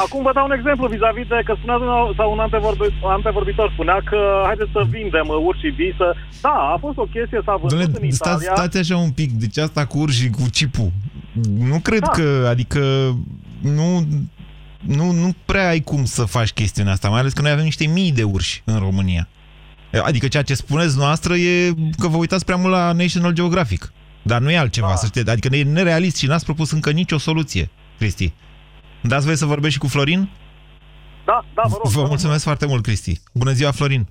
Acum 0.03 0.21
vă 0.23 0.31
dau 0.33 0.45
un 0.49 0.55
exemplu 0.59 0.87
vis-a-vis 0.87 1.27
de 1.27 1.39
că 1.47 1.53
spunea 1.57 1.77
dumneavoastră- 1.81 2.15
sau 2.19 2.31
un 2.35 2.39
antevorbitor, 2.47 3.11
antevorbitor 3.19 3.67
spunea 3.73 3.99
că 4.09 4.19
haideți 4.49 4.71
să 4.77 4.81
vindem 4.95 5.27
uh, 5.27 5.39
urși 5.47 5.67
vii 5.79 5.93
să... 6.01 6.07
Da, 6.41 6.55
a 6.73 6.77
fost 6.85 6.97
o 6.97 7.07
chestie, 7.15 7.41
s-a 7.45 7.55
văzut 7.61 7.77
Doamne, 7.77 7.97
în 8.07 8.11
stați, 8.11 8.43
Italia. 8.43 8.55
stați 8.61 8.77
așa 8.83 8.97
un 9.07 9.11
pic, 9.19 9.29
deci 9.43 9.57
asta 9.57 9.85
cu 9.85 9.97
urși 10.03 10.21
și 10.21 10.29
cu 10.29 10.43
cipul. 10.59 10.89
Nu 11.71 11.77
cred 11.87 11.99
Da. 11.99 12.07
că, 12.17 12.27
adică, 12.53 12.81
nu, 13.77 13.87
nu, 14.85 15.11
nu 15.11 15.35
prea 15.45 15.67
ai 15.67 15.79
cum 15.79 16.05
să 16.05 16.25
faci 16.25 16.51
chestiunea 16.51 16.91
asta, 16.91 17.09
mai 17.09 17.19
ales 17.19 17.33
că 17.33 17.41
noi 17.41 17.51
avem 17.51 17.63
niște 17.63 17.87
mii 17.87 18.11
de 18.11 18.23
urși 18.23 18.61
în 18.65 18.79
România. 18.79 19.27
Adică 20.03 20.27
ceea 20.27 20.43
ce 20.43 20.53
spuneți 20.53 20.97
noastră 20.97 21.33
e 21.35 21.73
că 21.97 22.07
vă 22.07 22.17
uitați 22.17 22.45
prea 22.45 22.57
mult 22.57 22.73
la 22.73 22.91
National 22.91 23.31
Geographic. 23.31 23.91
Dar 24.21 24.41
nu 24.41 24.51
e 24.51 24.57
altceva, 24.57 24.87
da. 24.87 24.95
să 24.95 25.05
știți. 25.05 25.29
Adică 25.29 25.55
e 25.55 25.63
nerealist 25.63 26.17
și 26.17 26.27
n-ați 26.27 26.45
propus 26.45 26.71
încă 26.71 26.91
nicio 26.91 27.17
soluție, 27.17 27.69
Cristi. 27.97 28.33
Dați 29.01 29.23
voie 29.23 29.35
să 29.35 29.45
vorbesc 29.45 29.73
și 29.73 29.79
cu 29.79 29.87
Florin? 29.87 30.29
Da, 31.25 31.45
da, 31.53 31.61
vă 31.65 31.75
rog. 31.83 31.91
Vă 31.91 32.05
mulțumesc 32.07 32.43
foarte 32.43 32.65
mult, 32.67 32.83
Cristi. 32.83 33.21
Bună 33.33 33.51
ziua, 33.51 33.71
Florin. 33.71 34.07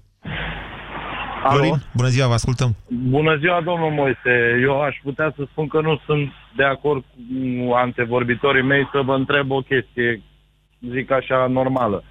Alo? 1.44 1.59
Florin, 1.59 1.83
bună 1.94 2.09
ziua, 2.09 2.26
vă 2.26 2.33
ascultăm. 2.33 2.76
Bună 2.88 3.37
ziua, 3.37 3.61
domnul 3.61 3.90
Moise. 3.90 4.33
Eu 4.62 4.83
aș 4.83 4.96
putea 5.02 5.33
să 5.37 5.42
spun 5.50 5.66
că 5.68 5.81
nu 5.81 6.00
sunt 6.07 6.33
de 6.57 6.64
acord 6.64 7.05
cu 7.05 7.72
antevorbitorii 7.74 8.62
mei 8.62 8.88
să 8.92 9.00
vă 9.05 9.14
întreb 9.14 9.50
o 9.50 9.61
chestie, 9.61 10.22
zic 10.90 11.11
așa, 11.11 11.46
normală. 11.46 12.03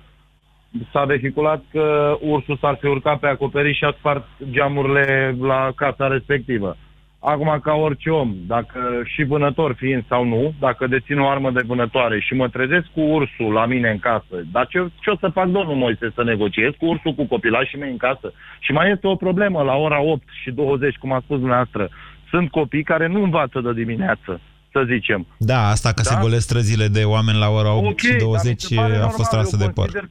S-a 0.91 1.03
vehiculat 1.03 1.63
că 1.71 2.17
ursul 2.21 2.57
s-ar 2.57 2.77
fi 2.79 2.85
urcat 2.85 3.19
pe 3.19 3.27
acoperiș 3.27 3.77
și 3.77 3.83
a 3.83 3.95
spart 3.97 4.27
geamurile 4.51 5.35
la 5.39 5.71
casa 5.75 6.07
respectivă. 6.07 6.77
Acum, 7.19 7.59
ca 7.63 7.73
orice 7.73 8.09
om, 8.09 8.35
dacă 8.47 9.01
și 9.05 9.23
vânător 9.23 9.73
fiind 9.73 10.05
sau 10.07 10.25
nu, 10.25 10.53
dacă 10.59 10.87
dețin 10.87 11.19
o 11.19 11.27
armă 11.27 11.51
de 11.51 11.63
vânătoare 11.65 12.19
și 12.19 12.33
mă 12.33 12.47
trezesc 12.47 12.85
cu 12.93 13.01
ursul 13.01 13.51
la 13.51 13.65
mine 13.65 13.89
în 13.89 13.99
casă, 13.99 14.35
dar 14.51 14.67
ce, 14.67 14.87
ce 15.01 15.09
o 15.09 15.15
să 15.15 15.27
fac, 15.33 15.47
domnul 15.47 15.75
Moise, 15.75 16.11
să 16.15 16.23
negociez 16.23 16.71
cu 16.77 16.85
ursul, 16.85 17.13
cu 17.13 17.25
copilașii 17.25 17.79
mei 17.79 17.91
în 17.91 17.97
casă? 17.97 18.33
Și 18.59 18.71
mai 18.71 18.91
este 18.91 19.07
o 19.07 19.15
problemă, 19.15 19.61
la 19.61 19.75
ora 19.75 20.01
8 20.01 20.21
și 20.41 20.51
20, 20.51 20.95
cum 20.95 21.11
a 21.11 21.19
spus 21.23 21.37
dumneavoastră, 21.37 21.89
sunt 22.29 22.49
copii 22.49 22.83
care 22.83 23.07
nu 23.07 23.23
învață 23.23 23.59
de 23.61 23.73
dimineață, 23.73 24.41
să 24.75 24.83
zicem. 24.93 25.25
Da, 25.37 25.59
asta 25.75 25.89
că 25.89 26.01
Da? 26.03 26.09
se 26.09 26.17
golesc 26.21 26.45
străzile 26.49 26.87
de 26.87 27.03
oameni 27.03 27.37
la 27.37 27.49
ora 27.49 27.73
8 27.73 27.85
Ok, 27.87 27.99
și 27.99 28.09
dar 28.09 28.19
20 28.19 28.51
mi 28.53 28.59
se 28.59 28.75
pare 28.75 28.87
a 28.93 28.95
normal, 28.95 29.15
fost 29.19 29.29
trasă 29.29 29.55
eu 29.59 29.65
de 29.65 29.71
păr. 29.73 29.85
consider- 29.89 30.09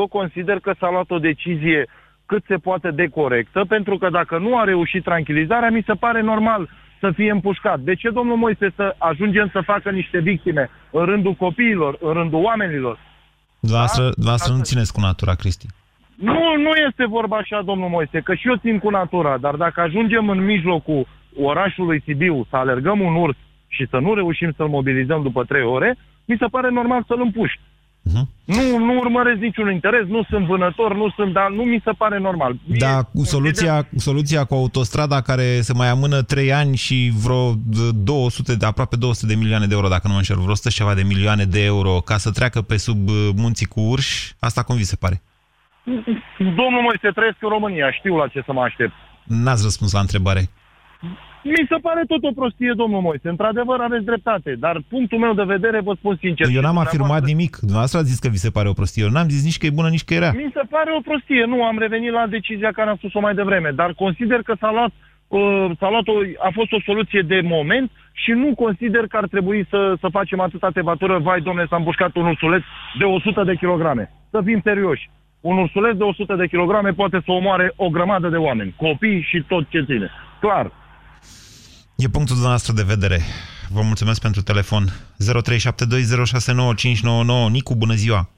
Eu 0.00 0.06
consider 0.18 0.58
că 0.58 0.72
s-a 0.80 0.90
luat 0.90 1.10
o 1.10 1.18
decizie 1.18 1.80
cât 2.26 2.42
se 2.50 2.56
poate 2.56 2.90
de 2.90 3.06
corectă, 3.18 3.64
pentru 3.68 3.98
că 3.98 4.08
dacă 4.10 4.38
nu 4.38 4.58
a 4.58 4.64
reușit 4.64 5.02
tranquilizarea, 5.04 5.70
mi 5.70 5.82
se 5.86 5.92
pare 5.94 6.20
normal 6.22 6.68
să 7.00 7.10
fie 7.14 7.30
împușcat. 7.30 7.78
De 7.80 7.94
ce, 7.94 8.08
domnul 8.10 8.36
Moise, 8.36 8.72
să 8.76 8.94
ajungem 8.98 9.48
să 9.52 9.60
facă 9.72 9.90
niște 9.90 10.18
victime 10.18 10.70
în 10.90 11.04
rândul 11.04 11.34
copiilor, 11.34 11.98
în 12.00 12.12
rândul 12.12 12.42
oamenilor? 12.42 12.98
Dumneavoastră, 13.60 14.04
Da? 14.04 14.10
dumneavoastră 14.10 14.52
nu 14.54 14.62
țineți 14.62 14.92
cu 14.92 15.00
natura, 15.00 15.34
Cristi. 15.34 15.66
Nu, 16.14 16.40
nu 16.64 16.70
este 16.88 17.04
vorba 17.06 17.36
așa, 17.36 17.62
domnul 17.64 17.88
Moise, 17.88 18.20
că 18.20 18.34
și 18.34 18.48
eu 18.48 18.54
țin 18.56 18.78
cu 18.78 18.90
natura, 18.90 19.36
dar 19.38 19.54
dacă 19.54 19.80
ajungem 19.80 20.28
în 20.28 20.44
mijlocul 20.44 21.06
orașului 21.42 22.02
Sibiu 22.04 22.46
să 22.50 22.56
alergăm 22.56 23.00
un 23.00 23.14
urs 23.14 23.36
și 23.68 23.86
să 23.90 23.98
nu 23.98 24.14
reușim 24.14 24.52
să-l 24.56 24.68
mobilizăm 24.68 25.22
după 25.22 25.44
trei 25.44 25.62
ore, 25.62 25.96
mi 26.24 26.36
se 26.40 26.46
pare 26.46 26.70
normal 26.70 27.04
să-l 27.06 27.20
împuști. 27.20 27.60
Nu, 28.44 28.78
nu 28.78 28.98
urmăresc 28.98 29.40
niciun 29.40 29.72
interes, 29.72 30.06
nu 30.06 30.22
sunt 30.28 30.46
vânător, 30.46 30.94
nu 30.94 31.10
sunt, 31.16 31.32
dar 31.32 31.50
nu 31.50 31.62
mi 31.62 31.80
se 31.84 31.90
pare 31.98 32.18
normal. 32.18 32.58
Da, 32.78 33.02
cu 33.02 33.24
soluția, 33.24 33.88
soluția 33.96 34.44
cu 34.44 34.54
autostrada 34.54 35.20
care 35.20 35.60
se 35.60 35.72
mai 35.72 35.88
amână 35.88 36.22
3 36.22 36.52
ani 36.52 36.76
și 36.76 37.12
vreo 37.24 37.54
200, 37.94 38.56
de 38.56 38.66
aproape 38.66 38.96
200 38.96 39.26
de 39.26 39.38
milioane 39.38 39.66
de 39.66 39.74
euro, 39.74 39.88
dacă 39.88 40.02
nu 40.04 40.12
mă 40.12 40.18
înșel, 40.18 40.36
vreo 40.36 40.50
100 40.50 40.68
și 40.68 40.76
ceva 40.76 40.94
de 40.94 41.02
milioane 41.02 41.44
de 41.44 41.64
euro 41.64 42.00
ca 42.00 42.16
să 42.16 42.30
treacă 42.30 42.62
pe 42.62 42.76
sub 42.76 43.08
uh, 43.08 43.28
munții 43.36 43.66
cu 43.66 43.80
urși, 43.80 44.34
asta 44.38 44.62
cum 44.62 44.76
vi 44.76 44.84
se 44.84 44.96
pare? 44.96 45.22
Domnul 46.38 46.82
Moise, 46.82 47.10
trăiesc 47.14 47.36
în 47.40 47.48
România, 47.48 47.92
știu 47.92 48.16
la 48.16 48.26
ce 48.26 48.42
să 48.46 48.52
mă 48.52 48.62
aștept. 48.62 48.92
N-ați 49.24 49.62
răspuns 49.62 49.92
la 49.92 50.00
întrebare. 50.00 50.48
Mi 51.42 51.66
se 51.68 51.76
pare 51.82 52.02
tot 52.06 52.22
o 52.24 52.32
prostie, 52.32 52.72
domnul 52.76 53.00
Moise. 53.00 53.28
Într-adevăr, 53.28 53.80
aveți 53.80 54.04
dreptate, 54.04 54.56
dar 54.58 54.76
punctul 54.88 55.18
meu 55.18 55.34
de 55.34 55.42
vedere, 55.42 55.80
vă 55.80 55.94
spun 55.98 56.16
sincer... 56.20 56.46
Eu 56.52 56.60
n-am 56.60 56.80
și 56.80 56.86
afirmat 56.86 57.22
nimic. 57.24 57.56
Dumneavoastră 57.56 57.98
ați 57.98 58.08
zis 58.08 58.18
că 58.18 58.28
vi 58.28 58.44
se 58.46 58.50
pare 58.50 58.68
o 58.68 58.72
prostie. 58.72 59.02
Eu 59.04 59.10
n-am 59.10 59.28
zis 59.28 59.44
nici 59.44 59.58
că 59.58 59.66
e 59.66 59.78
bună, 59.78 59.88
nici 59.88 60.04
că 60.04 60.14
e 60.14 60.18
rea. 60.18 60.32
Mi 60.32 60.50
se 60.54 60.64
pare 60.70 60.90
o 60.98 61.00
prostie. 61.08 61.44
Nu, 61.44 61.64
am 61.64 61.78
revenit 61.78 62.12
la 62.12 62.26
decizia 62.26 62.70
care 62.72 62.90
am 62.90 62.96
spus-o 62.96 63.20
mai 63.20 63.34
devreme, 63.34 63.70
dar 63.74 63.92
consider 63.92 64.40
că 64.42 64.54
s-a 64.60 64.70
luat, 64.72 64.92
uh, 65.28 65.70
s-a 65.78 65.88
luat 65.90 66.06
o, 66.08 66.16
a 66.48 66.50
fost 66.58 66.72
o 66.72 66.80
soluție 66.80 67.22
de 67.32 67.40
moment 67.44 67.90
și 68.12 68.30
nu 68.30 68.54
consider 68.54 69.06
că 69.06 69.16
ar 69.16 69.26
trebui 69.28 69.66
să, 69.70 69.96
să 70.00 70.08
facem 70.10 70.40
atâta 70.40 70.70
tevatură. 70.70 71.18
Vai, 71.18 71.40
domne, 71.40 71.66
s-a 71.68 71.76
îmbușcat 71.76 72.16
un 72.16 72.26
ursuleț 72.26 72.62
de 72.98 73.04
100 73.04 73.42
de 73.44 73.54
kilograme. 73.54 74.10
Să 74.30 74.40
fim 74.44 74.60
serioși. 74.64 75.10
un 75.40 75.58
ursuleț 75.58 75.96
de 75.96 76.02
100 76.02 76.34
de 76.34 76.46
kilograme 76.46 76.90
poate 76.90 77.20
să 77.24 77.32
omoare 77.32 77.72
o 77.76 77.88
grămadă 77.88 78.28
de 78.28 78.36
oameni, 78.36 78.74
copii 78.76 79.26
și 79.30 79.44
tot 79.48 79.64
ce 79.68 79.80
ține. 79.80 80.10
Clar. 80.40 80.72
E 81.96 82.08
punctul 82.08 82.34
dumneavoastră 82.34 82.72
de 82.72 82.82
vedere. 82.82 83.20
Vă 83.68 83.82
mulțumesc 83.82 84.20
pentru 84.20 84.42
telefon. 84.42 84.84
0372069599. 84.84 84.88
Nicu, 87.50 87.74
bună 87.74 87.94
ziua! 87.94 88.28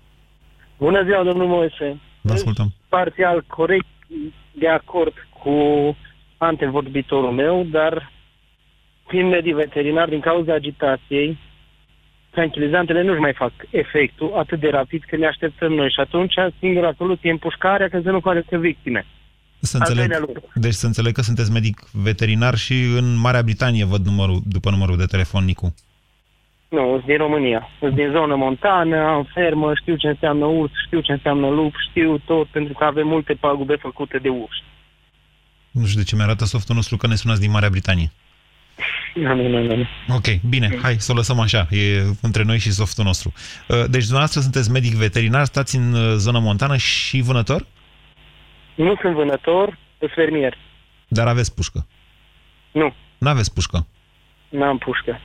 Bună 0.78 1.04
ziua, 1.04 1.22
domnul 1.22 1.46
Moise. 1.46 2.00
Vă 2.20 2.32
ascultăm. 2.32 2.72
Parțial 2.88 3.44
corect 3.46 3.86
de 4.52 4.68
acord 4.68 5.12
cu 5.42 5.56
antevorbitorul 6.36 7.32
meu, 7.32 7.66
dar 7.70 8.12
fiind 9.06 9.30
medic 9.30 9.54
veterinar, 9.54 10.08
din 10.08 10.20
cauza 10.20 10.54
agitației, 10.54 11.38
tranquilizantele 12.30 13.02
nu-și 13.02 13.20
mai 13.20 13.32
fac 13.32 13.52
efectul 13.70 14.32
atât 14.36 14.60
de 14.60 14.68
rapid 14.68 15.04
când 15.06 15.22
ne 15.22 15.28
așteptăm 15.28 15.72
noi 15.72 15.90
și 15.90 16.00
atunci 16.00 16.34
singura 16.58 16.92
soluție 16.96 17.28
e 17.28 17.32
împușcarea 17.32 17.88
când 17.88 18.04
se 18.04 18.10
nu 18.10 18.20
coarece 18.20 18.58
victime. 18.58 19.06
Să 19.60 19.76
înțeleg, 19.76 20.12
deci 20.54 20.74
să 20.74 20.86
înțeleg 20.86 21.12
că 21.14 21.22
sunteți 21.22 21.52
medic 21.52 21.80
veterinar 21.92 22.56
și 22.56 22.82
în 22.82 23.16
Marea 23.16 23.42
Britanie 23.42 23.84
văd 23.84 24.04
numărul, 24.04 24.40
după 24.44 24.70
numărul 24.70 24.96
de 24.96 25.04
telefon, 25.04 25.44
Nicu. 25.44 25.74
Nu, 26.68 26.90
sunt 26.90 27.04
din 27.04 27.16
România. 27.16 27.68
Sunt 27.78 27.94
din 27.94 28.10
zonă 28.12 28.36
montană, 28.36 28.96
am 28.96 29.28
fermă, 29.34 29.72
știu 29.80 29.96
ce 29.96 30.06
înseamnă 30.06 30.44
urs, 30.44 30.72
știu 30.86 31.00
ce 31.00 31.12
înseamnă 31.12 31.48
lup, 31.48 31.74
știu 31.88 32.18
tot, 32.18 32.46
pentru 32.46 32.72
că 32.72 32.84
avem 32.84 33.06
multe 33.06 33.32
pagube 33.32 33.76
făcute 33.76 34.18
de 34.18 34.28
urs. 34.28 34.56
Nu 35.70 35.86
știu 35.86 36.00
de 36.00 36.06
ce 36.06 36.16
mi-arată 36.16 36.44
softul 36.44 36.74
nostru 36.74 36.96
că 36.96 37.06
ne 37.06 37.14
sunați 37.14 37.40
din 37.40 37.50
Marea 37.50 37.68
Britanie. 37.68 38.12
Nu, 39.14 39.34
nu, 39.34 39.48
nu, 39.48 39.76
nu. 39.76 39.86
Ok, 40.14 40.40
bine, 40.48 40.78
hai 40.82 40.94
să 40.94 41.12
o 41.12 41.14
lăsăm 41.14 41.40
așa, 41.40 41.66
e 41.70 42.02
între 42.22 42.42
noi 42.42 42.58
și 42.58 42.72
softul 42.72 43.04
nostru. 43.04 43.32
Uh, 43.68 43.76
Deci 43.76 44.02
dumneavoastră 44.02 44.40
sunteți 44.40 44.70
medic 44.70 44.92
veterinar, 44.92 45.44
stați 45.44 45.76
în 45.76 45.92
uh, 45.92 46.14
zonă 46.16 46.38
montană 46.38 46.76
și 46.76 47.20
vânător? 47.20 47.66
Nu 48.84 48.94
sunt 49.00 49.14
vânător, 49.14 49.78
sunt 49.98 50.10
fermier. 50.14 50.54
Dar 51.08 51.26
aveți 51.26 51.54
pușcă. 51.54 51.86
Nu, 52.72 52.94
N-aveți 53.18 53.52
pușcă. 53.54 53.86
n-am 54.48 54.78
pușcă. 54.78 55.20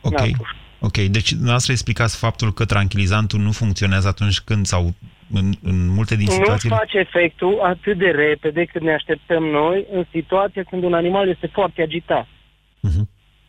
Ok. 0.00 0.18
N-am 0.18 0.30
pușcă. 0.30 0.56
Ok, 0.80 0.96
deci 0.96 1.30
dumneavoastră 1.30 1.72
explicați 1.72 2.18
faptul 2.18 2.52
că 2.52 2.64
tranquilizantul 2.64 3.40
nu 3.40 3.52
funcționează 3.52 4.08
atunci 4.08 4.40
când 4.40 4.66
sau 4.66 4.94
în, 5.32 5.52
în 5.62 5.88
multe 5.88 6.16
din 6.16 6.26
Nu 6.26 6.32
situații... 6.32 6.68
face 6.68 6.98
efectul 6.98 7.60
atât 7.60 7.98
de 7.98 8.10
repede 8.10 8.64
cât 8.64 8.82
ne 8.82 8.92
așteptăm 8.94 9.42
noi 9.44 9.86
în 9.92 10.04
situația 10.10 10.62
când 10.70 10.82
un 10.82 10.94
animal 10.94 11.28
este 11.28 11.46
foarte 11.46 11.82
agitat. 11.82 12.26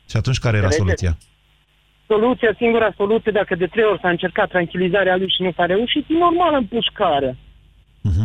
Și 0.10 0.18
atunci 0.18 0.38
care 0.38 0.58
era 0.58 0.66
Înțelegeți? 0.66 1.02
soluția? 1.04 1.18
Soluția, 2.08 2.54
singura 2.58 2.94
soluție, 2.96 3.32
dacă 3.32 3.56
de 3.56 3.68
trei 3.68 3.84
ori 3.84 4.00
s-a 4.02 4.10
încercat 4.10 4.50
tranquilizarea 4.50 5.16
lui 5.16 5.30
și 5.36 5.42
nu 5.42 5.52
s-a 5.52 5.66
reușit, 5.66 6.06
e 6.10 6.14
normal 6.14 6.54
împușcarea. 6.54 7.36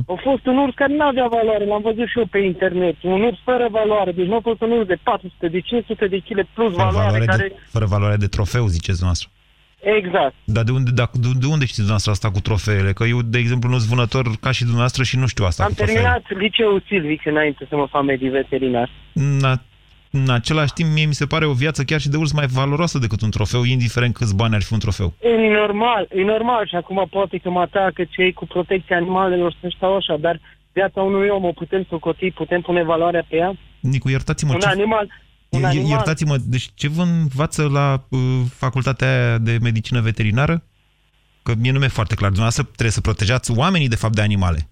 A 0.06 0.14
fost 0.28 0.46
un 0.46 0.56
urs 0.56 0.74
care 0.74 0.92
nu 0.94 1.04
avea 1.04 1.26
valoare, 1.38 1.64
l-am 1.64 1.82
văzut 1.82 2.08
și 2.08 2.18
eu 2.18 2.26
pe 2.30 2.38
internet. 2.38 2.96
Un 3.02 3.22
urs 3.22 3.38
fără 3.44 3.66
valoare, 3.70 4.12
deci 4.12 4.26
nu 4.26 4.36
a 4.36 4.40
fost 4.42 4.60
un 4.60 4.70
urs 4.70 4.86
de 4.86 4.98
400, 5.02 5.48
de 5.48 5.60
500 5.60 6.06
de 6.06 6.18
kg 6.18 6.46
plus 6.54 6.72
Fără 6.74 6.84
valoare, 6.84 7.10
valoare, 7.10 7.24
care... 7.24 7.48
de, 7.48 7.54
fără 7.70 7.86
valoare 7.94 8.16
de 8.16 8.26
trofeu, 8.26 8.66
ziceți 8.66 8.98
dumneavoastră. 9.00 9.28
Exact. 9.98 10.34
Dar 10.44 10.64
de 10.64 10.72
unde, 10.72 10.90
da, 10.90 11.10
de, 11.12 11.28
de 11.40 11.46
unde 11.46 11.64
știți 11.64 11.84
dumneavoastră 11.86 12.10
asta 12.12 12.30
cu 12.30 12.40
trofeele? 12.40 12.92
Că 12.92 13.04
eu, 13.04 13.22
de 13.22 13.38
exemplu, 13.38 13.68
nu 13.68 13.78
sunt 13.78 13.90
vânător 13.94 14.24
ca 14.40 14.50
și 14.50 14.60
dumneavoastră 14.60 15.02
și 15.02 15.16
nu 15.18 15.26
știu 15.26 15.44
asta 15.44 15.62
Am 15.62 15.68
cu 15.68 15.74
trofeele. 15.74 16.00
terminat 16.00 16.24
liceul 16.42 16.82
Silvic 16.86 17.26
înainte 17.26 17.66
să 17.68 17.76
mă 17.76 17.86
fac 17.90 18.02
medic 18.04 18.30
veterinar. 18.30 18.90
În, 19.12 19.38
a, 19.44 19.62
în 20.12 20.30
același 20.30 20.72
timp, 20.72 20.90
mie 20.92 21.06
mi 21.06 21.14
se 21.14 21.26
pare 21.26 21.46
o 21.46 21.52
viață 21.52 21.84
chiar 21.84 22.00
și 22.00 22.08
de 22.08 22.16
urs 22.16 22.32
mai 22.32 22.46
valoroasă 22.46 22.98
decât 22.98 23.20
un 23.22 23.30
trofeu, 23.30 23.62
indiferent 23.62 24.14
câți 24.14 24.36
bani 24.36 24.54
ar 24.54 24.62
fi 24.62 24.72
un 24.72 24.78
trofeu. 24.78 25.12
E 25.20 25.48
normal, 25.60 26.08
e 26.14 26.22
normal 26.22 26.66
și 26.66 26.74
acum 26.74 27.06
poate 27.10 27.38
că 27.38 27.50
mă 27.50 27.60
atacă 27.60 28.04
cei 28.04 28.32
cu 28.32 28.46
protecția 28.46 28.96
animalelor 28.96 29.56
să 29.60 29.72
stau 29.76 29.96
așa, 29.96 30.16
dar 30.16 30.40
viața 30.72 31.02
unui 31.02 31.28
om 31.28 31.44
o 31.44 31.52
putem 31.52 31.86
socoti, 31.88 32.30
putem 32.30 32.60
pune 32.60 32.82
valoarea 32.82 33.24
pe 33.28 33.36
ea? 33.36 33.56
Nicu, 33.80 34.08
iertați-mă, 34.08 34.52
Un 34.52 34.60
ce, 34.60 34.66
animal, 34.66 35.08
un 35.48 35.60
ier- 35.60 35.64
animal, 35.64 35.88
iertați-mă, 35.88 36.36
deci 36.46 36.70
ce 36.74 36.88
vă 36.88 37.02
învață 37.02 37.68
la 37.72 38.04
uh, 38.08 38.20
facultatea 38.54 39.08
aia 39.08 39.38
de 39.38 39.58
medicină 39.62 40.00
veterinară? 40.00 40.62
Că 41.42 41.52
mie 41.58 41.72
nu 41.72 41.78
mi-e 41.78 41.88
foarte 41.88 42.14
clar. 42.14 42.30
Dumneavoastră 42.30 42.64
trebuie 42.64 42.90
să 42.90 43.00
protejați 43.00 43.58
oamenii, 43.58 43.88
de 43.88 43.96
fapt, 43.96 44.14
de 44.14 44.22
animale. 44.22 44.68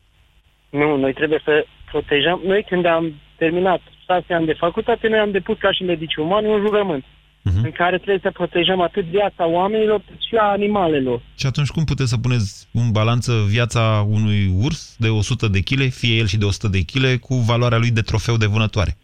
Nu, 0.70 0.97
noi 0.97 1.12
trebuie 1.12 1.41
să 1.45 1.66
protejăm. 1.91 2.41
Noi 2.45 2.64
când 2.68 2.86
am 2.86 3.14
terminat 3.36 3.80
șase 4.11 4.34
ani 4.34 4.46
de 4.46 4.52
facultate, 4.64 5.08
noi 5.08 5.18
am 5.18 5.30
depus 5.30 5.58
ca 5.58 5.72
și 5.72 5.82
medici 5.82 6.14
umani 6.16 6.46
un 6.48 6.61
jurământ 6.66 7.04
Mhm. 7.42 7.64
în 7.64 7.70
care 7.70 7.96
trebuie 7.96 8.18
să 8.22 8.30
protejăm 8.30 8.80
atât 8.80 9.04
viața 9.04 9.46
oamenilor 9.46 10.00
cât 10.08 10.20
și 10.28 10.34
a 10.36 10.42
animalelor. 10.44 11.20
Și 11.36 11.46
atunci 11.46 11.68
cum 11.68 11.84
puteți 11.84 12.11
să 12.11 12.18
puneți 12.18 12.68
în 12.72 12.90
balanță 12.92 13.32
viața 13.48 14.06
unui 14.08 14.40
urs 14.64 14.96
de 14.98 15.08
100 15.08 15.48
de 15.48 15.61
kg, 15.61 15.80
fie 15.90 16.16
el 16.16 16.26
și 16.26 16.36
de 16.36 16.44
100 16.44 16.68
de 16.68 16.80
kg, 16.92 17.18
cu 17.20 17.34
valoarea 17.34 17.78
lui 17.78 17.90
de 17.90 18.00
trofeu 18.00 18.36
de 18.36 18.46
vânătoare? 18.46 18.96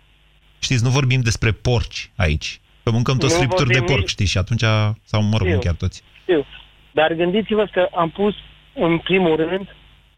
Știți, 0.59 0.85
nu 0.85 0.91
vorbim 0.91 1.21
despre 1.21 1.51
porci 1.51 2.11
aici. 2.17 2.61
Că 2.83 2.91
mâncăm 2.91 3.17
toți 3.19 3.33
Nu 3.33 3.39
fripturi 3.39 3.69
de 3.69 3.73
vorbim 3.79 3.89
porc, 3.95 4.01
nici- 4.01 4.11
știți, 4.11 4.31
și 4.31 4.39
atunci, 4.39 4.65
sau 5.05 5.23
mă 5.23 5.37
rog, 5.39 5.47
nu 5.47 5.53
Eu. 5.53 5.59
chiar 5.59 5.75
toți. 5.75 6.03
Știu. 6.23 6.45
Dar 6.93 7.13
gândiți-vă 7.13 7.65
că 7.73 7.89
am 7.95 8.11
pus, 8.11 8.35
în 8.75 8.99
primul 8.99 9.37
rând, 9.37 9.67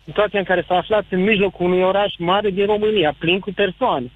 situația 0.05 0.39
în 0.39 0.45
care 0.45 0.65
s-a 0.69 0.77
aflat 0.77 1.05
în 1.11 1.23
mijlocul 1.23 1.67
unui 1.67 1.83
oraș 1.83 2.13
mare 2.19 2.51
din 2.51 2.67
România, 2.67 3.15
plin 3.19 3.39
cu 3.39 3.53
persoane, 3.53 4.11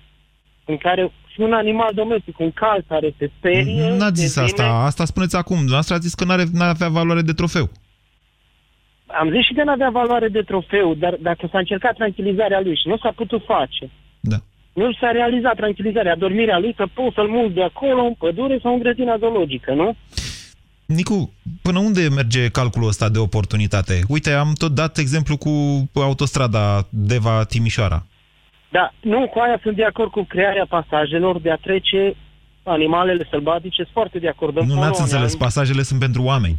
în 0.65 0.77
care 0.77 1.13
și 1.33 1.41
un 1.41 1.53
animal 1.53 1.91
domestic, 1.95 2.39
un 2.39 2.51
cal 2.53 2.85
care 2.89 3.15
se 3.19 3.31
sperie... 3.39 3.95
N-ați 3.97 4.21
zis 4.21 4.35
devine- 4.35 4.63
asta, 4.63 4.85
asta 4.85 5.05
spuneți 5.05 5.37
acum. 5.37 5.57
Dumneavoastră 5.57 5.95
ați 5.95 6.05
zis 6.05 6.15
că 6.15 6.25
n-are, 6.25 6.45
n-avea 6.53 6.89
valoare 6.89 7.23
de 7.23 7.33
trofeu. 7.33 7.71
Am 9.07 9.31
zis 9.31 9.45
și 9.47 9.53
că 9.55 9.63
nu 9.65 9.71
avea 9.71 9.91
valoare 9.91 10.29
de 10.29 10.41
trofeu, 10.43 10.95
dar 10.95 11.17
dacă 11.21 11.49
s-a 11.53 11.59
încercat 11.59 11.95
tranquilizarea 11.95 12.61
lui 12.61 12.77
și 12.77 12.89
nu 12.89 12.97
s-a 12.97 13.13
putut 13.17 13.43
face, 13.47 13.91
Da. 14.21 14.37
nu 14.73 14.93
s-a 14.93 15.11
realizat 15.11 15.55
tranquilizarea, 15.57 16.17
dormirea 16.17 16.59
lui, 16.59 16.75
să 16.77 16.87
poți 16.95 17.15
să-l 17.15 17.29
mulți 17.29 17.55
de 17.55 17.63
acolo, 17.63 18.03
în 18.03 18.15
pădure 18.15 18.59
sau 18.63 18.73
în 18.73 18.79
grădina 18.79 19.17
zoologică, 19.19 19.75
nu? 19.75 19.97
Nicu, 20.87 21.33
până 21.63 21.79
unde 21.79 22.09
merge 22.15 22.49
calculul 22.49 22.89
ăsta 22.89 23.09
de 23.09 23.19
oportunitate? 23.19 24.01
Uite, 24.09 24.31
am 24.33 24.53
tot 24.59 24.75
dat 24.75 24.99
exemplu 24.99 25.37
cu 25.37 25.51
autostrada 25.95 26.87
Deva-Timișoara. 26.91 28.07
Da, 28.73 28.93
nu, 29.01 29.29
cu 29.29 29.39
aia 29.39 29.59
sunt 29.63 29.77
de 29.77 29.85
acord 29.85 30.11
cu 30.11 30.23
crearea 30.29 30.67
pasajelor, 30.69 31.39
de 31.39 31.51
a 31.51 31.57
trece 31.57 32.17
animalele 32.63 33.27
sălbatice, 33.31 33.83
sunt 33.83 33.89
foarte 33.93 34.19
de 34.19 34.29
acord. 34.29 34.57
În 34.57 34.67
Nu 34.67 34.75
n-ați 34.75 34.81
Polonia, 34.81 35.03
înțeles, 35.03 35.37
pasajele 35.37 35.83
sunt 35.83 36.01
pentru 36.01 36.23
oameni. 36.23 36.57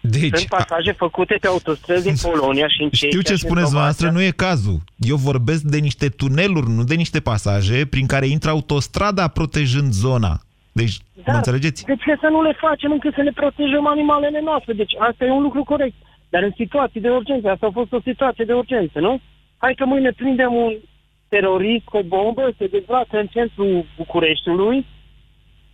Deci, 0.00 0.36
Sunt 0.36 0.48
pasaje 0.48 0.92
făcute 0.92 1.36
pe 1.40 1.46
autostrăzi 1.46 2.04
din 2.04 2.14
Polonia 2.30 2.68
și 2.68 2.82
în 2.82 2.90
Cehia 2.90 3.08
Știu 3.08 3.20
ce 3.20 3.34
și 3.34 3.42
în 3.42 3.48
spuneți 3.48 3.68
Slovacia. 3.70 3.70
dumneavoastră, 3.70 4.10
nu 4.10 4.22
e 4.22 4.30
cazul. 4.48 4.78
Eu 5.12 5.16
vorbesc 5.16 5.62
de 5.62 5.78
niște 5.78 6.08
tuneluri, 6.08 6.70
nu 6.70 6.82
de 6.84 6.94
niște 6.94 7.20
pasaje 7.20 7.86
prin 7.86 8.06
care 8.06 8.26
intră 8.26 8.50
autostrada 8.50 9.28
protejând 9.28 9.92
zona. 9.92 10.32
Deci, 10.72 10.96
Da, 11.24 11.32
mă 11.32 11.36
înțelegeți? 11.36 11.84
De 11.84 11.96
ce 12.04 12.16
să 12.20 12.28
nu 12.30 12.42
le 12.42 12.54
facem 12.66 12.90
încât 12.92 13.14
să 13.14 13.22
ne 13.22 13.30
protejăm 13.40 13.86
animalele 13.86 14.40
noastre? 14.40 14.72
Deci 14.72 14.92
asta 15.08 15.24
e 15.24 15.30
un 15.30 15.42
lucru 15.42 15.62
corect. 15.64 15.94
Dar 16.28 16.42
în 16.42 16.52
situații 16.56 17.00
de 17.00 17.08
urgență, 17.10 17.48
asta 17.48 17.66
a 17.66 17.78
fost 17.80 17.92
o 17.92 18.00
situație 18.00 18.44
de 18.44 18.52
urgență, 18.52 18.98
nu? 18.98 19.20
Hai 19.56 19.74
că 19.74 19.84
mâine 19.84 20.10
prindem 20.10 20.52
un 20.54 20.72
terorist 21.28 21.84
cu 21.84 21.96
o 21.96 22.02
bombă, 22.02 22.54
se 22.58 22.66
dezbrață 22.66 23.16
în 23.18 23.26
centrul 23.26 23.86
Bucureștiului, 23.96 24.86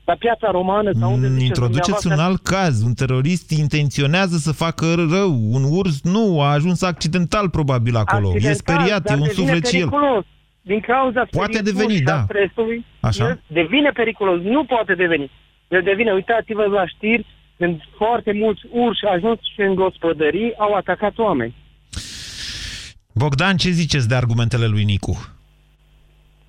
la 0.04 0.14
piața 0.14 0.50
romană 0.50 0.90
sau 1.00 1.12
unde 1.12 1.26
Mm, 1.26 1.32
ziceți 1.32 1.46
Introduceți 1.46 1.90
un 2.06 2.12
dumneavoastră. 2.14 2.56
alt 2.56 2.64
caz. 2.64 2.82
Un 2.82 2.94
terorist 2.94 3.50
intenționează 3.50 4.36
să 4.36 4.52
facă 4.52 4.94
rău. 4.94 5.30
Un 5.50 5.62
urs 5.78 6.02
nu, 6.02 6.40
a 6.40 6.52
ajuns 6.52 6.82
accidental 6.82 7.50
probabil 7.50 7.96
acolo. 7.96 8.28
Accidental, 8.28 8.50
e 8.50 8.54
speriat, 8.54 9.00
e 9.04 9.08
dar 9.08 9.16
un 9.18 9.26
devine 9.26 9.44
suflet 9.46 9.66
și 9.66 9.78
el. 9.78 9.88
periculos. 9.88 10.24
Din 10.64 10.80
cauza 10.80 11.26
Poate 11.30 11.52
spiritului 11.52 11.72
deveni, 11.72 11.96
și 11.98 12.02
a 12.06 12.16
da. 12.16 12.22
stresului, 12.22 12.84
Așa. 13.00 13.24
el 13.28 13.40
devine 13.46 13.90
periculos. 13.90 14.40
Nu 14.42 14.64
poate 14.64 14.94
deveni. 14.94 15.30
El 15.68 15.82
devine, 15.82 16.12
uitați-vă 16.12 16.64
la 16.64 16.86
știri, 16.86 17.26
când 17.58 17.80
foarte 17.96 18.32
mulți 18.32 18.60
urși 18.70 19.04
ajuns 19.14 19.38
și 19.54 19.60
în 19.60 19.74
gospodării 19.74 20.54
au 20.58 20.72
atacat 20.74 21.18
oameni. 21.18 21.54
Bogdan, 23.14 23.56
ce 23.56 23.70
ziceți 23.70 24.08
de 24.08 24.14
argumentele 24.14 24.66
lui 24.66 24.84
Nicu? 24.84 25.34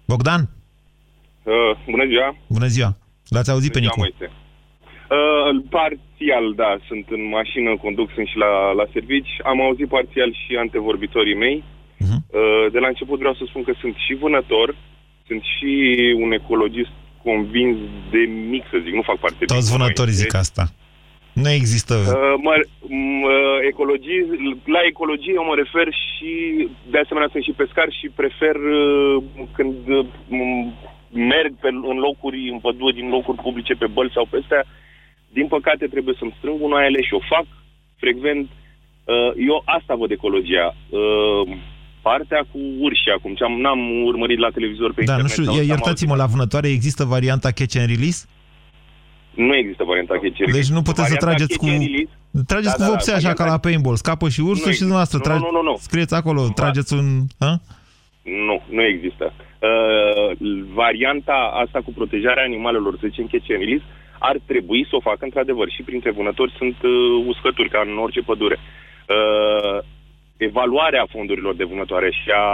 Bogdan, 0.07 0.41
Uh, 1.43 1.53
bună 1.93 2.05
ziua! 2.11 2.29
bună 2.57 2.67
ziua. 2.75 2.91
L-ați 3.33 3.51
auzit 3.53 3.71
pe 3.71 3.79
Bună 3.79 3.91
Nicu? 3.95 3.99
ziua, 3.99 4.07
Moise. 4.09 4.25
Uh, 5.17 5.49
parțial, 5.77 6.45
da, 6.63 6.71
sunt 6.87 7.05
în 7.17 7.23
mașină, 7.37 7.69
conduc, 7.85 8.07
sunt 8.15 8.27
și 8.31 8.37
la, 8.45 8.51
la 8.79 8.85
servici. 8.95 9.31
Am 9.51 9.61
auzit 9.61 9.87
parțial 9.97 10.29
și 10.41 10.51
antevorbitorii 10.65 11.35
mei. 11.45 11.57
Mhm. 12.03 12.17
Uh, 12.39 12.65
de 12.71 12.79
la 12.83 12.87
început 12.93 13.17
vreau 13.23 13.33
să 13.39 13.43
spun 13.49 13.63
că 13.67 13.73
sunt 13.81 13.95
și 14.05 14.13
vânător, 14.23 14.67
sunt 15.27 15.41
și 15.53 15.71
un 16.23 16.31
ecologist 16.39 16.93
convins 17.27 17.77
de 18.13 18.21
mic, 18.53 18.63
să 18.71 18.77
zic, 18.83 18.93
nu 18.99 19.01
fac 19.11 19.17
parte 19.25 19.45
Toți 19.45 19.67
din 19.69 19.77
vânătorii 19.77 20.13
ONG. 20.17 20.21
zic 20.23 20.33
asta. 20.43 20.63
Nu 21.33 21.49
există... 21.49 21.93
Uh, 21.95 22.33
mă, 22.45 22.53
m, 22.87 23.21
uh, 23.23 23.57
ecologii, 23.71 24.21
la 24.75 24.81
ecologie 24.91 25.33
eu 25.39 25.45
mă 25.49 25.55
refer 25.63 25.87
și, 26.03 26.31
de 26.91 26.99
asemenea, 27.03 27.29
sunt 27.31 27.43
și 27.43 27.57
pescar 27.61 27.89
și 27.99 28.07
prefer 28.21 28.55
uh, 28.55 29.23
când 29.57 29.75
uh, 29.97 30.05
m, 30.27 30.39
merg 31.31 31.51
pe, 31.63 31.69
în 31.91 31.97
locuri, 32.07 32.39
în 32.53 32.59
păduri, 32.65 33.01
în 33.05 33.09
locuri 33.17 33.41
publice, 33.45 33.73
pe 33.73 33.87
băl 33.95 34.09
sau 34.15 34.25
pe 34.29 34.37
astea, 34.41 34.63
din 35.37 35.47
păcate 35.55 35.85
trebuie 35.93 36.15
să-mi 36.19 36.35
strâng 36.37 36.57
gunoaiele 36.59 37.01
și 37.07 37.13
o 37.19 37.21
fac 37.33 37.45
frecvent. 38.03 38.45
Uh, 38.49 39.31
eu 39.49 39.57
asta 39.77 39.93
văd 40.01 40.11
ecologia. 40.11 40.67
Uh, 40.89 41.43
partea 42.01 42.41
cu 42.51 42.59
urși 42.85 43.09
acum, 43.17 43.33
ce 43.33 43.43
am, 43.43 43.55
n-am 43.63 43.81
urmărit 44.11 44.39
la 44.45 44.49
televizor 44.57 44.93
pe 44.93 45.03
Da, 45.03 45.11
internet. 45.11 45.23
nu 45.25 45.43
știu, 45.43 45.43
sau- 45.43 45.63
iertați-mă, 45.73 46.15
la 46.15 46.25
vânătoare 46.25 46.67
există 46.67 47.03
varianta 47.15 47.51
catch 47.51 47.75
and 47.79 47.89
release? 47.95 48.25
Nu 49.35 49.55
există 49.55 49.83
varianta 49.83 50.13
catch 50.13 50.41
and 50.45 50.53
Deci 50.53 50.69
nu 50.77 50.81
puteți 50.81 51.07
să 51.07 51.15
Varianta 51.19 51.25
trageți 51.25 51.57
cu... 51.57 51.65
catch 51.65 51.77
and 51.79 51.85
release, 51.89 52.11
Trageți 52.51 52.69
Da, 52.69 52.77
cu 52.77 52.79
da, 52.79 52.85
da, 52.85 52.91
vopsea 52.91 53.15
așa 53.15 53.33
ca 53.33 53.33
varianta- 53.43 53.51
la 53.55 53.57
paintball. 53.65 53.95
Scapă 53.95 54.25
și 54.35 54.41
ursul 54.49 54.67
Nu 54.67 54.73
și 54.77 54.79
dumneavoastră. 54.85 55.17
există. 55.17 55.33
Nu, 55.33 55.39
trage- 55.39 55.55
nu, 55.55 55.61
nu, 55.61 55.69
nu. 55.69 55.75
Scrieți 55.87 56.13
acolo, 56.19 56.41
trageți 56.61 56.93
un... 56.99 57.05
Ha? 57.43 57.51
Nu, 58.47 58.57
nu 58.77 58.83
există. 58.93 59.25
Uh, 59.69 60.29
varianta 60.81 61.37
asta 61.63 61.79
cu 61.85 61.91
protejarea 61.97 62.43
animalelor, 62.43 62.93
să 62.99 63.07
zicem 63.09 63.27
catch 63.31 63.51
and 63.53 63.61
release, 63.63 63.85
ar 64.29 64.37
trebui 64.51 64.81
să 64.89 64.95
o 64.95 65.05
facă 65.09 65.23
într-adevăr. 65.25 65.67
Și 65.75 65.81
printre 65.89 66.11
vânători 66.19 66.53
sunt 66.59 66.77
uh, 66.83 66.91
uscături, 67.31 67.69
ca 67.69 67.79
în 67.85 67.97
orice 68.05 68.21
pădure. 68.29 68.57
Uh, 69.15 69.77
evaluarea 70.49 71.05
fondurilor 71.15 71.55
de 71.55 71.63
vânătoare 71.71 72.09
și 72.11 72.29
a 72.43 72.47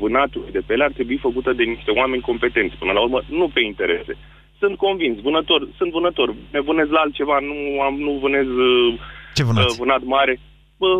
vânatului 0.00 0.52
de 0.52 0.62
pele 0.66 0.84
ar 0.84 0.92
trebui 0.98 1.18
făcută 1.26 1.52
de 1.52 1.62
niște 1.62 1.90
oameni 1.90 2.22
competenți, 2.30 2.76
până 2.76 2.92
la 2.92 3.00
urmă, 3.06 3.20
nu 3.28 3.46
pe 3.54 3.60
interese. 3.60 4.14
Sunt 4.58 4.76
convins, 4.76 5.16
vânător, 5.20 5.60
sunt 5.78 5.90
vânător, 5.92 6.28
ne 6.54 6.60
vânez 6.60 6.88
la 6.88 7.00
altceva, 7.00 7.36
nu, 7.50 7.80
am, 7.86 7.94
nu 8.06 8.12
vânez 8.24 8.46
uh, 8.46 8.98
Ce 9.34 9.42
vânați? 9.44 9.70
uh, 9.70 9.76
vânat 9.78 10.02
mare. 10.16 10.40
Bă, 10.80 10.90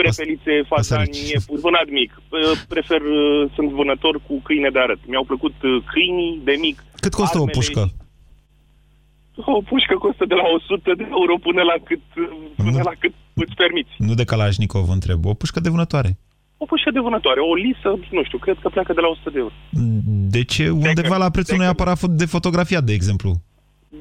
prefelițe, 0.00 0.52
fazani, 0.72 1.10
iepuri, 1.32 1.60
vânat 1.60 1.88
mic. 1.98 2.10
Uh, 2.16 2.58
Prefer, 2.68 3.00
uh, 3.00 3.50
sunt 3.54 3.68
vânător 3.80 4.14
cu 4.26 4.34
câine 4.46 4.70
de 4.74 4.80
arăt. 4.84 5.00
Mi-au 5.06 5.24
plăcut 5.24 5.54
uh, 5.62 5.82
câinii 5.92 6.40
de 6.44 6.54
mic. 6.60 6.76
Cât 7.04 7.14
costă 7.14 7.38
o 7.38 7.40
armele 7.40 7.58
pușcă? 7.58 7.82
O 9.58 9.60
pușcă 9.70 9.94
costă 10.04 10.24
de 10.24 10.34
la 10.34 10.46
100 10.54 10.92
de 11.00 11.06
euro 11.10 11.34
până 11.46 11.62
la 11.62 11.74
cât, 11.84 12.00
până 12.56 12.80
la 12.84 12.92
cât 12.98 13.14
îți 13.34 13.54
permiți. 13.54 13.90
Nu 13.98 14.14
de 14.14 14.24
Kalashnikov 14.24 14.88
întreb, 14.88 15.24
o 15.24 15.34
pușcă 15.34 15.60
de 15.60 15.68
vânătoare. 15.68 16.10
O 16.62 16.64
pușcă 16.64 16.90
de 16.90 17.00
vânătoare, 17.06 17.40
o 17.40 17.54
lisă, 17.54 17.88
nu 18.10 18.22
știu, 18.24 18.38
cred 18.38 18.56
că 18.62 18.68
pleacă 18.68 18.92
de 18.92 19.00
la 19.00 19.08
100 19.08 19.30
de 19.30 19.38
euro. 19.38 19.54
De 20.34 20.42
ce? 20.52 20.64
Undeva 20.70 21.16
la 21.16 21.30
prețul 21.36 21.54
unui 21.58 21.72
aparat 21.74 21.98
fo- 22.02 22.16
de 22.22 22.26
fotografiat, 22.36 22.84
de 22.88 22.92
exemplu. 22.98 23.30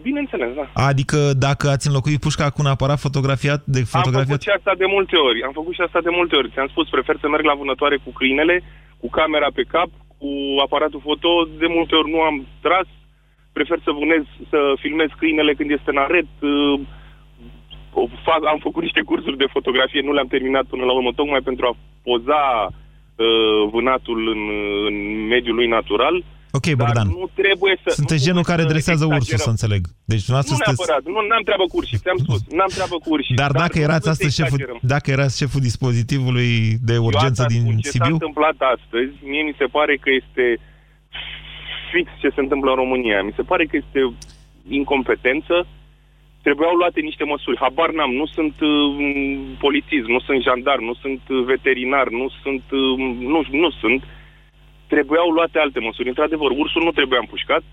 Bineînțeles, 0.08 0.49
da. 0.60 0.66
Adică 0.91 1.20
dacă 1.47 1.66
ați 1.70 1.88
înlocuit 1.88 2.20
pușca 2.26 2.45
cu 2.49 2.60
un 2.64 2.72
aparat 2.76 2.99
fotografiat, 3.08 3.62
de 3.76 3.82
Am 3.84 3.91
fotografiat... 3.95 4.28
făcut 4.28 4.47
și 4.47 4.55
asta 4.58 4.74
de 4.84 4.88
multe 4.95 5.16
ori. 5.28 5.39
Am 5.47 5.53
făcut 5.60 5.74
și 5.78 5.86
asta 5.88 6.01
de 6.08 6.14
multe 6.20 6.36
ori. 6.39 6.51
Ți-am 6.53 6.70
spus, 6.74 6.86
prefer 6.95 7.16
să 7.22 7.28
merg 7.30 7.45
la 7.51 7.60
vânătoare 7.62 7.97
cu 8.03 8.12
câinele, 8.20 8.55
cu 9.01 9.08
camera 9.18 9.49
pe 9.58 9.64
cap, 9.74 9.89
cu 10.20 10.30
aparatul 10.66 11.05
foto. 11.08 11.30
De 11.62 11.68
multe 11.78 11.93
ori 11.99 12.10
nu 12.14 12.20
am 12.30 12.36
tras. 12.66 12.88
Prefer 13.58 13.80
să 13.86 13.91
vânez, 13.99 14.24
să 14.51 14.60
filmez 14.84 15.10
câinele 15.20 15.53
când 15.58 15.70
este 15.78 15.89
în 15.93 16.01
aret. 16.05 16.30
Uh, 17.98 18.04
o 18.04 18.06
fac, 18.28 18.41
am 18.54 18.60
făcut 18.68 18.84
niște 18.88 19.02
cursuri 19.10 19.41
de 19.43 19.54
fotografie, 19.56 20.02
nu 20.08 20.14
le-am 20.14 20.34
terminat 20.36 20.66
până 20.72 20.84
la 20.86 20.93
urmă, 20.98 21.12
tocmai 21.20 21.41
pentru 21.50 21.64
a 21.66 21.78
poza 22.08 22.43
uh, 22.70 23.62
vânatul 23.74 24.20
în, 24.34 24.41
în 24.89 24.95
mediul 25.34 25.56
lui 25.56 25.68
natural. 25.78 26.16
Ok, 26.58 26.68
Bogdan. 26.82 27.08
Nu 27.08 27.30
trebuie 27.41 27.76
să... 27.84 27.89
Sunteți 28.02 28.22
nu 28.24 28.28
genul 28.28 28.43
trebuie 28.43 28.52
care 28.52 28.64
să 28.68 28.74
dresează 28.74 29.04
ursul, 29.06 29.18
exagerăm. 29.22 29.45
să 29.48 29.54
înțeleg. 29.56 29.82
Deci 30.12 30.24
Nu 30.24 30.28
dumneavoastră 30.28 30.56
sunteți... 30.56 30.78
neapărat, 30.78 31.02
nu 31.14 31.20
am 31.39 31.45
treabă 31.50 31.66
cu 31.72 31.76
urși, 31.80 31.95
ți-am 32.06 32.20
spus, 32.26 32.39
n-am 32.58 32.72
treabă 32.78 32.98
cu 33.04 33.10
urși. 33.16 33.32
Dar 33.43 33.52
dacă 33.64 33.76
nu 33.78 33.86
erați 33.88 34.06
trebuie 34.06 34.20
să 34.22 34.24
astăzi 34.26 34.38
șeful, 34.39 34.60
exagerăm. 34.60 34.80
dacă 34.95 35.08
erați 35.16 35.36
șeful 35.41 35.62
dispozitivului 35.70 36.52
de 36.89 36.95
urgență 37.10 37.41
Eu 37.41 37.48
asta 37.48 37.54
din 37.54 37.64
spun, 37.66 37.78
ce 37.84 37.89
s-a 37.89 37.95
Sibiu, 37.95 38.16
întâmplat 38.20 38.58
astăzi, 38.76 39.14
mie 39.32 39.43
mi 39.50 39.56
se 39.62 39.68
pare 39.78 39.93
că 40.04 40.10
este 40.22 40.45
fix 41.91 42.08
ce 42.22 42.30
se 42.36 42.41
întâmplă 42.45 42.70
în 42.72 42.82
România. 42.84 43.18
Mi 43.30 43.38
se 43.39 43.45
pare 43.52 43.64
că 43.70 43.76
este 43.84 44.02
incompetență. 44.80 45.56
Trebuiau 46.42 46.76
luate 46.76 47.00
niște 47.02 47.24
măsuri. 47.24 47.58
Habar 47.58 47.90
n-am, 47.92 48.12
nu 48.22 48.26
sunt 48.26 48.56
uh, 48.62 48.72
polițist, 49.60 50.08
nu 50.16 50.20
sunt 50.20 50.42
jandar, 50.42 50.80
nu 50.80 50.94
sunt 50.94 51.22
uh, 51.30 51.44
veterinar, 51.46 52.08
nu 52.10 52.28
sunt... 52.42 52.64
Uh, 52.72 52.98
nu, 53.34 53.40
nu 53.52 53.70
sunt. 53.82 54.04
Trebuiau 54.88 55.30
luate 55.30 55.58
alte 55.60 55.80
măsuri. 55.80 56.08
Într-adevăr, 56.08 56.52
ursul 56.52 56.84
nu 56.84 56.92
trebuia 56.92 57.20
împușcat. 57.22 57.64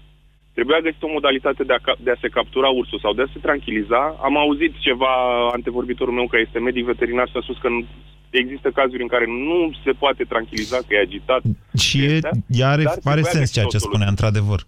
Trebuia 0.57 0.81
găsit 0.81 1.03
o 1.03 1.09
modalitate 1.17 1.63
de 1.65 1.73
a, 1.73 1.79
ca- 1.87 2.01
de 2.07 2.11
a 2.11 2.19
se 2.21 2.29
captura 2.29 2.69
ursul 2.69 2.99
sau 2.99 3.13
de 3.15 3.23
a 3.23 3.33
se 3.33 3.39
tranquiliza. 3.47 4.01
Am 4.23 4.37
auzit 4.37 4.73
ceva, 4.79 5.13
antevorbitorul 5.53 6.15
meu, 6.15 6.27
că 6.27 6.39
este 6.39 6.59
medic 6.59 6.85
veterinar, 6.85 7.29
și 7.29 7.37
a 7.37 7.41
spus 7.43 7.59
că 7.59 7.69
nu- 7.69 7.87
există 8.31 8.71
cazuri 8.71 9.03
în 9.03 9.09
care 9.09 9.27
nu 9.27 9.71
se 9.85 9.93
poate 9.93 10.25
tranquiliza, 10.25 10.77
că 10.77 10.95
e 10.95 11.01
agitat. 11.01 11.43
și 11.79 11.99
e, 12.05 12.19
ea 12.49 12.69
are, 12.71 12.83
dar 12.83 12.93
are 12.93 13.01
trebuia 13.03 13.23
sens 13.23 13.39
găsit 13.39 13.55
ceea 13.55 13.67
o 13.67 13.69
ce 13.69 13.79
soluție. 13.79 13.89
spunea, 13.91 14.09
într-adevăr. 14.09 14.61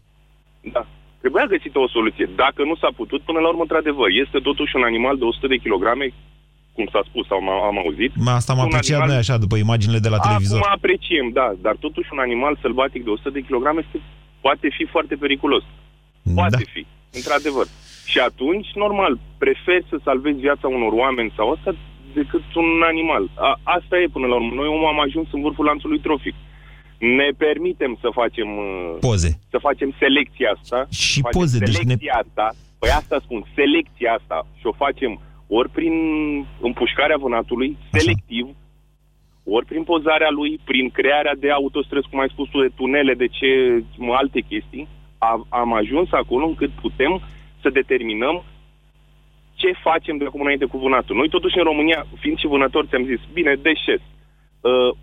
Da. 0.72 0.86
Trebuia 1.26 1.52
găsită 1.56 1.78
o 1.86 1.88
soluție. 1.96 2.26
Dacă 2.44 2.60
nu 2.70 2.74
s-a 2.82 2.90
putut, 3.00 3.20
până 3.28 3.38
la 3.42 3.48
urmă, 3.52 3.64
într-adevăr, 3.66 4.08
este 4.24 4.38
totuși 4.48 4.72
un 4.78 4.84
animal 4.90 5.14
de 5.20 5.24
100 5.24 5.46
de 5.52 5.62
kilograme, 5.64 6.06
cum 6.76 6.86
s-a 6.92 7.02
spus 7.08 7.24
sau 7.30 7.36
am, 7.42 7.48
am 7.70 7.78
auzit. 7.84 8.12
Ma, 8.26 8.32
Asta 8.40 8.50
am 8.52 8.58
Un 8.58 8.64
apreciat 8.64 8.90
animal- 9.00 9.08
noi 9.12 9.22
așa, 9.24 9.36
după 9.44 9.56
imaginile 9.66 10.00
de 10.06 10.12
la 10.14 10.18
televizor. 10.26 10.58
Acum 10.60 10.76
apreciem, 10.78 11.26
da, 11.38 11.48
dar 11.66 11.74
totuși 11.86 12.08
un 12.14 12.20
animal 12.26 12.54
sălbatic 12.64 13.00
de 13.04 13.10
100 13.10 13.30
de 13.36 13.46
kilograme 13.48 13.80
este, 13.84 13.98
poate 14.44 14.66
fi 14.76 14.84
foarte 14.94 15.14
periculos. 15.24 15.64
Poate 16.38 16.56
Da. 16.64 16.70
fi, 16.74 16.82
într-adevăr. 17.18 17.66
Și 18.12 18.18
atunci, 18.28 18.68
normal, 18.84 19.12
prefer 19.44 19.80
să 19.90 19.96
salvezi 20.08 20.38
viața 20.46 20.66
unor 20.78 20.92
oameni 21.04 21.32
sau 21.38 21.46
asta 21.50 21.70
decât 22.20 22.44
un 22.62 22.70
animal. 22.92 23.24
A, 23.48 23.50
asta 23.76 23.94
e 24.02 24.14
până 24.16 24.26
la 24.30 24.34
urmă. 24.38 24.52
Noi 24.60 24.68
omul 24.74 24.92
am 24.94 25.00
ajuns 25.06 25.28
în 25.36 25.40
vârful 25.46 25.64
lanțului 25.70 26.00
trofic. 26.06 26.34
Ne 26.98 27.28
permitem 27.36 27.98
să 28.00 28.08
facem 28.12 28.48
uh, 28.56 28.96
Poze. 29.00 29.38
să 29.50 29.58
facem 29.58 29.94
selecția 29.98 30.50
asta. 30.56 30.86
Și 30.90 31.20
facem 31.20 31.40
poze, 31.40 31.58
deci 31.58 31.74
selecția 31.74 32.14
asta. 32.24 32.54
Păi 32.78 32.90
asta 32.90 33.16
spun, 33.24 33.44
selecția 33.54 34.12
asta 34.12 34.46
și 34.58 34.66
o 34.66 34.72
facem 34.72 35.20
ori 35.46 35.70
prin 35.70 35.94
împușcarea 36.60 37.16
vânatului, 37.16 37.76
selectiv, 37.92 38.46
ori 39.44 39.66
prin 39.66 39.82
pozarea 39.82 40.30
lui, 40.30 40.60
prin 40.64 40.90
crearea 40.90 41.34
de 41.38 41.50
autostrăzi, 41.50 42.08
cum 42.08 42.20
ai 42.20 42.28
spus 42.28 42.48
tu, 42.48 42.60
de 42.60 42.70
tunele, 42.76 43.14
de 43.14 43.26
ce 43.26 43.48
alte 44.12 44.40
chestii, 44.40 44.88
am, 45.18 45.46
am 45.48 45.72
ajuns 45.72 46.08
acolo 46.12 46.46
încât 46.46 46.70
putem 46.70 47.22
să 47.62 47.68
determinăm 47.70 48.44
ce 49.54 49.72
facem 49.82 50.16
de 50.16 50.24
acum 50.24 50.40
înainte 50.40 50.64
cu 50.64 50.78
vânatul. 50.78 51.16
Noi 51.16 51.28
totuși 51.28 51.58
în 51.58 51.64
România, 51.64 52.06
fiind 52.20 52.38
și 52.38 52.46
vânători, 52.46 52.88
ți-am 52.88 53.04
zis, 53.04 53.20
bine, 53.32 53.54
deșes. 53.54 54.02
Uh, 54.60 54.96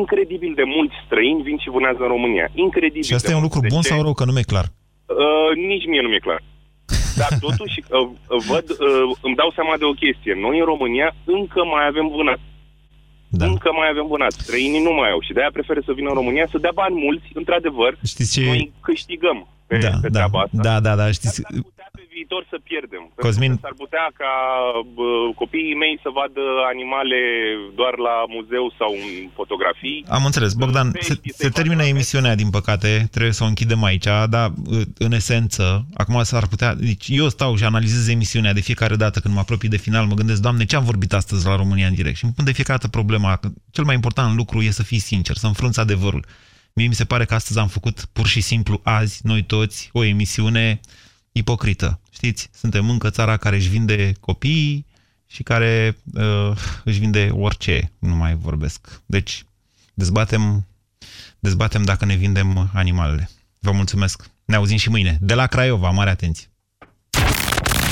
incredibil 0.00 0.52
de 0.60 0.66
mulți 0.76 0.96
străini 1.06 1.42
vin 1.48 1.58
și 1.64 1.70
vânează 1.76 2.00
în 2.06 2.12
România. 2.16 2.46
Incredibil 2.66 3.08
Și 3.08 3.14
asta 3.14 3.28
de 3.28 3.32
e 3.34 3.36
un 3.36 3.42
mulți. 3.42 3.54
lucru 3.56 3.68
De 3.68 3.74
bun 3.74 3.82
ce? 3.84 3.88
sau 3.90 3.98
rău, 4.06 4.14
că 4.18 4.24
nu 4.24 4.32
mi-e 4.32 4.52
clar. 4.52 4.66
Uh, 5.24 5.50
nici 5.72 5.86
mie 5.90 6.02
nu 6.04 6.08
mi-e 6.12 6.26
clar. 6.28 6.40
Dar 7.20 7.30
totuși 7.46 7.78
uh, 7.82 8.08
văd, 8.50 8.66
uh, 8.70 9.04
îmi 9.26 9.38
dau 9.40 9.50
seama 9.56 9.74
de 9.82 9.86
o 9.90 9.98
chestie. 10.02 10.32
Noi 10.44 10.56
în 10.62 10.66
România 10.72 11.08
încă 11.38 11.60
mai 11.74 11.84
avem 11.90 12.06
vânat. 12.18 12.40
Da. 13.38 13.44
Încă 13.52 13.68
mai 13.80 13.88
avem 13.94 14.06
vânat. 14.14 14.32
Străinii 14.44 14.82
nu 14.88 14.92
mai 15.00 15.10
au 15.14 15.20
și 15.26 15.32
de-aia 15.36 15.52
preferă 15.56 15.80
să 15.88 15.92
vină 15.98 16.08
în 16.12 16.18
România 16.20 16.46
să 16.50 16.58
dea 16.64 16.74
bani 16.82 16.96
mulți, 17.06 17.28
într-adevăr. 17.40 17.92
Știți 18.12 18.32
ce... 18.34 18.44
Noi 18.50 18.72
câștigăm 18.88 19.38
pe, 19.66 19.76
Da, 19.78 19.88
pe 20.04 20.08
da, 20.08 20.18
treaba 20.18 20.38
asta. 20.44 20.58
da, 20.68 20.74
da, 20.86 20.92
da, 21.00 21.06
știți... 21.18 21.42
Pe 21.42 21.91
viitor 22.16 22.42
să 22.52 22.56
pierdem. 22.68 23.02
Cosmin- 23.26 23.54
Pentru 23.54 23.60
că 23.62 23.66
S-ar 23.66 23.76
putea 23.84 24.06
ca 24.20 24.32
bă, 24.96 25.08
copiii 25.42 25.80
mei 25.82 25.96
să 26.04 26.08
vadă 26.18 26.44
animale 26.72 27.20
doar 27.80 27.94
la 28.08 28.16
muzeu 28.36 28.66
sau 28.80 28.90
în 29.06 29.28
fotografii. 29.38 30.04
Am 30.16 30.24
înțeles. 30.28 30.52
Bogdan, 30.62 30.88
se, 31.08 31.14
se 31.42 31.48
termină 31.58 31.82
emisiunea, 31.94 32.34
din 32.42 32.50
păcate, 32.58 32.90
trebuie 33.14 33.32
să 33.38 33.42
o 33.44 33.50
închidem 33.52 33.82
aici, 33.90 34.08
dar 34.34 34.46
în 35.06 35.12
esență, 35.20 35.64
acum 36.02 36.16
s-ar 36.22 36.46
putea... 36.52 36.70
Deci 36.74 37.06
eu 37.20 37.28
stau 37.28 37.56
și 37.56 37.64
analizez 37.64 38.08
emisiunea 38.08 38.52
de 38.52 38.60
fiecare 38.68 38.96
dată 38.96 39.16
când 39.20 39.34
mă 39.34 39.40
apropii 39.40 39.68
de 39.68 39.76
final, 39.86 40.04
mă 40.06 40.14
gândesc, 40.14 40.40
Doamne, 40.40 40.64
ce 40.64 40.76
am 40.76 40.84
vorbit 40.84 41.12
astăzi 41.12 41.46
la 41.46 41.56
România 41.56 41.86
în 41.86 41.94
direct? 41.94 42.16
Și 42.16 42.24
îmi 42.24 42.32
pun 42.36 42.44
de 42.44 42.52
fiecare 42.52 42.78
dată 42.78 42.90
problema 42.90 43.36
că 43.36 43.48
cel 43.70 43.84
mai 43.84 43.94
important 43.94 44.36
lucru 44.36 44.60
e 44.60 44.70
să 44.70 44.82
fii 44.82 44.98
sincer, 44.98 45.36
să 45.36 45.46
înfrunți 45.46 45.80
adevărul. 45.80 46.24
Mie 46.74 46.86
mi 46.86 46.94
se 46.94 47.04
pare 47.04 47.24
că 47.24 47.34
astăzi 47.34 47.58
am 47.58 47.68
făcut 47.68 48.04
pur 48.12 48.26
și 48.26 48.40
simplu 48.40 48.80
azi, 48.82 49.20
noi 49.22 49.42
toți, 49.42 49.90
o 49.92 50.04
emisiune 50.04 50.80
ipocrită. 51.32 52.00
Știți, 52.22 52.48
suntem 52.54 52.90
încă 52.90 53.10
țara 53.10 53.36
care 53.36 53.56
își 53.56 53.68
vinde 53.68 54.12
copiii 54.20 54.86
și 55.26 55.42
care 55.42 55.96
uh, 56.14 56.56
își 56.84 56.98
vinde 56.98 57.30
orice, 57.32 57.92
nu 57.98 58.14
mai 58.14 58.34
vorbesc. 58.34 59.02
Deci, 59.06 59.44
dezbatem, 59.94 60.66
dezbatem 61.38 61.82
dacă 61.82 62.04
ne 62.04 62.14
vindem 62.14 62.70
animalele. 62.74 63.30
Vă 63.58 63.72
mulțumesc. 63.72 64.30
Ne 64.44 64.56
auzim 64.56 64.76
și 64.76 64.88
mâine. 64.88 65.18
De 65.20 65.34
la 65.34 65.46
Craiova, 65.46 65.90
mare 65.90 66.10
atenție. 66.10 66.46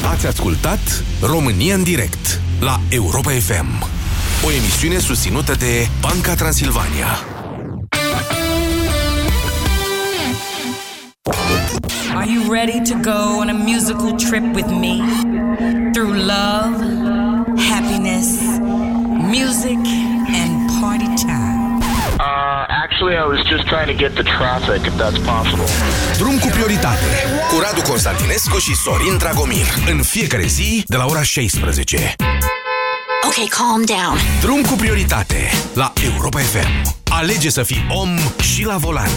Ați 0.05 0.27
ascultat 0.27 1.05
România 1.21 1.75
în 1.75 1.83
direct 1.83 2.41
la 2.61 2.81
Europa 2.89 3.31
FM. 3.31 3.85
O 4.45 4.51
emisiune 4.51 4.99
susținută 4.99 5.55
de 5.55 5.89
Banca 6.01 6.35
Transilvania. 6.35 7.40
You 12.31 12.53
ready 12.53 12.81
to 12.91 12.95
go 13.03 13.41
on 13.41 13.51
a 13.51 13.55
musical 13.55 14.17
trip 14.17 14.45
with 14.55 14.71
me? 14.83 14.95
Through 15.93 16.15
love, 16.35 16.75
happiness, 17.59 18.29
music, 19.37 19.81
and 20.41 20.53
party 20.81 21.11
time. 21.17 21.83
Uh, 22.21 22.83
actually, 22.85 23.17
I 23.17 23.25
was 23.25 23.41
just 23.53 23.67
trying 23.67 23.89
to 23.89 23.97
get 24.05 24.15
the 24.15 24.23
traffic, 24.23 24.87
if 24.87 24.95
that's 24.97 25.19
possible. 25.33 25.67
Drum 26.19 26.39
cu 26.39 26.47
prioritate 26.47 27.07
cu 27.51 27.61
Radu 27.61 27.83
Constantinescu 27.83 28.59
și 28.59 28.75
Sorin 28.75 29.19
Dragomir 29.19 29.67
în 29.91 30.03
fiecare 30.03 30.47
zi 30.47 30.85
de 30.87 30.97
la 30.97 31.07
ora 31.07 31.23
16. 31.23 32.15
Okay, 33.27 33.47
calm 33.49 33.85
down. 33.85 34.19
Drum 34.41 34.63
cu 34.63 34.75
prioritate 34.75 35.51
la 35.75 35.93
Europa 36.13 36.39
FM. 36.39 36.95
Alege 37.09 37.51
să 37.51 37.63
fii 37.63 37.87
om 37.89 38.09
și 38.41 38.65
la 38.65 38.77
volan. 38.77 39.11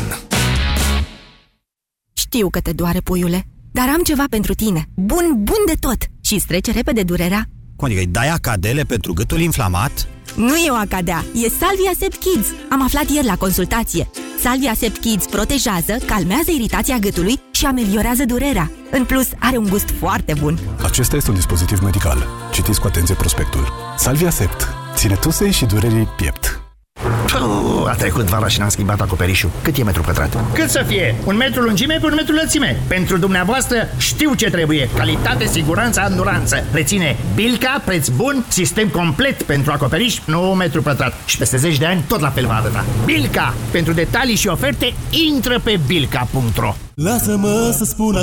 Știu 2.34 2.50
că 2.50 2.60
te 2.60 2.72
doare, 2.72 3.00
puiule, 3.00 3.46
dar 3.72 3.90
am 3.90 4.02
ceva 4.04 4.24
pentru 4.30 4.54
tine. 4.54 4.86
Bun, 4.96 5.32
bun 5.36 5.64
de 5.66 5.74
tot. 5.80 5.98
Și 6.22 6.34
îți 6.34 6.46
trece 6.46 6.72
repede 6.72 7.04
durerea. 7.04 7.46
Cum 7.76 7.86
adică 7.86 8.00
îi 8.00 8.08
dai 8.08 8.30
acadele 8.30 8.84
pentru 8.84 9.14
gâtul 9.14 9.40
inflamat? 9.40 10.08
Nu 10.36 10.56
e 10.56 10.70
o 10.70 10.74
acadea, 10.74 11.26
e 11.34 11.50
Salvia 11.50 11.92
Sept 12.00 12.16
Kids. 12.16 12.48
Am 12.70 12.84
aflat 12.84 13.10
ieri 13.10 13.26
la 13.26 13.36
consultație. 13.36 14.10
Salvia 14.40 14.74
Sept 14.74 14.98
Kids 14.98 15.26
protejează, 15.26 15.94
calmează 16.06 16.52
iritația 16.52 16.98
gâtului 16.98 17.40
și 17.52 17.66
ameliorează 17.66 18.26
durerea. 18.26 18.72
În 18.92 19.06
plus, 19.06 19.28
are 19.40 19.58
un 19.58 19.68
gust 19.70 19.90
foarte 19.90 20.34
bun. 20.40 20.60
Acesta 20.84 21.16
este 21.16 21.30
un 21.30 21.36
dispozitiv 21.36 21.80
medical. 21.80 22.28
Citiți 22.52 22.80
cu 22.80 22.88
atenție 22.88 23.16
prospectul. 23.16 23.68
Salvia 23.98 24.30
Sept. 24.30 24.68
Ține 24.96 25.16
tusei 25.16 25.52
și 25.52 25.66
durerii 25.66 26.08
piept. 26.18 26.62
Puh, 27.04 27.89
a 27.89 27.93
trecut 27.93 28.26
vara 28.26 28.47
și 28.47 28.60
n-am 28.60 28.70
schimbat 28.70 29.01
acoperișul. 29.01 29.49
Cât 29.62 29.78
e 29.78 29.84
metru 29.84 30.01
pătrat? 30.01 30.38
Cât 30.54 30.70
să 30.70 30.84
fie? 30.88 31.16
Un 31.26 31.36
metru 31.36 31.62
lungime 31.62 31.97
pe 32.01 32.06
un 32.06 32.14
metru 32.16 32.34
lățime. 32.36 32.82
Pentru 32.88 33.18
dumneavoastră 33.18 33.78
știu 33.97 34.34
ce 34.34 34.49
trebuie. 34.49 34.89
Calitate, 34.97 35.45
siguranță, 35.45 35.99
anduranță. 36.01 36.64
Reține 36.72 37.18
Bilca, 37.36 37.82
preț 37.86 38.08
bun, 38.08 38.45
sistem 38.47 38.88
complet 38.88 39.43
pentru 39.43 39.72
acoperiș, 39.72 40.20
nu 40.26 40.39
metru 40.39 40.82
pătrat. 40.82 41.14
Și 41.26 41.38
peste 41.38 41.58
10 41.58 41.78
de 41.78 41.86
ani 41.86 42.04
tot 42.08 42.20
la 42.20 42.30
fel 42.30 42.45
va 42.45 42.56
arăta. 42.56 42.86
Bilca! 43.06 43.54
Pentru 43.72 43.93
detalii 43.93 44.36
și 44.36 44.47
oferte, 44.47 44.93
intră 45.10 45.60
pe 45.64 45.80
bilca.ro 45.88 46.76
Lasă-mă 46.95 47.74
să 47.78 47.84
spun 47.84 48.12